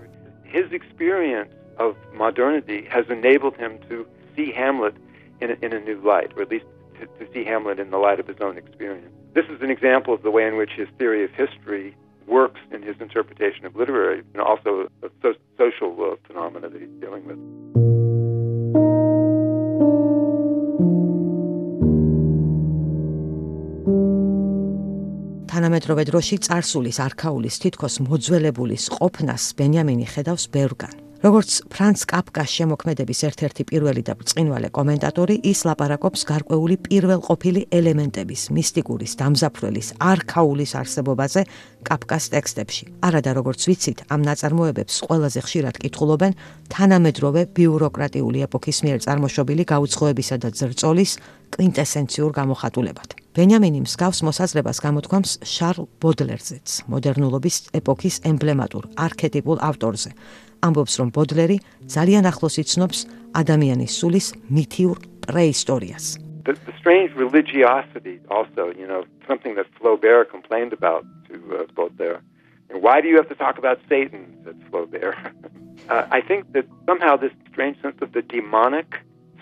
His 0.56 0.68
experience 0.80 1.54
of 1.78 1.94
modernity 2.24 2.80
has 2.96 3.06
enabled 3.18 3.56
him 3.64 3.78
to 3.90 3.96
see 4.36 4.50
Hamlet 4.62 4.96
in 5.42 5.48
a, 5.54 5.56
in 5.66 5.72
a 5.78 5.82
new 5.90 6.00
light, 6.12 6.30
or 6.36 6.42
at 6.46 6.50
least 6.50 6.68
to, 6.98 7.06
to 7.20 7.26
see 7.34 7.44
Hamlet 7.46 7.78
in 7.84 7.90
the 7.94 8.02
light 8.06 8.20
of 8.20 8.28
his 8.32 8.40
own 8.42 8.58
experience. 8.58 9.14
This 9.38 9.48
is 9.54 9.60
an 9.62 9.72
example 9.78 10.14
of 10.18 10.22
the 10.28 10.34
way 10.38 10.46
in 10.50 10.58
which 10.58 10.74
his 10.82 10.90
theory 10.98 11.24
of 11.24 11.32
history 11.44 11.96
works 12.32 12.62
in 12.72 12.82
his 12.82 12.96
interpretation 13.06 13.64
of 13.68 13.76
literary 13.76 14.24
and 14.34 14.42
also 14.42 14.72
a 15.04 15.10
so 15.22 15.30
social 15.58 15.92
uh, 16.00 16.16
phenomena 16.26 16.68
that 16.72 16.80
he's 16.80 16.96
dealing 17.04 17.24
with. 17.30 17.40
თანამედროვე 25.52 26.04
დროში 26.08 26.38
царსულის 26.48 26.98
არქაულის 27.06 27.56
თითქოს 27.64 28.00
მოძველებულის 28.08 28.86
ყოფნას 28.96 29.44
ბენიამინი 29.60 30.08
ხედავს 30.16 30.48
ბევრგან. 30.56 31.01
როგორც 31.22 31.70
ფრანც 31.70 32.02
კაფკას 32.10 32.50
შემოქმედების 32.50 33.20
ერთ-ერთი 33.30 33.64
პირველი 33.70 34.02
და 34.02 34.14
ბრწყინვალე 34.18 34.70
კომენტატორი, 34.74 35.36
ის 35.46 35.60
ლაპარაკობს 35.70 36.22
გარკვეული 36.26 36.76
პირველყოფილი 36.82 37.62
ელემენტების, 37.70 38.42
მისტიკურის, 38.58 39.14
დამზაფრველის, 39.22 39.88
არქაულის 40.02 40.72
არსებობაზე 40.82 41.42
კაფკას 41.86 42.26
ტექსტებში. 42.34 42.84
არადა 43.06 43.32
როგორც 43.38 43.62
ვიცით, 43.70 44.00
ამ 44.10 44.22
ნაწარმოებებს 44.26 44.96
ყველაზე 45.06 45.40
ხშირად 45.46 45.76
კითხულობენ 45.78 46.34
თანამედროვე 46.74 47.42
ბიუროკრატიული 47.54 48.40
ეპოქის 48.50 48.78
მიერ 48.82 49.00
წარმოშობილი 49.06 49.64
გაუცხოებისა 49.70 50.36
და 50.42 50.50
ზრწოლის 50.58 51.12
კვინტესენციურ 51.54 52.32
გამოხატულებად. 52.34 53.10
ბენიამინი 53.32 53.80
მსგავს 53.86 54.20
მოსაზრებას 54.28 54.78
გამოთქვამს 54.84 55.32
შარლ 55.48 55.86
ბოდლერზეც, 56.02 56.68
მოდერნულობის 56.92 57.56
ეპოქის 57.80 58.16
ემბლემატურ 58.28 58.90
არქეტიპულ 58.98 59.58
ავტორზე. 59.70 60.12
ამბობს, 60.68 60.94
რომ 61.02 61.10
ბოდლერი 61.16 61.58
ძალიან 61.96 62.26
ახლოს 62.32 62.56
იცნობს 62.64 63.00
ადამიანის 63.42 63.92
სულის 64.00 64.28
მითიურ 64.58 64.98
პრეისტორიას. 65.28 66.06
The, 66.46 66.54
the 66.66 66.74
strange 66.82 67.12
religiosity 67.14 68.16
also, 68.30 68.74
you 68.82 68.88
know, 68.90 69.06
something 69.30 69.54
that 69.56 69.68
Flaubert 69.78 70.30
complained 70.32 70.74
about 70.74 71.06
to 71.30 71.36
uh, 71.54 71.66
Baudelaire. 71.78 72.22
And 72.70 72.82
why 72.82 73.02
do 73.02 73.08
you 73.08 73.18
have 73.22 73.30
to 73.30 73.36
talk 73.36 73.58
about 73.58 73.78
Satan? 73.88 74.22
said 74.44 74.58
Flaubert. 74.70 75.18
uh, 75.90 76.06
I 76.18 76.22
think 76.22 76.52
that 76.54 76.66
somehow 76.90 77.16
this 77.16 77.34
strange 77.52 77.78
sense 77.82 77.98
of 78.02 78.14
the 78.14 78.24
demonic 78.24 78.90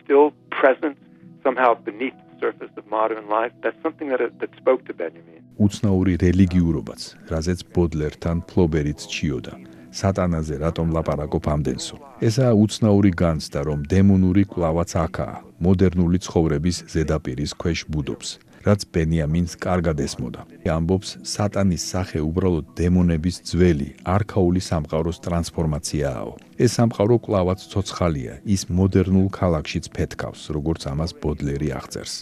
still 0.03 0.34
present 0.49 0.97
somehow 1.43 1.74
beneath 1.76 2.17
the 2.30 2.39
surface 2.39 2.74
of 2.76 2.86
modern 2.88 3.30
life, 3.30 3.53
that's 3.63 3.82
something 3.82 4.09
that, 4.09 4.22
that 4.41 4.51
spoke 4.57 4.86
to 4.86 4.93
Benjamin. 4.93 5.39
უცნაური 5.59 6.13
რელიგიურობაც, 6.24 7.01
რაზეც 7.28 7.61
ბოდლერთან 7.76 8.38
ფლობერიც 8.47 9.03
ჩიოდა. 9.11 9.53
სატანაზე 9.92 10.56
რატომ 10.66 10.88
ლაპარაკობ 10.96 11.46
ამდენსო? 11.54 11.96
ესაა 12.22 12.54
უცნაური 12.54 13.12
განცდა, 13.16 13.60
რომ 13.70 13.80
დემონური 13.90 14.44
კლავაც 14.46 14.92
აქაა, 15.06 15.38
მოდერნული 15.64 16.18
ცხოვრების 16.26 16.78
ზედაპირის 16.94 17.52
ქვეშ 17.58 17.80
ბუდობს. 17.90 18.30
რაც 18.60 18.82
ბენიამინს 18.94 19.56
კარგად 19.56 19.98
ესმოდა. 20.04 20.42
ამბობს, 20.68 21.10
სატანის 21.24 21.84
სახე 21.92 22.20
უბრალოდ 22.20 22.66
დემონების 22.76 23.36
ძველი, 23.50 23.90
არქაული 24.04 24.62
სამყაროს 24.70 25.18
ტრანსფორმაციაა. 25.24 26.24
ეს 26.60 26.72
სამყარო 26.78 27.16
კლავაც 27.26 27.60
ცოცხალია, 27.72 28.34
ის 28.46 28.62
მოდერნულ 28.68 29.28
ქალაქშიც 29.32 29.86
ფეთქავს, 29.96 30.42
როგორც 30.52 30.82
ამას 30.92 31.12
ბოდლერი 31.22 31.70
აღწერს. 31.80 32.16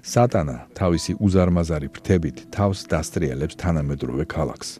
სატანა 0.00 0.56
თავისი 0.78 1.12
უზარმაზარი 1.20 1.88
ფრთებით 1.94 2.36
თავს 2.54 2.78
დასტრიალებს 2.88 3.58
თანამედროვე 3.62 4.24
ქალაქს. 4.24 4.78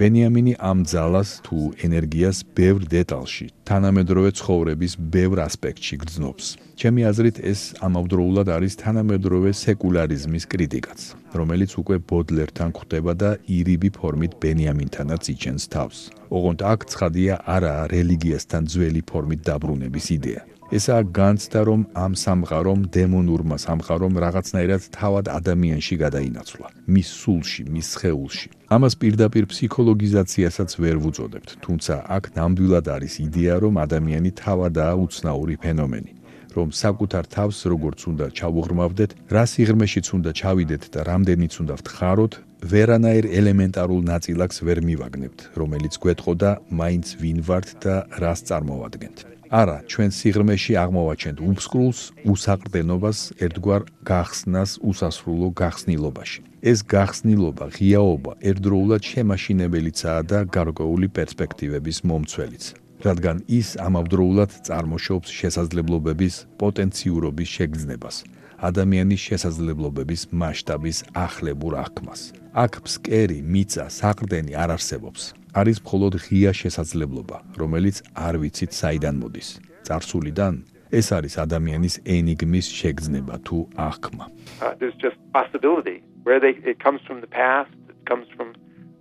ბენიამინი 0.00 0.52
ამ 0.64 0.78
ძალას 0.88 1.30
თუ 1.44 1.56
ენერგიას 1.84 2.38
ბევრ 2.56 2.86
დეტალში, 2.88 3.46
თანამედროვე 3.68 4.30
ცხოვრების 4.38 4.92
ბევრ 4.96 5.36
ასპექტში 5.44 5.96
გრძნობს. 6.00 6.44
ჩემი 6.80 7.00
აზრით 7.10 7.36
ეს 7.52 7.60
ამავდროულად 7.84 8.48
არის 8.56 8.74
თანამედროვე 8.80 9.50
სეკულარიზმის 9.62 10.44
კრიტიკაც, 10.52 11.00
რომელიც 11.36 11.70
უკვე 11.82 11.96
ბოდლერთან 12.08 12.70
ხვდება 12.78 13.12
და 13.22 13.30
ირიბი 13.44 13.90
ფორმით 13.98 14.32
ბენიამინთანაც 14.40 15.22
იჩენს 15.34 15.64
თავს. 15.74 15.98
ოღონდ 16.32 16.60
აქ 16.72 16.80
ცხადია 16.92 17.34
არა 17.56 17.74
რელიგიასთან 17.92 18.62
ძველი 18.72 19.02
ფორმით 19.04 19.40
დაბრუნების 19.48 20.06
იდეა. 20.16 20.40
ესაა 20.70 21.02
განცდა 21.18 21.60
რომ 21.68 21.80
ამ 22.04 22.12
სამყარომ 22.24 22.80
დემონურმა 22.94 23.56
სამყარომ 23.66 24.14
რაღაცნაირად 24.24 24.82
თავად 24.96 25.26
ადამიანში 25.38 25.94
გადაინაცვლა 26.04 26.68
მის 26.94 27.08
სულში 27.20 27.62
მის 27.74 27.88
ხეულში 28.00 28.48
ამას 28.70 28.94
პირდაპირ 29.02 29.48
ფსიქოლოგიზაციასაც 29.50 30.70
ვერ 30.78 30.96
ვუწოდებთ 31.02 31.50
თუმცა 31.64 31.94
აქ 32.16 32.24
ნამდვილად 32.38 32.86
არის 32.96 33.14
იდეა 33.26 33.54
რომ 33.66 33.80
ადამიანი 33.82 34.30
თავადაა 34.40 34.94
უცნაური 35.04 35.56
ფენომენი 35.64 36.12
რომ 36.54 36.68
საკუთარ 36.82 37.24
თავს 37.34 37.58
როგორც 37.72 38.00
უნდა 38.10 38.26
ჩავუღრმავდეთ 38.38 39.10
რა 39.34 39.44
სიღრმეშიც 39.52 40.06
უნდა 40.18 40.30
ჩავიდეთ 40.40 40.84
და 40.94 41.00
რამდენიც 41.10 41.54
უნდა 41.62 41.74
ვთხაროთ 41.82 42.32
ვერანაირ 42.70 43.26
ელემენტარულ 43.40 44.00
ნაწილაკს 44.12 44.62
ვერ 44.66 44.78
მივაგნებთ 44.86 45.40
რომელიც 45.60 45.94
გვეთყოდა 46.02 46.50
მაინც 46.70 47.06
ვინ 47.22 47.38
ვართ 47.50 47.68
და 47.82 47.94
რას 48.22 48.40
წარმოვადგენთ 48.46 49.18
არა, 49.50 49.82
ჩვენ 49.90 50.10
სიღრმეში 50.14 50.72
აღმოვაჩენთ 50.78 51.38
უბსკრულს, 51.42 52.00
უსაყრდენობას, 52.22 53.18
ერთგვარ 53.42 53.82
გახსნას 54.06 54.78
უსასრულო 54.78 55.50
გახსნილობაში. 55.58 56.49
ეს 56.60 56.82
გახსნილობა, 56.84 57.66
ღიაობა 57.72 58.32
ერთდროულად 58.44 59.02
შემაშინებელიცაა 59.10 60.22
და 60.28 60.38
გარკვეული 60.52 61.08
პერსპექტივების 61.16 61.98
მომცველიც, 62.04 62.64
რადგან 63.00 63.36
ის 63.48 63.68
ამავდროულად 63.80 64.50
წარმოშობს 64.68 65.28
შესაძლებლობების 65.40 66.34
პოტენციურობის 66.60 67.48
შეგრძნებას, 67.56 68.16
ადამიანის 68.60 69.20
შესაძლებლობების 69.28 70.22
მასშტაბის 70.36 70.98
ახლებურ 71.16 71.72
აღქმას. 71.80 72.20
აქ 72.52 72.72
ფსკერი, 72.84 73.40
მიწა, 73.40 73.84
საყრდენი 73.88 74.52
არ 74.52 74.70
არსებობს. 74.76 75.22
არის 75.56 75.78
მხოლოდ 75.80 76.12
ღია 76.28 76.52
შესაძლებლობა, 76.52 77.36
რომელიც 77.56 77.96
არ 78.14 78.34
ვიცით 78.36 78.72
საიდან 78.76 79.16
მოდის. 79.16 79.48
царსულიდან 79.88 80.54
ეს 80.92 81.06
არის 81.16 81.34
ადამიანის 81.46 81.94
ენიგმის 82.04 82.66
შეგრძნება 82.68 83.34
თუ 83.46 83.58
აღქმა. 83.88 84.24
Uh, 84.60 84.74
there's 84.78 84.98
just 85.00 85.18
possibility 85.32 86.02
where 86.24 86.40
they, 86.40 86.54
it 86.64 86.78
comes 86.80 87.00
from 87.06 87.20
the 87.20 87.26
past, 87.26 87.70
it 87.88 88.06
comes 88.06 88.26
from 88.36 88.54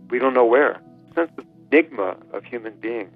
we 0.09 0.19
don't 0.19 0.33
know 0.33 0.45
where. 0.45 0.81
Sense 1.15 1.31
of 1.37 1.45
enigma 1.71 2.17
of 2.33 2.43
human 2.43 2.73
being. 2.81 3.09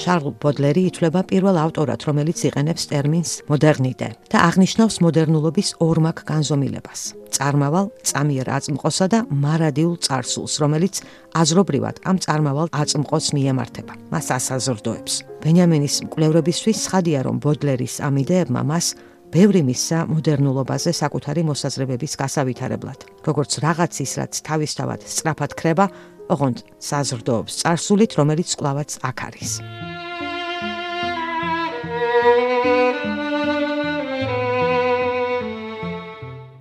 შარლ 0.00 0.32
ბოდლერი 0.40 0.86
ითვლება 0.88 1.20
პირველ 1.28 1.56
ავტორად, 1.60 2.04
რომელიც 2.08 2.38
იყენებს 2.48 2.86
ტერმინს 2.88 3.32
მოდერნიტე 3.50 4.08
და 4.32 4.38
აღნიშნავს 4.48 4.96
მოდერნულობის 5.04 5.68
ორმაგ 5.84 6.24
განზომილებას. 6.30 7.00
წარმავალ, 7.36 7.86
წამიერ 8.08 8.48
აწმყოსა 8.56 9.06
და 9.12 9.18
მარადიულ 9.28 9.96
царსულს, 10.00 10.54
რომელიც 10.64 11.04
აზრობრივად 11.36 12.00
ამ 12.08 12.16
წარმავალ 12.24 12.72
აწმყოს 12.72 13.26
მიემართება. 13.36 13.92
მას 14.08 14.26
ასაზრდოებს. 14.38 15.29
ბენიამინის 15.40 15.94
მკვლევრებისთვის 16.04 16.78
ცხადია, 16.84 17.20
რომ 17.24 17.40
ბოდლერის 17.40 17.94
ამ 18.04 18.20
იდეებმა 18.20 18.60
მას 18.60 18.86
ბევრი 19.32 19.62
მისცა 19.64 19.98
მოდერნულობაზე 20.10 20.92
საკუთარი 21.00 21.42
მოსაზრებების 21.48 22.12
გასავითარებლად, 22.20 23.00
როგორც 23.24 23.52
რაღაც 23.64 23.92
ის, 24.04 24.12
რაც 24.20 24.32
თავისთავად 24.44 25.00
სწრაფად 25.08 25.52
ხრება, 25.56 25.86
ოღონდ 26.28 26.60
საზრდოობს 26.76 27.52
წარსულით, 27.64 28.12
რომელიც 28.20 28.50
კლავაც 28.60 28.90
აქ 29.00 29.18
არის. 29.30 29.52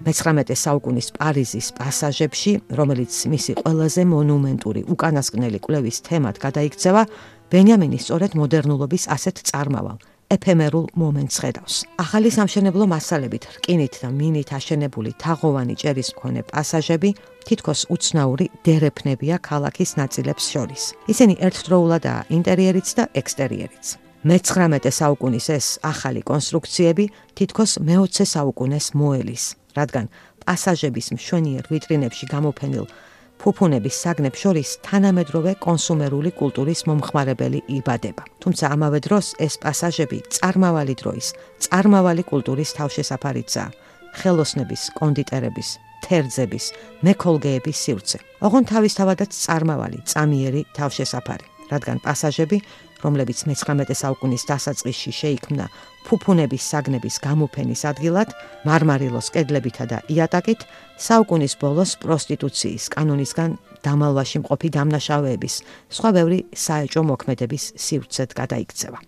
მე-19 0.10 0.56
საუკუნის 0.58 1.08
პარიზის 1.20 1.68
პასაჟებში, 1.78 2.54
რომელიც 2.80 3.14
მისი 3.30 3.52
ყველაზე 3.62 4.04
მონუმენტური 4.10 4.82
უკანასკნელი 4.90 5.60
კვლევის 5.62 5.98
თემად 6.08 6.40
გადაიქცევა, 6.42 7.04
ბენიამინი 7.50 7.98
სწორედ 7.98 8.38
მოდერნულობის 8.38 9.04
ასეთ 9.10 9.42
წარმავალ 9.50 9.98
ეფემერულ 10.30 10.86
მომენტს 11.02 11.38
ხედავს. 11.42 11.76
ახალი 11.98 12.30
სამშენებლო 12.30 12.86
მასალებით, 12.94 13.44
რკინით 13.58 13.94
და 14.02 14.10
მინით 14.14 14.50
აშენებული 14.54 15.12
თაღოვანი 15.18 15.74
ჭერის 15.82 16.10
მქონე 16.14 16.42
პასაჟები 16.54 17.10
თითქოს 17.50 17.82
უცნაური 17.90 18.46
დერეფნებია 18.62 19.42
ქალაქის 19.42 19.92
ნაწილებს 19.98 20.46
შორის. 20.54 20.84
ისინი 21.10 21.34
ერთდროულადაა 21.42 22.22
ინტერიერიც 22.38 22.88
და 22.98 23.04
ექსტერიერიც. 23.18 23.86
მე-19 24.30 24.86
საუკუნის 25.00 25.46
ეს 25.58 25.68
ახალი 25.82 26.22
კონსტრუქციები 26.22 27.06
თითქოს 27.34 27.72
მე-20 27.82 28.30
საუკუნეს 28.30 28.86
მოელის. 28.94 29.44
რადგან 29.74 30.06
პასაჟების 30.46 31.08
მშვენიერ 31.18 31.64
ვიტრინებში 31.74 32.26
გამოფენილ 32.34 32.86
ფუფუნების 33.40 33.96
საგნებს 34.04 34.40
შორის 34.44 34.70
თანამედროვე 34.84 35.52
კონსუმერული 35.64 36.32
კულტურის 36.36 36.82
მომხმარებელი 36.90 37.60
იბადება. 37.80 38.24
თუმცა 38.44 38.66
ამავე 38.76 39.00
დროს 39.06 39.28
ეს 39.40 39.56
პასაჟები 39.64 40.18
წარმავალი 40.36 40.96
დროის, 41.02 41.28
წარმავალი 41.64 42.24
კულტურის 42.32 42.74
თავშესაფარიცაა. 42.80 43.70
ხელოსნების, 44.20 44.82
კონდიტერების, 45.00 45.70
თერძების, 46.04 46.66
მექოლგეების 47.06 47.78
სივრცე. 47.84 48.20
ოღონ 48.42 48.64
თავისთავადაც 48.72 49.32
წარმავალი, 49.46 50.00
წამიერი 50.12 50.62
თავშესაფარი, 50.78 51.46
რადგან 51.72 51.98
პასაჟები 52.06 52.58
რომლებიც 53.04 53.46
მე-19 53.48 53.96
საუკუნის 53.96 54.44
დასაწყისში 54.50 55.12
შეიქმნა 55.20 55.66
ფუფუნების 56.08 56.64
საგნების 56.72 57.16
გამოფენის 57.24 57.82
ადგილად, 57.92 58.34
მარმარილოს 58.68 59.32
კედლებითა 59.36 59.86
და 59.92 59.98
იატაკით, 60.12 60.66
საუკუნის 61.00 61.54
ბოლოს 61.62 61.96
პროსტიტუციის 62.04 62.90
კანონისგან 62.96 63.56
დამალვაში 63.86 64.44
მყოფი 64.44 64.70
დამნაშავეების, 64.76 65.56
სხვა 65.96 66.10
ბევრი 66.18 66.40
საეჭო 66.66 67.02
მოქმედების 67.12 67.64
სივრცეთ 67.80 68.36
გადაიქცევა. 68.36 69.00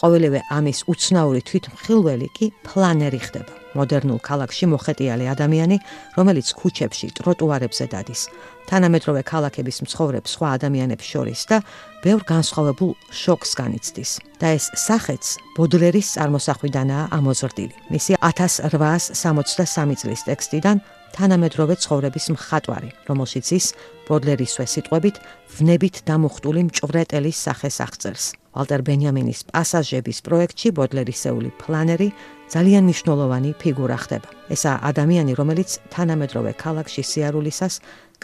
ყოველივე 0.00 0.40
ამის 0.56 0.78
უცნაური 0.88 1.44
თვითმხილველი 1.44 2.28
კი 2.36 2.46
ფლანერი 2.64 3.20
ხდება. 3.20 3.59
მოდერნულ 3.76 4.20
ქალაქში 4.20 4.66
მოხეტიალე 4.72 5.26
ადამიანი, 5.34 5.76
რომელიც 6.18 6.48
ქუჩებში, 6.58 7.06
ტროტუარებზე 7.18 7.84
დადის, 7.92 8.22
თანამედროვე 8.70 9.22
ქალაქების 9.26 9.76
მცხოვრებ 9.84 10.24
სხვა 10.30 10.48
ადამიანებს 10.56 11.06
შორის 11.12 11.40
და 11.50 11.58
ბევრ 12.04 12.22
განსხვავებულ 12.32 12.92
შოკს 13.10 13.50
განიცდის. 13.60 14.10
და 14.40 14.56
ეს 14.56 14.72
სახეც 14.72 15.36
ბოდლერის 15.56 16.08
წარმოსახვიდანაა 16.16 17.04
ამოზრდილი. 17.12 17.74
მისი 17.92 18.12
1863 18.24 19.96
წლის 20.00 20.20
ტექსტიდან 20.24 20.76
თანამედროვე 21.16 21.74
ცხოვრების 21.82 22.26
მხატვარი, 22.34 22.90
რომელშიც 23.10 23.46
ის 23.58 23.66
ბოდლერისვე 24.08 24.64
სიტყვებით 24.72 25.16
ვნებით 25.58 25.96
დამუხტული 26.08 26.60
მჭვრეტელის 26.70 27.38
სახეს 27.46 27.76
აღწერს. 27.84 28.24
ვალტერ 28.54 28.80
ბენიამინის 28.88 29.40
პასაჟების 29.50 30.18
პროექტში 30.26 30.68
ბოდლერისეული 30.74 31.50
ფლანერი 31.60 32.08
ძალიან 32.50 32.82
მნიშვნელოვანი 32.90 33.50
ფიგურა 33.62 33.98
ხდება. 34.02 34.28
ესა 34.54 34.72
ადამიანი, 34.90 35.32
რომელიც 35.40 35.70
თანამედროვე 35.94 36.52
ქალაქში 36.58 37.02
სიარულისას 37.10 37.74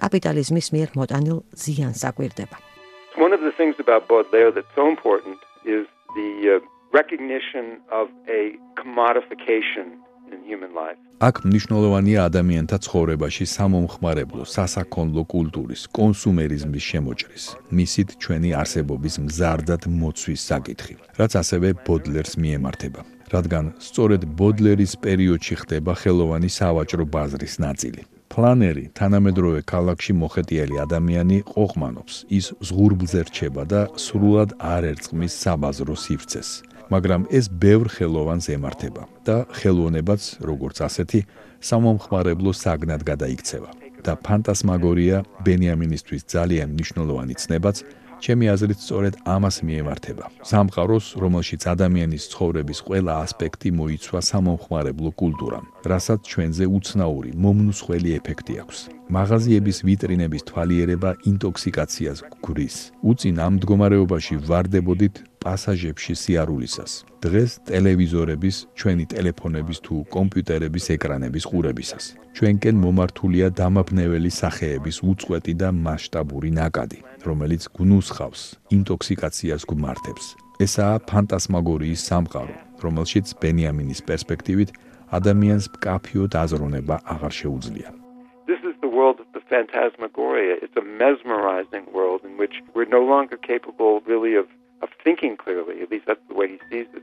კაპიტალიზმის 0.01 0.67
მიერ 0.75 0.89
მოტანილ 0.99 1.39
ზიანს 1.63 2.03
აკვირდება. 2.11 2.57
One 3.17 3.33
of 3.33 3.41
the 3.47 3.55
things 3.59 3.77
about 3.85 4.03
Baudelaire 4.11 4.53
that's 4.57 4.75
so 4.75 4.85
important 4.95 5.39
is 5.65 5.85
the 6.19 6.31
uh, 6.53 6.61
recognition 7.01 7.65
of 8.01 8.07
a 8.39 8.43
commodification 8.81 9.87
in 10.33 10.39
human 10.51 10.73
life. 10.83 10.99
აქ 11.29 11.37
მნიშვნელოვანია 11.49 12.21
ადამიანთა 12.29 12.77
ცხოვრებაში 12.87 13.45
სამომხმარებლო, 13.57 14.43
სასაქონლო 14.57 15.23
კულტურის, 15.35 15.83
კონსუმერიზმის 15.99 16.85
შემოჭრის, 16.91 17.45
მისით 17.77 18.09
ჩვენი 18.23 18.51
არსებობის 18.61 19.15
მზარდად 19.25 19.83
მოცვის 20.01 20.41
საკითხი, 20.51 20.95
რაც 21.21 21.33
ასევე 21.43 21.69
ბოდლერს 21.87 22.35
მიემართება. 22.43 23.16
რადგან 23.35 23.73
სწორედ 23.83 24.23
ბოდლერის 24.39 24.93
პერიოდში 25.05 25.55
ხდება 25.63 25.93
ხელოვანი 26.03 26.51
სავაჭრო 26.59 27.05
ბაზრის 27.15 27.57
ნაწილი. 27.59 28.03
ფლანერი 28.27 28.85
თანამედროვე 28.99 29.61
ქალაქში 29.73 30.13
მოხეტიალი 30.23 30.77
ადამიანი 30.87 31.37
ყოხმანობს, 31.47 32.15
ის 32.29 32.47
ზღურბლზე 32.69 33.21
რჩება 33.29 33.63
და 33.73 33.81
სრულად 33.97 34.51
არ 34.61 34.83
ერწყმის 34.93 35.33
საბაზრო 35.43 35.95
სივრცეს. 36.05 36.49
მაგრამ 36.91 37.27
ეს 37.35 37.47
ბევრ 37.51 37.87
ხელოვანს 37.91 38.47
ემართება 38.55 39.03
და 39.27 39.37
ხელოვნებაც 39.59 40.23
როგორც 40.51 40.77
ასეთი 40.87 41.21
სამომხმარებლო 41.59 42.53
საგნად 42.55 43.03
გადაიქცევა 43.11 43.71
და 44.07 44.13
ფანტასმაგორია 44.27 45.17
ბენიამინისთვის 45.47 46.23
ძალიან 46.31 46.69
მნიშვნელოვანი 46.77 47.35
ცნებაც 47.43 47.77
ჩემი 48.25 48.47
აზრით 48.55 48.81
სწორედ 48.83 49.15
ამას 49.25 49.57
მიემართება. 49.67 50.25
სამყაროს 50.51 51.07
რომელშიც 51.23 51.63
ადამიანის 51.75 52.25
ცხოვრების 52.33 52.79
ყველა 52.87 53.13
ასპექტი 53.25 53.71
მოიცვა 53.81 54.21
სამომხმარებლო 54.31 55.11
კულტურამ 55.21 55.67
რასაც 55.93 56.21
ჩვენზე 56.31 56.65
უცნაური 56.77 57.31
მომნუსხველი 57.45 58.11
ეფექტი 58.19 58.55
აქვს. 58.63 58.79
მაღაზიების 59.07 59.79
ვიტრინების 59.87 60.43
თვალიერება 60.51 61.11
ინტოქსიკაციას 61.31 62.19
გვრის 62.43 62.77
უწინ 63.11 63.37
ამ 63.47 63.53
მდგომარეობაში 63.57 64.35
ვარდებოდით 64.49 65.15
პასაჟებში 65.47 66.15
სიარულისას. 66.23 66.93
დღეს 67.23 67.51
ტელევიზორების, 67.71 68.57
ჩვენი 68.79 69.05
ტელეფონების 69.13 69.79
თუ 69.87 69.95
კომპიუტერების 70.17 70.85
ეკრანების 70.95 71.45
ყურებისას. 71.51 72.05
ჩვენკენ 72.37 72.77
მომართულია 72.85 73.47
დამაბნეველი 73.61 74.31
სახეების 74.41 74.97
უწყვეტი 75.11 75.55
და 75.63 75.69
მასშტაბური 75.87 76.51
ნაკადი, 76.61 76.99
რომელიც 77.29 77.63
გნუსხავს, 77.79 78.43
ინტოქსიკაციას 78.77 79.63
გვმართებს. 79.71 80.25
ესაა 80.67 80.97
ფანტასმაგორიის 81.11 82.01
სამყარო, 82.09 82.57
რომელშიც 82.85 83.27
ბენიამინის 83.43 84.01
პერსპექტივით 84.09 84.71
ადამიანს 85.19 85.65
მკაფიოდ 85.75 86.33
აზროვნება 86.43 86.97
აღარ 87.15 87.33
შეუძლია. 87.41 87.91
World 88.97 89.21
of 89.21 89.29
the 89.37 89.45
phantasmagoria. 89.51 90.55
It's 90.65 90.79
a 90.85 90.87
mesmerizing 91.05 91.85
world 91.97 92.21
in 92.29 92.33
which 92.41 92.55
we're 92.75 92.93
no 92.99 93.03
longer 93.15 93.37
capable 93.37 94.01
really 94.11 94.35
of 94.41 94.47
of 94.83 94.89
thinking 95.05 95.37
clearly. 95.37 95.83
At 95.83 95.91
least 95.91 96.07
that's 96.07 96.21
the 96.29 96.35
way 96.35 96.49
he 96.49 96.59
sees 96.71 96.89
it. 96.95 97.03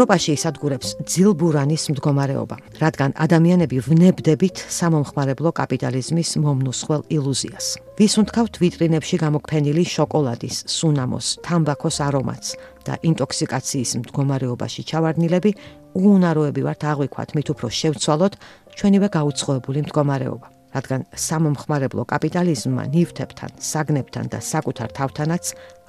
ევროპაში 0.00 0.32
ისადგურებს 0.38 0.88
ძილბურანის 1.12 1.82
მდგომარეობა, 1.92 2.56
რადგან 2.80 3.10
ადამიანები 3.20 3.76
ვნებდებით 3.84 4.62
სამომხმარებლო 4.72 5.50
კაპიტალიზმის 5.58 6.30
მომნუსხელ 6.40 7.02
ილუზიას. 7.16 7.66
ვის 8.00 8.14
უნთქავთ 8.22 8.54
ვიტრინებში 8.62 9.16
გამოფენილი 9.20 9.84
შოკოლადის, 9.94 10.56
სუნამოს, 10.76 11.26
თამბაქოს 11.44 11.96
არომატს 12.06 12.48
და 12.86 12.94
ინტოქსიკაციის 13.10 13.90
მდგომარეობაში 14.00 14.82
ჩავარდნილები, 14.88 15.50
უუნაროები 16.00 16.62
ვართ 16.64 16.82
აღვიქვათ 16.92 17.30
მით 17.36 17.48
უფრო 17.52 17.68
შევცვალოთ 17.68 18.34
ჩვენივე 18.78 19.08
გაუცხოებული 19.16 19.80
მდგომარეობა. 19.86 20.48
რადგან 20.70 21.02
სამომხმარებლო 21.26 22.02
კაპიტალიზმმა 22.12 22.84
ნივთებთან, 22.94 23.50
საგნებთან 23.58 24.26
და 24.30 24.38
საკუთარ 24.38 24.90
თავთანაც 24.94 25.44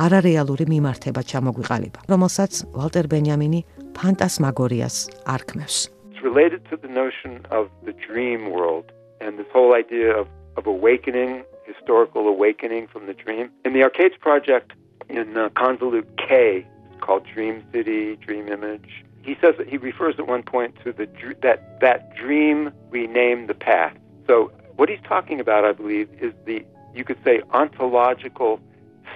არარეალური 0.06 0.66
მიმართება 0.74 1.22
ჩამოგვიყალიბა, 1.32 2.00
რომელსაც 2.10 2.52
ვალტერ 2.74 3.06
ბენიამინი 3.14 3.60
ფანტასმაგორიას 3.94 4.96
არქმევს. 5.36 5.78
Related 6.22 6.62
to 6.70 6.78
the 6.78 6.90
notion 6.90 7.46
of 7.50 7.70
the 7.86 7.94
dream 7.94 8.50
world 8.50 8.90
and 9.22 9.38
this 9.38 9.50
whole 9.54 9.74
idea 9.74 10.10
of 10.18 10.26
of 10.58 10.68
awakening, 10.68 11.44
historical 11.66 12.28
awakening 12.28 12.88
from 12.88 13.08
the 13.08 13.14
dream. 13.14 13.50
In 13.66 13.74
the 13.74 13.84
Arcades 13.84 14.16
project 14.20 14.74
in 15.10 15.38
uh, 15.38 15.50
Convolute 15.50 16.08
K 16.18 16.66
called 17.00 17.26
Dream 17.34 17.64
City, 17.72 18.18
Dream 18.18 18.48
Image, 18.48 19.04
he 19.24 19.36
says 19.42 19.56
that 19.58 19.68
he 19.70 19.78
refers 19.78 20.16
at 20.18 20.28
one 20.28 20.44
point 20.44 20.76
to 20.84 20.92
the 20.92 21.08
that 21.42 21.80
that 21.82 22.16
dream 22.16 22.72
renamed 22.90 23.48
the 23.50 23.54
path. 23.54 23.96
So 24.28 24.52
what 24.78 24.90
he's 24.90 25.06
talking 25.08 25.40
about, 25.40 25.66
I 25.66 25.74
believe, 25.74 26.10
is 26.20 26.34
the 26.46 26.66
you 26.94 27.04
could 27.04 27.22
say 27.24 27.42
ontological 27.52 28.60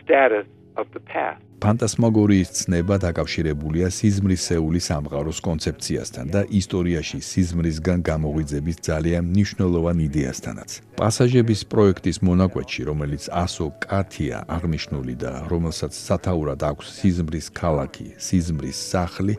status 0.02 0.48
of 0.78 0.88
the 0.94 1.00
path. 1.00 1.40
ფანტასმაგორიის 1.66 2.50
ცნება 2.52 2.96
დაკავშირებულია 3.02 3.88
სიზმრისეული 3.98 4.80
სამყაროს 4.86 5.40
კონცეფციასთან 5.48 6.26
და 6.36 6.42
ისტორიაში 6.60 7.20
სიზმრისგან 7.26 8.00
გამოღვიძების 8.10 8.78
ძალიან 8.90 9.24
მნიშვნელოვან 9.32 9.98
იდეასთანაც. 10.08 10.70
პასაჟების 11.00 11.62
პროექტის 11.72 12.18
მონაკვეთში, 12.28 12.82
რომელიც 12.92 13.24
ასო 13.32 13.66
კათია 13.88 14.38
აღნიშნული 14.46 15.16
და 15.24 15.32
რომელსაც 15.50 15.94
სათაურად 15.96 16.60
აქვს 16.70 16.86
სიზმრის 17.00 17.48
ქალაქი, 17.56 18.08
სიზმრის 18.20 18.78
სახლი, 18.92 19.36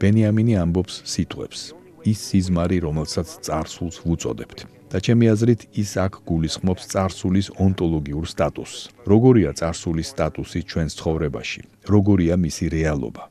ბენიამინი 0.00 0.54
ამბობს 0.62 0.94
სიტყვებს. 1.12 1.60
ის 2.06 2.18
სიზმარი, 2.28 2.78
რომელსაც 2.86 3.28
царსულს 3.46 3.96
ვუწოდებთ. 4.06 4.58
და 4.86 5.02
ჩემი 5.02 5.26
აზრით, 5.34 5.60
ის 5.82 5.90
აქ 5.98 6.12
გულისხმობს 6.30 6.82
царსულის 6.94 7.46
ონტოლოგიურ 7.58 8.26
სტატუსს. 8.32 8.86
როგორია 9.12 9.50
царსულის 9.60 10.08
სტატუსი 10.14 10.60
ჩვენს 10.70 10.92
ცხოვრებაში? 10.98 11.60
როგორია 11.90 12.34
მისი 12.38 12.66
რეალობა? 12.76 13.22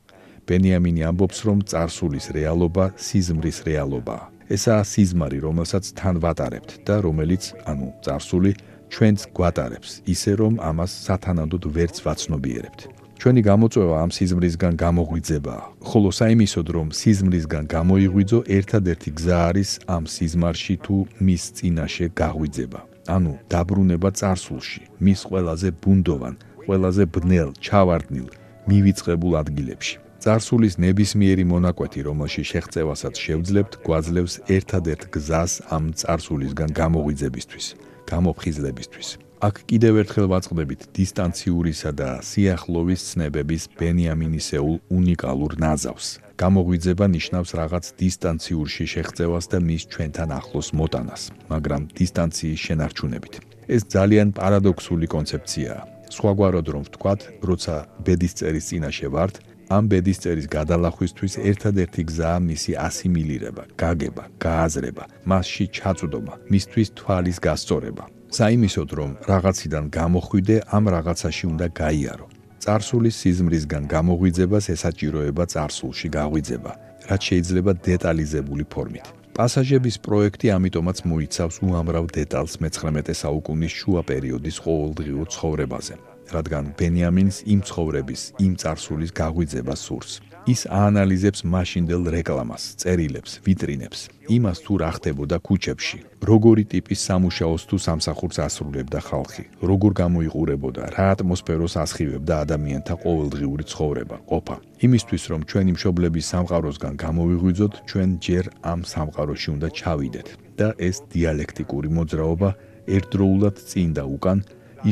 ბენიამინი 0.46 1.02
ამბობს, 1.10 1.38
რომ 1.48 1.58
царსულის 1.72 2.26
რეალობა 2.36 2.84
სიზმრის 3.06 3.58
რეალობაა. 3.68 4.24
ესაა 4.46 4.82
სიზმარი, 4.92 5.38
რომელსაც 5.42 5.84
თან 5.98 6.16
ვატარებთ 6.22 6.70
და 6.86 6.94
რომელიც, 7.06 7.44
ანუ 7.66 7.86
царსული 8.04 8.52
ჩვენს 8.92 9.22
გვატარებს, 9.34 9.90
ისე 10.06 10.32
რომ 10.40 10.54
ამას 10.62 10.92
სათანადოდ 11.06 11.64
ვერც 11.74 11.96
ვაცნობიერებთ. 12.06 13.05
ჩვენი 13.16 13.40
გამოწვევა 13.48 13.96
ამ 14.04 14.10
სიზმრისგან 14.12 14.74
გამოღვიძება, 14.76 15.54
ხოლო 15.88 16.10
საიმისოდ 16.20 16.66
რომ 16.76 16.88
სიზმრისგან 17.00 17.64
გამოიღვიძო, 17.76 18.38
ერთადერთი 18.58 19.10
გზა 19.18 19.38
არის 19.50 19.70
ამ 19.96 20.04
სიზმარში 20.14 20.74
თუ 20.84 20.96
მის 21.24 21.42
წინაშე 21.56 22.06
გაღვიძება. 22.20 22.80
ანუ 23.16 23.32
დაბრუნება 23.52 24.10
царსულში, 24.20 24.82
მის 25.00 25.20
ყველაზე 25.28 25.68
ბუნდოვან, 25.82 26.34
ყველაზე 26.66 27.04
ბნელ, 27.14 27.50
ჩავარდნილ, 27.66 28.28
მივიწყებულ 28.68 29.32
ადგილებში. 29.42 29.96
царსულის 30.20 30.74
ნებისმიერი 30.82 31.44
მონაკვეთი, 31.52 32.00
რომელშიც 32.08 32.46
შეღწევასაც 32.52 33.14
შევძლებთ, 33.24 33.72
გვაძლევს 33.86 34.34
ერთადერთ 34.56 35.02
გზას 35.14 35.52
ამ 35.70 35.84
царსულისგან 36.00 36.70
გამოღვიძებისთვის, 36.80 37.66
გამოფხიზლებისთვის. 38.10 39.08
აქ 39.36 39.56
კიდევ 39.68 39.94
ერთხელ 40.00 40.26
ვაწყდებით 40.32 40.80
დისტანციურისა 40.96 41.90
და 41.92 42.08
სიახლოვის 42.24 43.00
ცნებების 43.08 43.62
ბენიამინისეულ 43.76 44.76
უნიკალურ 44.88 45.52
ნაზავს. 45.60 46.06
გამოღვიძება 46.40 47.06
ნიშნავს 47.16 47.50
რაღაც 47.60 47.84
დისტანციურში 48.00 48.84
შეღწევას 48.92 49.44
და 49.52 49.58
მის 49.60 49.82
ჩვენთან 49.92 50.30
ახლოს 50.40 50.68
მოტანას, 50.80 51.22
მაგრამ 51.52 51.82
დისტანციის 52.00 52.60
შენარჩუნებით. 52.66 53.34
ეს 53.68 53.82
ძალიან 53.96 54.28
პარადოქსული 54.32 55.06
კონცეფციაა. 55.14 55.82
სხვაგვარად 56.16 56.66
რომ 56.72 56.82
ვთქვათ, 56.88 57.20
როცა 57.48 57.74
ბედისწერის 58.06 58.64
წინაშე 58.68 59.08
ვართ, 59.12 59.34
ამ 59.68 59.84
ბედისწერის 59.92 60.46
გადალახვისთვის 60.48 61.34
ერთადერთი 61.50 62.02
გზაა 62.08 62.38
მისი 62.50 62.72
ასიმილირება, 62.88 63.62
გაგება, 63.82 64.24
გააზრება, 64.40 65.04
მასში 65.28 65.64
ჩაწვდომა, 65.76 66.34
მისთვის 66.52 66.88
თვალის 66.98 67.38
გასწორება. 67.46 68.15
საიმისოდ 68.30 68.88
რომ 68.98 69.10
რაღაციდან 69.30 69.84
გამოხვიდე, 69.90 70.56
ამ 70.76 70.84
რაღაცაში 70.94 71.44
უნდა 71.52 71.66
გაიარო. 71.82 72.26
царსულის 72.66 73.14
სიზმრისგან 73.22 73.82
გამოღვიძებას 73.86 74.64
ესაჭიროება 74.74 75.44
царსულში 75.54 76.08
გაღვიძება, 76.18 76.72
რაც 77.10 77.20
შეიძლება 77.28 77.72
დეტალიზებული 77.90 78.64
ფორმით. 78.74 79.06
პასაჟების 79.36 79.96
პროექტი 80.06 80.46
ამიტომაც 80.58 80.98
მოიცავს 81.10 81.56
უამრავ 81.66 82.04
დეტალს 82.18 82.54
მე-19 82.62 83.14
საუკუნის 83.22 83.72
შუა 83.80 84.02
პერიოდის 84.10 84.56
ყოველდღიურ 84.64 85.26
ცხოვრებაზე, 85.34 85.94
რადგან 86.34 86.64
ბენიამინს 86.78 87.36
იმ 87.52 87.60
ცხოვრების, 87.68 88.22
იმ 88.46 88.52
царსულის 88.62 89.10
გაღვიძება 89.20 89.74
სურს. 89.76 90.12
ის 90.46 90.62
აანალიზებს 90.70 91.42
მაშინდელ 91.42 92.04
რეკლამას, 92.14 92.78
წერილებს, 92.78 93.32
ვიტრინებს, 93.42 94.00
იმას 94.30 94.58
თუ 94.62 94.74
რა 94.78 94.90
ხდებოდა 94.94 95.36
ქუჩებში, 95.42 95.98
როგორი 96.22 96.64
ტიპის 96.70 97.00
სამუშაოს 97.02 97.62
თუ 97.66 97.76
სამსახურს 97.82 98.38
ასრულებდა 98.46 99.00
ხალხი, 99.10 99.44
როგორ 99.70 99.90
გამოიყურებოდა, 100.02 100.82
რა 100.94 101.06
ატმოსფეროს 101.18 101.74
ასხივებდა 101.82 102.34
ადამიანთა 102.46 102.94
ყოველდღიური 103.02 103.64
ცხოვრება, 103.66 104.16
ყოფა. 104.30 104.56
იმისთვის 104.86 105.22
რომ 105.34 105.40
ჩვენი 105.50 105.72
მშობლების 105.74 106.28
სამყაროსგან 106.30 106.94
გამოვიღვიძოთ, 106.94 107.72
ჩვენ 107.90 108.10
ჯერ 108.22 108.44
ამ 108.62 108.80
სამყაროში 108.86 109.48
უნდა 109.56 109.68
ჩავიდეთ 109.74 110.28
და 110.54 110.68
ეს 110.78 110.96
დიალექტიკური 111.10 111.88
მოძრაობა 111.90 112.50
ერთდროულად 112.86 113.56
წინ 113.66 113.88
და 113.98 114.04
უკან 114.06 114.38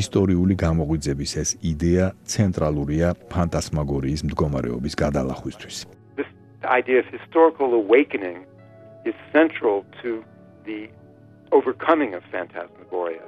ისტორიული 0.01 0.55
გამოღვიძების 0.59 1.31
ეს 1.41 1.49
იდეა 1.71 2.07
ცენტრალურია 2.33 3.13
ფანტასმაგორიის 3.31 4.25
მდგომარეობის 4.27 4.95
გადალახვისთვის. 5.03 5.75
This 6.19 6.31
idea 6.79 6.99
of 7.03 7.07
historical 7.17 7.69
awakening 7.81 8.43
is 9.09 9.15
central 9.31 9.85
to 10.01 10.23
the 10.67 10.89
overcoming 11.51 12.11
of 12.17 12.23
phantasmagoria. 12.33 13.23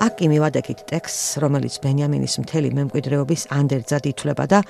აქ 0.00 0.14
კი 0.16 0.26
მივადექით 0.32 0.80
ტექსტს, 0.88 1.36
რომელიც 1.44 1.74
ბენიამინის 1.84 2.34
მთელი 2.40 2.70
მემკვიდრეობის 2.72 3.42
ანდერძად 3.52 4.04
ითვლება 4.08 4.44
და 4.48 4.60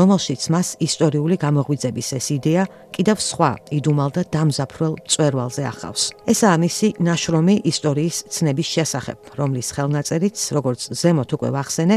რომელშიც 0.00 0.42
მას 0.48 0.68
ისტორიული 0.80 1.36
გამოღვიძების 1.44 2.08
ეს 2.16 2.26
იდეა 2.32 2.64
კიდევ 2.96 3.20
სხვა 3.20 3.50
იდუმალ 3.78 4.10
და 4.16 4.22
დამზაფრულ 4.32 4.94
წვერვალზე 5.12 5.62
ახავს. 5.68 6.02
ესაა 6.32 6.56
მისი 6.64 6.88
ნაშრომი 7.04 7.56
ისტორიის 7.68 8.16
ცნების 8.32 8.68
შესახებ, 8.74 9.18
რომლის 9.36 9.68
ხელნაწერიც, 9.76 10.36
როგორც 10.56 10.80
ზემოთ 10.96 11.30
უკვე 11.36 11.48
ვახსენე, 11.52 11.96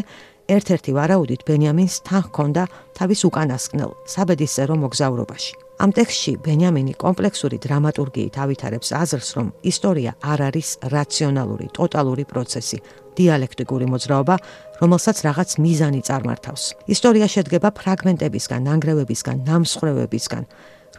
ერთ-ერთი 0.51 0.91
ვარაუდით 0.91 1.41
ბენიამინს 1.47 1.95
თან 2.03 2.21
ჰქონდა 2.27 2.63
თავის 2.97 3.21
უკანასკნელ 3.23 3.91
საბედისწერო 4.03 4.75
მოგზაურობაში. 4.83 5.70
ამ 5.81 5.89
ტექსტში 5.97 6.31
ბენიამინი 6.45 6.93
კომპლექსური 7.01 7.57
დრამატურგიით 7.57 8.35
ავითარებს 8.43 8.89
აზრს, 8.93 9.29
რომ 9.37 9.47
ისტორია 9.65 10.11
არ 10.21 10.39
არის 10.47 10.69
რაციონალური, 10.93 11.67
ტოტალური 11.73 12.25
პროცესი, 12.29 12.77
დიალექტიკური 13.17 13.85
მოძრაობა, 13.89 14.35
რომელსაც 14.81 15.17
რაღაც 15.25 15.49
მიზანი 15.57 16.01
წარმართავს. 16.05 16.63
ისტორია 16.85 17.27
შედგება 17.33 17.69
ფრაგმენტებისგან, 17.81 18.61
ნანგრევებისგან, 18.69 19.37
ნამსხვრევებისგან, 19.49 20.43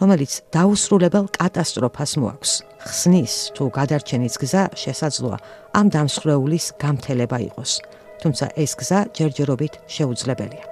რომელიც 0.03 0.33
დაუსრულებელ 0.51 1.25
კატასტროფას 1.39 2.13
მოაქვს. 2.19 2.53
ხსნის 2.83 3.35
თუ 3.55 3.65
გადარჩენის 3.79 4.35
გზა 4.43 4.65
შესაძლოა 4.83 5.39
ამ 5.79 5.87
დამსხვრეულის 5.95 6.67
გამთელება 6.83 7.39
იყოს. 7.49 7.73
თუმცა 8.23 8.47
ეს 8.59 8.73
გზა 8.81 9.01
ჯერჯერობით 9.15 9.75
შეუძლებელია. 9.87 10.72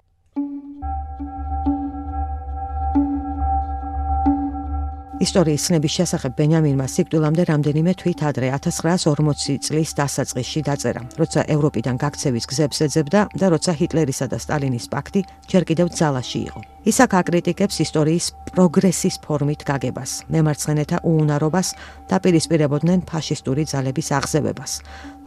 ისტორიის 5.21 5.65
ცნების 5.69 5.95
შესახებ 5.99 6.33
ბენიამინმა 6.39 6.87
სიკვდილამდე 6.89 7.45
რამდენიმე 7.51 7.93
თვით 8.01 8.21
ადრე 8.25 8.49
1940 8.57 9.59
წლის 9.67 9.91
დასაწყისში 9.99 10.61
დაწერა, 10.65 11.03
როცა 11.21 11.45
ევროპიდან 11.55 12.01
გაქცევის 12.01 12.49
გზებს 12.49 12.79
ეძებდა 12.89 13.21
და 13.37 13.47
როცა 13.53 13.73
ჰიტლერისა 13.77 14.27
და 14.33 14.39
სტალინის 14.41 14.89
პაქტი 14.89 15.21
ჯერ 15.45 15.63
კიდევ 15.69 15.93
ძალაში 15.93 16.41
იყო. 16.49 16.61
ის 16.81 16.97
აქ 17.05 17.13
აკრიტიკებს 17.21 17.77
ისტორიის 17.85 18.27
პროგრესის 18.57 19.17
ფორმით 19.21 19.61
გაგებას, 19.69 20.11
მემარცხენეთა 20.33 20.97
უუნარობას 21.05 21.69
და 22.09 22.17
პირისპირებოდნენ 22.25 23.05
ფაშისტური 23.05 23.69
ძალების 23.69 24.09
აღზევებას. 24.17 24.73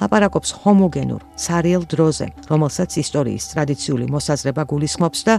ლაპარაკობს 0.02 0.50
ჰომოგენურ, 0.66 1.22
ცარიელ 1.38 1.84
დროზე, 1.86 2.28
რომელსაც 2.50 2.92
ისტორიის 2.98 3.44
ტრადიციული 3.54 4.06
მოსაზრება 4.10 4.64
გულისხმობს 4.66 5.20
და 5.30 5.38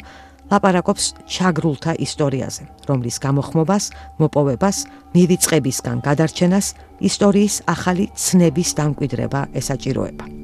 ლაპარაკობს 0.53 1.05
ჩაგრულთა 1.30 1.97
ისტორიაზე, 2.05 2.68
რომლის 2.88 3.16
გამოხმობას, 3.24 3.90
მოპოვებას, 4.20 4.76
მივიწყებისგან 5.16 6.05
გადარჩენას 6.05 6.74
ისტორიის 7.01 7.61
ახალი 7.66 8.09
ცნების 8.14 8.74
დამკვიდრება 8.78 9.40
ესაჭიროება. 9.57 10.43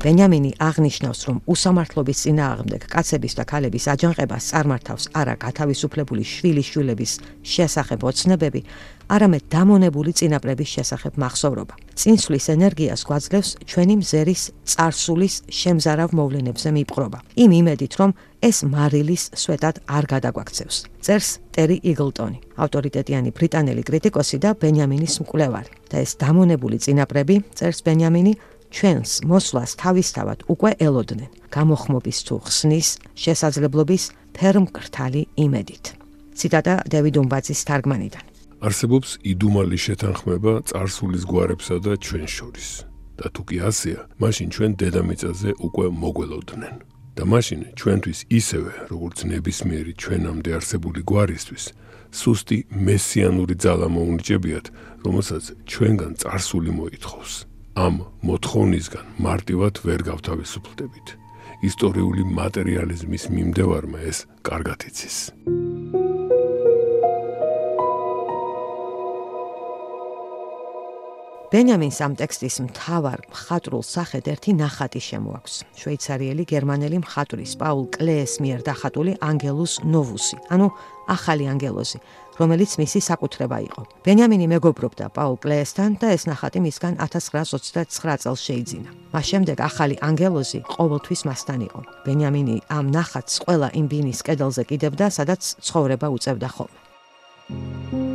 ბენიამინი 0.00 0.50
აღნიშნავს, 0.64 1.20
რომ 1.28 1.36
უსამართლობის 1.52 2.18
წინააღმდეგ 2.24 2.82
კაცების 2.88 3.34
და 3.36 3.44
ქალების 3.44 3.84
აჯანყებას 3.92 4.44
წარმართავს 4.50 5.04
არა 5.20 5.34
გათავისუფლებული 5.44 6.24
შვილიშვილების 6.24 7.12
შესახებ 7.44 8.00
ოცნებები, 8.08 8.60
არამედ 9.10 9.44
დამონებული 9.52 10.10
წინაპრების 10.16 10.68
შესახებ 10.76 11.12
მახსოვრობა. 11.20 11.74
წინსვლის 12.00 12.46
ენერგიას 12.56 13.00
გვაძლევს 13.08 13.50
ჩვენი 13.68 13.94
მზერის 14.00 14.42
царსულის 14.72 15.34
შემზარავ 15.60 16.10
მოვლენებზე 16.16 16.70
მიპყრობა. 16.78 17.18
იმ 17.44 17.50
იმედით, 17.60 17.92
რომ 18.00 18.10
ეს 18.40 18.58
მარილის 18.64 19.22
სვეტად 19.36 19.76
არ 19.84 20.04
გადაგვაქცევს. 20.12 20.76
წერს 21.04 21.28
ტერი 21.52 21.76
იგლტონი, 21.92 22.38
ავტორიტეტიანი 22.56 23.30
ბრიტანელი 23.36 23.82
კრიტიკოსი 23.84 24.36
და 24.40 24.50
ბენიამინის 24.56 25.14
მკვლევარი. 25.20 25.70
და 25.90 25.96
ეს 26.06 26.14
დამონებული 26.22 26.78
წინაპრები, 26.78 27.34
წერს 27.58 27.82
ბენიამინი, 27.82 28.32
ჩვენს 28.70 29.10
მოსვლას 29.30 29.70
თავისთავად 29.82 30.38
უკვე 30.52 30.70
ელოდნენ 30.78 31.30
გამოხმობის 31.50 32.18
თუ 32.26 32.34
ხსნის 32.46 32.88
შესაძლებლობის 33.18 34.04
ფერმკრთალი 34.36 35.22
იმედით. 35.44 35.84
ციტატა 36.38 36.74
დევიდ 36.92 37.16
უმბაძის 37.22 37.60
თარგმანიდან. 37.68 38.24
არსებობს 38.60 39.10
იდუმალი 39.32 39.78
შეთანხმება 39.86 40.52
царსულის 40.70 41.24
გვარებსა 41.30 41.76
და 41.84 41.92
ჩვენ 42.06 42.26
შორის. 42.36 42.68
და 43.20 43.28
თუ 43.34 43.42
კი 43.48 43.56
ასეა, 43.68 44.00
მაშინ 44.22 44.48
ჩვენ 44.54 44.70
დედამიწაზე 44.80 45.50
უკვე 45.66 45.86
მოგველოდნენ. 46.02 46.74
და 47.16 47.22
მაშინ 47.28 47.60
ჩვენთვის 47.76 48.20
ისევე, 48.38 48.72
როგორც 48.88 49.18
ნებისმიერი 49.28 49.92
ჩვენამდე 50.02 50.50
არსებული 50.56 51.00
გვარისთვის, 51.10 51.64
სუსტი 52.20 52.58
მესიანური 52.86 53.54
ძალა 53.60 53.88
მოუნიჭებიათ, 53.96 54.66
რომელსაც 55.04 55.44
ჩვენგან 55.68 56.12
царსული 56.22 56.70
მოითხოვს. 56.80 57.49
ამ 57.80 58.02
მოთხოვნისგან 58.28 59.06
მარტივად 59.24 59.80
ვერ 59.86 60.00
გავთავისუფლდებით. 60.10 61.16
ისტორიული 61.64 62.22
მატერიალიზმის 62.28 63.24
მიმდევარმა 63.32 64.00
ეს 64.10 64.18
კარგად 64.44 64.84
იცის. 64.88 65.16
ბენიამინ 71.50 71.90
სამ 71.90 72.12
ტექსტის 72.20 72.56
მთავარ 72.62 73.20
მხატვრულ 73.32 73.82
სახედ 73.82 74.24
ერთი 74.32 74.52
ნახატი 74.60 75.00
შემოაქვს. 75.02 75.54
შვეიცარიელი 75.80 76.44
გერმანელი 76.52 76.98
მხატვრის 77.02 77.52
პაულ 77.58 77.86
კლეეს 77.96 78.32
მიერ 78.44 78.60
დახატული 78.68 79.12
ანგელუს 79.18 79.74
ნოვუსი, 79.82 80.36
ანუ 80.52 80.66
ახალი 81.10 81.44
ანგელოზი, 81.50 81.98
რომელიც 82.40 82.72
მისი 82.80 83.00
საკუთრება 83.04 83.58
იყო. 83.68 83.82
ბენიამინი 84.06 84.46
მეგობრობდა 84.54 85.06
პაულ 85.12 85.36
კლეესთან 85.44 85.90
და 86.00 86.06
ეს 86.16 86.24
ნახატი 86.24 86.58
მისგან 86.64 86.94
1929 86.96 88.16
წელს 88.24 88.40
შეიძინა. 88.48 88.90
მას 89.12 89.24
შემდეგ 89.30 89.56
ახალი 89.60 89.96
ანგელოზი 90.00 90.60
ყოველთვის 90.76 91.20
მასთან 91.28 91.60
იყო. 91.68 91.80
ბენიამინი 92.06 92.56
ამ 92.72 92.86
ნახატს 92.96 93.34
ყველა 93.44 93.68
იმ 93.78 93.86
ბინის 93.92 94.20
კედელზე 94.26 94.62
კიდევდა, 94.70 95.06
სადაც 95.12 95.40
ცხოვრება 95.66 96.06
უწევდა 96.16 96.48
ხოლმე. 96.56 98.09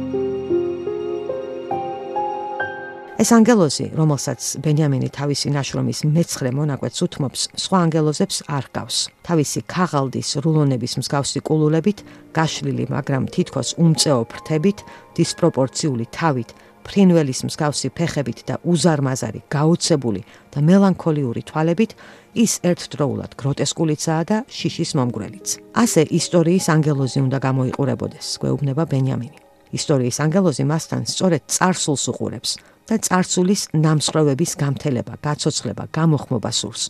ეს 3.16 3.30
ანგელოზი, 3.32 3.86
რომელსაც 3.95 4.41
ბენიამინი 4.59 5.07
თავისი 5.16 5.47
ნაშრომის 5.55 5.99
მეცხრე 6.03 6.49
მონაკვეთს 6.51 6.99
უთმობს, 7.05 7.41
სხვა 7.63 7.78
ანგელოზებს 7.88 8.38
არ 8.51 8.66
ჰგავს. 8.68 8.97
თავისი 9.24 9.59
ქაღალდის 9.72 10.30
რულონების 10.43 10.93
მსგავსი 10.99 11.39
კულულებით, 11.47 12.03
გაშლილი, 12.36 12.86
მაგრამ 12.91 13.24
თითქოს 13.32 13.70
უმწეო 13.80 14.20
ფრთებით, 14.28 14.84
დისპროპორციული 15.16 16.05
თავით, 16.11 16.49
ფრინველის 16.84 17.39
მსგავსი 17.47 17.88
ფეხებით 17.95 18.39
და 18.51 18.55
უზარმაზარი, 18.68 19.41
გაოცებული 19.47 20.22
და 20.51 20.59
მელანქოლიური 20.59 21.41
თვალებით, 21.47 21.91
ის 22.36 22.59
ერთდროულად 22.68 23.32
გროტესკულიცაა 23.39 24.24
და 24.28 24.38
შიშის 24.51 24.91
მომგვრელიც. 24.99 25.47
ასე 25.72 26.01
ისტორიის 26.20 26.66
ანგელოზი 26.76 27.20
უნდა 27.24 27.38
გამოიყურებოდეს, 27.47 28.28
გვეუბნება 28.43 28.84
ბენიამინი. 28.91 29.39
ისტორიის 29.72 30.18
ანგელოზი 30.20 30.63
მასთან 30.68 31.01
სწორედ 31.09 31.41
царსულს 31.47 32.05
უყურებს. 32.11 32.74
და 32.86 32.95
царსულის 33.01 33.61
ნამსხროვების 33.73 34.51
გამთელება, 34.61 35.13
გაცოცხლება, 35.25 35.83
გამოხმობა 35.89 36.51
სურს, 36.53 36.83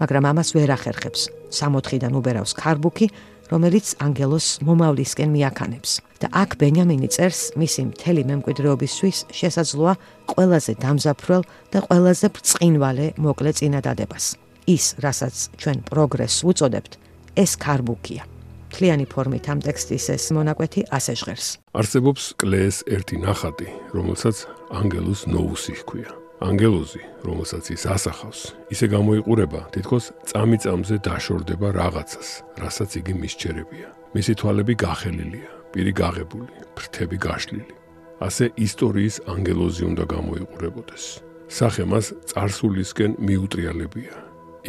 მაგრამ 0.00 0.24
ამას 0.30 0.48
ვერ 0.54 0.70
ახერხებს. 0.76 1.32
64-დან 1.50 2.12
უბერავს 2.12 2.52
ქარბუქი, 2.52 3.08
რომელიც 3.48 3.96
ანგელოს 4.04 4.46
მომავლისკენ 4.60 5.30
მიაქანებს. 5.32 5.92
და 6.18 6.26
აქ 6.34 6.50
ბენიამინი 6.58 7.08
წერს 7.14 7.40
მისი 7.54 7.82
მთელი 7.94 8.22
მემკვიდრეობისთვის 8.26 9.18
შესაძლოა 9.30 9.94
ყველაზე 10.34 10.72
დამზაფრველ 10.82 11.42
და 11.72 11.78
ყველაზე 11.86 12.26
ბრწყინვალე 12.34 13.06
მოკლე 13.22 13.50
წინადადებას. 13.58 14.24
ის, 14.66 14.84
რასაც 14.98 15.36
ჩვენ 15.56 15.78
პროგრესს 15.88 16.44
უწოდებთ, 16.44 16.92
ეს 17.38 17.52
ქარბუქია. 17.62 18.22
მთლიანი 18.68 19.06
ფორმით 19.08 19.44
ამ 19.48 19.58
ტექსტის 19.64 20.04
ეს 20.12 20.24
მონაკვეთი 20.36 20.80
ასე 20.92 21.14
ჟღერს. 21.16 21.46
არსებობს 21.72 22.22
კლეეს 22.36 22.84
ერთი 22.84 23.16
ნახატი, 23.24 23.68
რომელსაც 23.96 24.36
ანგელოზ 24.68 25.20
ნოუსი 25.32 25.74
ჰქვია. 25.80 26.12
ანგელოზი, 26.38 27.02
რომელსაც 27.26 27.64
ის 27.74 27.82
ასახავს, 27.90 28.40
ისე 28.70 28.86
გამოიყურება, 28.94 29.60
თითქოს 29.74 30.04
წამიწამზე 30.30 30.96
დაშორდება 31.02 31.68
რაღაცას, 31.74 32.28
რასაც 32.62 32.90
იგი 33.00 33.14
მისჩერებია. 33.18 33.88
მისი 34.14 34.32
თვალები 34.38 34.74
გახელილია, 34.78 35.50
პირი 35.74 35.92
გაღებული, 35.98 36.54
ფრთები 36.78 37.18
გაშლილი. 37.18 37.74
ასე 38.22 38.44
ისტორიის 38.54 39.16
ანგელოზი 39.34 39.82
უნდა 39.90 40.04
გამოიყურებოდეს. 40.14 41.04
სახე 41.48 41.84
მას 41.90 42.06
царსულისკენ 42.30 43.10
მიუტრიალებია. 43.18 44.14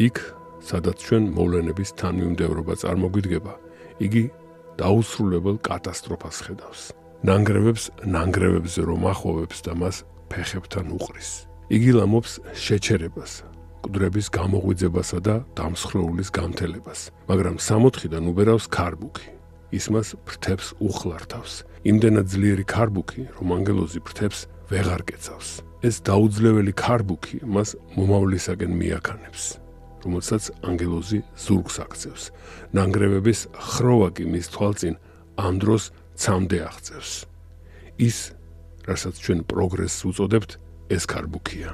იქ, 0.06 0.16
სადაც 0.64 0.96
ჩვენ 1.06 1.24
მოვლენების 1.36 1.90
თანმიმდევრობა 2.00 2.74
წარმოგვიდგება, 2.82 3.54
იგი 4.00 4.24
დაუსრულებელ 4.80 5.56
კატასტროფას 5.60 6.36
ხედავს. 6.46 6.82
ნანგრევებს, 7.20 7.90
ნანგრევებზე 8.08 8.80
რომ 8.88 9.02
ახოვებს 9.12 9.58
და 9.66 9.72
მას 9.76 9.96
ფეხებთან 10.32 10.86
უყრის. 10.96 11.30
იგი 11.68 11.90
ლამობს 12.00 12.32
შეჩერებას, 12.56 13.32
კუდრების 13.84 14.26
გამოღვიძებასა 14.32 15.18
და 15.20 15.34
დამსხრეულის 15.52 16.28
გამთელებას, 16.32 17.00
მაგრამ 17.28 17.56
სამოთხიდან 17.60 18.22
უბერავს 18.32 18.66
ქარბუქი. 18.72 19.28
ის 19.70 19.84
მას 19.92 20.08
ფრთებს 20.26 20.66
უხლართავს. 20.82 21.52
იმდენად 21.86 22.26
ძლიერი 22.26 22.64
ქარბუქი, 22.66 23.22
რომ 23.38 23.48
ანგელოზი 23.56 24.00
ფრთებს 24.02 24.38
ვეღარ 24.70 25.02
კეცავს. 25.08 25.48
ეს 25.86 25.96
დაუძლეველი 26.08 26.72
ქარბუქი 26.72 27.38
მას 27.46 27.76
მომავლისაკენ 27.96 28.72
მიაქანებს. 28.80 29.42
რომელსაც 30.04 30.44
ანგელოზი 30.64 31.18
ზურგს 31.36 31.76
აქცევს. 31.84 32.22
ნანგრევების 32.72 33.40
ხროვაკი 33.52 34.24
მის 34.32 34.46
თვალწინ 34.52 34.94
ამ 35.36 35.54
დროს 35.62 35.84
ცამდე 36.19 36.59
აღწევს. 36.69 37.11
ის, 37.99 38.17
რასაც 38.87 39.15
ჩვენ 39.23 39.39
პროგრესს 39.51 39.99
უწოდებთ, 40.09 40.51
ეს 40.95 41.03
ქარბუქია. 41.09 41.69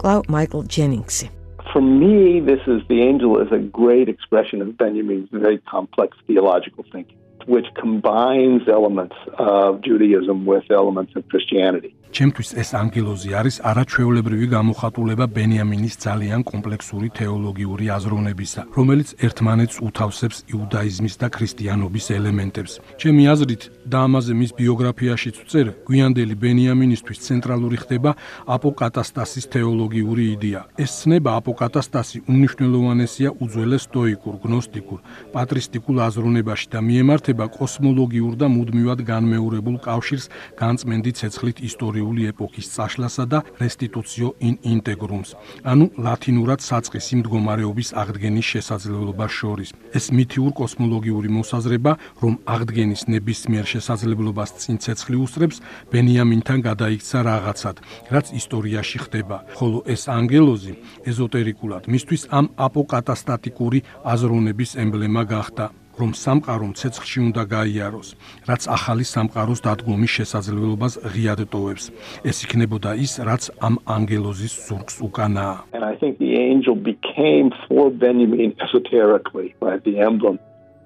კლაუ 0.00 0.20
მაიკლ 0.34 0.60
ჯენინგსი 0.74 1.26
For 1.72 1.82
me, 1.82 2.38
this 2.38 2.62
is 2.74 2.80
the 2.92 3.00
angel 3.02 3.32
is 3.44 3.50
a 3.50 3.58
great 3.58 4.08
expression 4.14 4.58
of 4.64 4.68
Benjamin's 4.78 5.28
very 5.32 5.58
complex 5.74 6.10
theological 6.28 6.84
thinking, 6.92 7.18
which 7.54 7.66
combines 7.74 8.62
elements 8.68 9.16
of 9.38 9.80
Judaism 9.80 10.46
with 10.46 10.64
elements 10.70 11.12
of 11.16 11.22
Christianity. 11.32 11.92
ჩემთვის 12.09 12.49
ეს 12.57 12.69
ანგელოზი 12.73 13.29
არის 13.39 13.55
არაჩვეულებრივი 13.69 14.47
გამოხატულება 14.49 15.25
ბენიამინის 15.29 15.95
ძალიან 16.05 16.41
კომპლექსური 16.51 17.07
თეოლოგიური 17.13 17.85
აზროვნებისა, 17.97 18.61
რომელიც 18.77 19.09
ერთმანეთს 19.25 19.77
უთავსებს 19.87 20.37
იუდაიზმის 20.49 21.15
და 21.21 21.27
ქრისტიანობის 21.35 22.05
ელემენტებს. 22.17 22.73
ჩემი 23.01 23.23
აზრით, 23.33 23.63
და 23.91 23.97
ამაზე 24.09 24.33
მის 24.39 24.51
ბიოგრაფიაშიც 24.59 25.35
ვწერ, 25.45 25.67
გვიანდელი 25.87 26.35
ბენიამინისთვის 26.43 27.19
ცენტრალური 27.27 27.77
ხდება 27.83 28.11
აპოკატასტასის 28.55 29.45
თეოლოგიური 29.53 30.23
იდეა. 30.35 30.61
ეს 30.83 30.91
ცნება 30.99 31.29
აპოკატასტასი 31.39 32.17
უნიშნელოვანესია 32.31 33.29
უძველეს 33.43 33.83
სტოიკურ, 33.89 34.35
გნოსტიკურ, 34.43 34.99
პატრისტიკულ 35.33 35.97
აზროვნებაში 36.09 36.67
და 36.73 36.79
მიემართება 36.89 37.45
კოსმოლოგიურ 37.57 38.33
და 38.41 38.47
მუდმივად 38.49 38.99
განმეორებულ 39.11 39.77
კავშირს 39.87 40.25
განწმენდი 40.61 41.11
ცეცხლით 41.19 41.57
ისტორიულ 41.69 41.98
ისტორიული 41.99 42.31
ეპოქის 42.31 42.67
წაშლასა 42.75 43.23
და 43.27 43.39
რესტიტუციო 43.59 44.29
ინ 44.39 44.55
ინტეგრუმს, 44.63 45.29
ანუ 45.67 45.85
ლათინურად 45.99 46.63
საწყისი 46.63 47.13
მდგომარეობის 47.19 47.89
აღდგენის 48.01 48.47
შესაძლებლობას 48.53 49.31
შორის. 49.39 49.69
ეს 49.97 50.05
მითიურ 50.15 50.51
კოსმოლოგიური 50.55 51.29
მოსაზრება, 51.37 51.91
რომ 52.23 52.33
აღდგენის 52.47 53.01
ნებისმიერ 53.11 53.65
შესაძლებლობას 53.73 54.49
წინ 54.63 54.75
ცეცხლი 54.79 55.17
უსწრებს, 55.23 55.57
ბენიამინთან 55.91 56.59
გადაიქცა 56.63 57.19
რაღაცად, 57.29 57.75
რაც 58.13 58.25
ისტორიაში 58.39 58.97
ხდება, 59.03 59.37
ხოლო 59.59 59.83
ეს 59.93 60.07
ანგელოზი 60.07 60.73
ეზოტერიკულად 61.03 61.83
მისთვის 61.91 62.21
ამ 62.31 62.45
აპოკატასტატიკური 62.55 63.79
აზროვნების 64.07 64.71
ემბლემა 64.79 65.23
გახდა. 65.27 65.78
რომ 66.01 66.11
სამყარომ 66.23 66.71
ცეცხლში 66.79 67.19
უნდა 67.27 67.43
გაიაროს, 67.55 68.09
რაც 68.49 68.61
ახალი 68.77 69.05
სამყაროს 69.13 69.59
დადგომის 69.67 70.11
შესაძლებლობას 70.17 70.93
ღიად 71.13 71.41
ტოვებს. 71.53 71.85
ეს 72.29 72.37
იქნებოდა 72.45 72.91
ის, 73.05 73.13
რაც 73.29 73.43
ამ 73.67 73.75
ანგელოზის 73.95 74.53
ზურგს 74.67 74.95
უკანაა. 75.07 75.57
And 75.75 75.83
I 75.83 75.95
think 76.01 76.19
the 76.19 76.33
angel 76.39 76.75
became 76.75 77.51
for 77.67 77.89
Benjamin 77.91 78.55
esoterically 78.65 79.55
by 79.59 79.77
the 79.85 79.99
emblem 79.99 80.39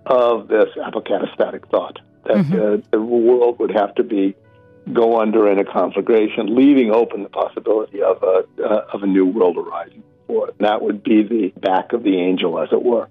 of 0.05 0.47
this 0.47 0.69
apocatastatic 0.87 1.69
thought 1.69 1.99
that 2.25 2.37
mm-hmm. 2.37 2.61
uh, 2.61 2.77
the 2.91 3.01
world 3.01 3.59
would 3.59 3.71
have 3.71 3.93
to 3.95 4.03
be 4.03 4.35
go 4.91 5.19
under 5.19 5.49
in 5.49 5.59
a 5.59 5.63
conflagration, 5.63 6.55
leaving 6.55 6.91
open 6.91 7.23
the 7.23 7.29
possibility 7.29 8.01
of 8.01 8.21
a 8.23 8.43
uh, 8.63 8.93
of 8.93 9.03
a 9.03 9.07
new 9.07 9.25
world 9.25 9.57
arising. 9.57 10.03
For 10.27 10.47
it. 10.47 10.55
And 10.59 10.67
that 10.67 10.81
would 10.81 11.03
be 11.03 11.23
the 11.23 11.53
back 11.59 11.93
of 11.93 12.03
the 12.03 12.17
angel, 12.17 12.59
as 12.59 12.69
it 12.71 12.83
were. 12.83 13.07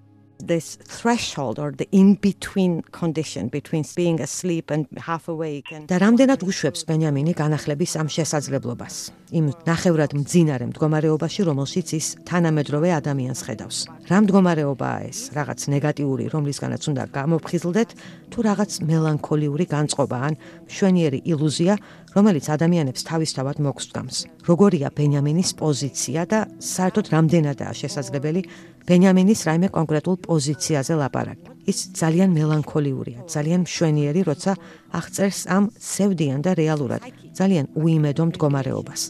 This 0.47 0.77
threshold 0.85 1.59
or 1.59 1.71
the 1.71 1.89
in 1.93 2.15
between 2.15 2.83
condition 2.91 3.49
between 3.49 3.85
being 3.97 4.21
asleep 4.21 4.71
and 4.71 4.87
half 5.09 5.29
awake 5.29 5.71
and 5.73 5.89
და 5.89 5.97
რამდენად 6.03 6.43
უშვებს 6.43 6.83
ბენიამინი 6.89 7.33
განახლების 7.39 7.93
ამ 8.01 8.09
შესაძლებლობას? 8.11 8.95
იმ 9.33 9.47
ნახევრად 9.65 10.13
მძინარე 10.19 10.65
მდგომარეობაში 10.73 11.41
რომელშიც 11.49 11.89
ის 11.97 12.07
თანამედროვე 12.29 12.89
ადამიანს 13.01 13.41
ხედავს. 13.47 13.79
რა 14.11 14.19
მდგომარეობაა 14.27 14.99
ეს? 15.09 15.19
რაღაც 15.33 15.61
ნეგატიური 15.73 16.25
რომლისგანაც 16.35 16.83
უნდა 16.91 17.05
გამოფხიზლდეთ? 17.17 17.91
თუ 18.33 18.39
რაღაც 18.49 18.73
მელანქოლიური 18.89 19.65
განწყობა 19.69 20.17
ან 20.29 20.35
მშვენიერი 20.69 21.21
ილუზია 21.33 21.75
რომელიც 22.13 22.47
ადამიანებს 22.53 23.07
თავისთავად 23.09 23.57
მოგსდგამს 23.65 24.17
როგორია 24.49 24.89
ბენიამინის 24.97 25.51
პოზიცია 25.61 26.23
და 26.29 26.41
საერთოდ 26.61 27.07
რამდენადაა 27.15 27.73
შესაძლებელი 27.83 28.43
ბენიამინის 28.89 29.41
რაიმე 29.49 29.69
კონკრეტულ 29.73 30.17
პოზიციაზე 30.29 30.95
ლაპარაკი. 31.01 31.49
ის 31.63 31.79
ძალიან 31.95 32.31
მელანქოლიურია, 32.35 33.21
ძალიან 33.35 33.61
მშვენიერი, 33.67 34.21
როცა 34.27 34.53
აღწერს 34.99 35.41
ამ 35.57 35.65
სევდიან 35.79 36.41
და 36.43 36.53
რეალურად 36.59 37.03
ძალიან 37.39 37.67
უიმედო 37.79 38.25
მდგომარეობას. 38.29 39.01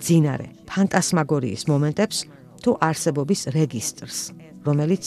ძინარე, 0.00 0.48
ფანტასმაგორიის 0.70 1.62
მომენტებს 1.68 2.18
თუ 2.62 2.70
არსებობის 2.88 3.40
რეგისტრს, 3.54 4.18
რომელიც 4.66 5.04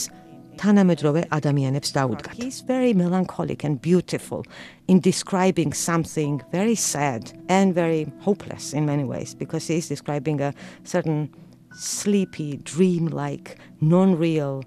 თანამედროვე 0.61 1.21
ადამიანებს 1.37 1.89
დაუდგათ. 1.97 2.35
He's 2.41 2.61
very 2.65 2.93
melancholic 2.93 3.63
and 3.63 3.81
beautiful 3.81 4.41
in 4.87 4.99
describing 4.99 5.73
something 5.73 6.41
very 6.51 6.75
sad 6.75 7.31
and 7.47 7.75
very 7.75 8.07
hopeless 8.19 8.73
in 8.73 8.85
many 8.85 9.03
ways 9.03 9.35
because 9.35 9.67
he's 9.67 9.87
describing 9.87 10.41
a 10.41 10.53
certain 10.83 11.29
sleepy, 11.73 12.57
dreamlike, 12.63 13.57
non 13.81 14.17
real 14.17 14.63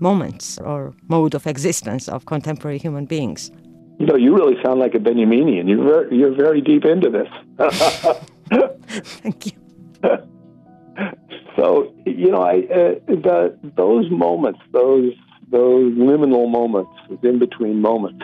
moments 0.00 0.58
or 0.58 0.94
mode 1.08 1.34
of 1.34 1.46
existence 1.46 2.08
of 2.08 2.26
contemporary 2.26 2.78
human 2.78 3.04
beings. 3.04 3.50
You 3.98 4.06
know, 4.06 4.16
you 4.16 4.34
really 4.34 4.56
sound 4.62 4.80
like 4.80 4.94
a 4.94 4.98
Benjaminian. 4.98 5.68
You're 5.68 5.84
very, 5.84 6.16
you're 6.16 6.34
very 6.34 6.60
deep 6.60 6.84
into 6.84 7.10
this. 7.10 7.28
Thank 9.22 9.46
you. 9.46 9.52
so, 11.56 11.92
you 12.04 12.30
know, 12.30 12.42
I, 12.42 12.56
uh, 12.72 12.94
the, 13.06 13.56
those 13.76 14.10
moments, 14.10 14.60
those 14.72 15.12
those 15.51 15.93
liminal 15.93 16.49
moments, 16.49 16.91
those 17.09 17.23
in 17.23 17.39
between 17.39 17.81
moments, 17.81 18.23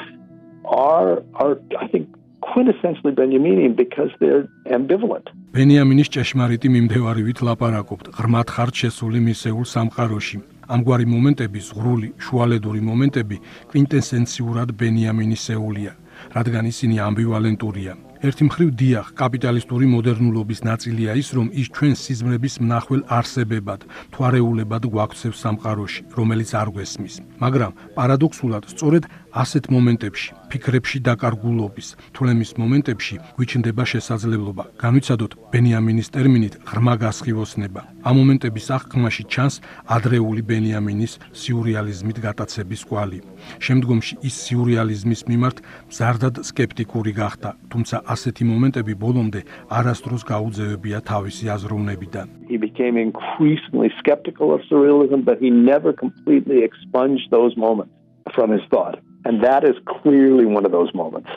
are 0.65 1.23
are 1.35 1.59
I 1.79 1.87
think 1.87 2.07
quintessentially 2.41 3.13
Benjaminian 3.15 3.75
because 3.75 4.11
they're 4.19 4.47
ambivalent. 4.77 5.27
ბენიამინის 5.53 6.09
ჭეშმარიტი 6.13 6.69
მიმდევარივით 6.75 7.39
ლაპარაკობთ 7.47 8.05
ღრმად 8.17 8.47
ხართ 8.53 8.73
შესული 8.81 9.19
მისეულ 9.27 9.65
სამყაროში. 9.73 10.37
ამგვარი 10.75 11.05
მომენტები, 11.13 11.59
ზღრული, 11.69 12.09
შუალედური 12.25 12.81
მომენტები 12.89 13.37
კვინტესენციურად 13.69 14.69
ბენიამინისეულია, 14.79 15.91
რადგან 16.35 16.63
ისინი 16.73 16.95
ამბივალენტურია. 17.07 17.93
ერთი 18.23 18.45
მხრივ 18.47 18.69
დიახ, 18.79 19.07
კაპიტალისტური 19.19 19.87
მოდერნულობის 19.91 20.59
ნაწილია 20.63 21.11
ის, 21.19 21.29
რომ 21.35 21.47
ის 21.51 21.67
ჩვენ 21.75 21.93
სიზმრების 21.99 22.53
მნახველ 22.63 23.01
არსებებად, 23.11 23.81
თვარეულებად 24.15 24.83
გვაქცევს 24.93 25.41
სამყაროში, 25.43 26.01
რომელიც 26.15 26.49
არ 26.55 26.67
გვესმის. 26.71 27.15
მაგრამ 27.43 27.71
პარადოქსულად, 27.99 28.63
სწორედ 28.71 29.03
ასეთ 29.33 29.63
მომენტებში, 29.75 30.29
ფიქრებში 30.49 30.97
დაკარგულობის, 31.03 31.87
თვლემის 32.15 32.51
მომენტებში 32.61 33.15
გვიჩნდება 33.35 33.83
შესაძლებლობა 33.91 34.63
განვიცადოთ 34.79 35.31
ბენიამინის 35.51 36.07
ტერმინით 36.13 36.53
ღრმა 36.69 36.93
გასხივოსნება. 37.03 37.81
ამ 38.07 38.13
მომენტების 38.19 38.65
აღქმაში 38.77 39.23
ჩანს 39.33 39.55
ადრეული 39.95 40.41
ბენიამინის 40.47 41.13
სიურეალიზმით 41.33 42.17
გატაცების 42.23 42.81
კვალი. 42.87 43.19
შემდგომში 43.65 44.15
ის 44.27 44.35
სიურეალიზმის 44.45 45.21
მიმართ 45.29 45.57
მზარდად 45.89 46.35
სკეპტიკური 46.49 47.11
გახდა, 47.17 47.49
თუმცა 47.71 47.95
ასეთი 48.13 48.43
მომენტები 48.51 48.93
ბოლომდე 49.03 49.41
არასდროს 49.79 50.23
გაუძევებია 50.31 50.99
თავისი 51.11 51.45
აზროვნებიდან. 51.55 52.27
He 52.49 52.57
became 52.57 52.95
increasingly 52.97 53.89
skeptical 54.01 54.53
of 54.55 54.61
surrealism, 54.69 55.25
but 55.29 55.37
he 55.43 55.49
never 55.49 55.91
completely 55.93 56.63
expunged 56.67 57.27
those 57.31 57.53
moments 57.57 57.93
from 58.35 58.51
his 58.51 58.63
thought. 58.71 58.99
And 59.25 59.43
that 59.43 59.63
is 59.63 59.75
clearly 59.87 60.45
one 60.45 60.65
of 60.65 60.71
those 60.71 60.91
moments. 60.93 61.29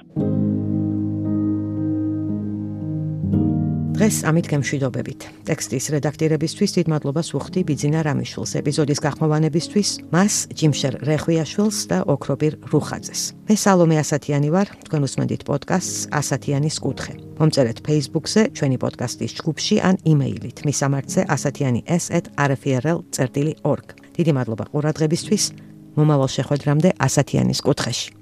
დღეს 3.96 4.28
ამით 4.28 4.52
გემშვიდობებით. 4.52 5.48
ტექსტის 5.48 5.88
რედაქტირებისთვის 5.94 6.70
დიდ 6.76 6.86
მადლობას 6.92 7.32
ვუხდი 7.32 7.60
ბიძინა 7.64 8.04
რამიშვილს, 8.04 8.52
ეპიზოდის 8.60 9.00
გახმოვანებისთვის 9.00 10.12
მას 10.12 10.52
ჯიმშერ 10.52 11.00
რეხვიაშვილს 11.08 11.78
და 11.88 12.04
ოქრობիր 12.04 12.68
რუხაძეს. 12.76 13.20
მე 13.48 13.56
სალომე 13.56 13.96
ასათიანი 14.04 14.52
ვარ, 14.52 14.68
თქვენ 14.84 15.02
უსმენთ 15.08 15.48
პოდკასტს 15.48 16.12
ასათიანის 16.12 16.76
კუთხე. 16.84 17.40
მომწერეთ 17.40 17.80
Facebook-ზე, 17.88 18.52
ჩვენი 18.52 18.76
პოდკასტის 18.84 19.32
ჯგუფში 19.40 19.80
ან 19.80 19.96
იმეილით 20.04 20.68
მისამართზე 20.68 21.20
asatiyani@rfrl.org. 21.32 23.86
დიდი 24.12 24.32
მადლობა 24.36 24.64
ყურადღებისთვის. 24.76 25.44
მომავალ 25.96 26.30
შეხვედრამდე 26.36 27.00
ასათიანის 27.00 27.64
კუთხეში. 27.64 28.15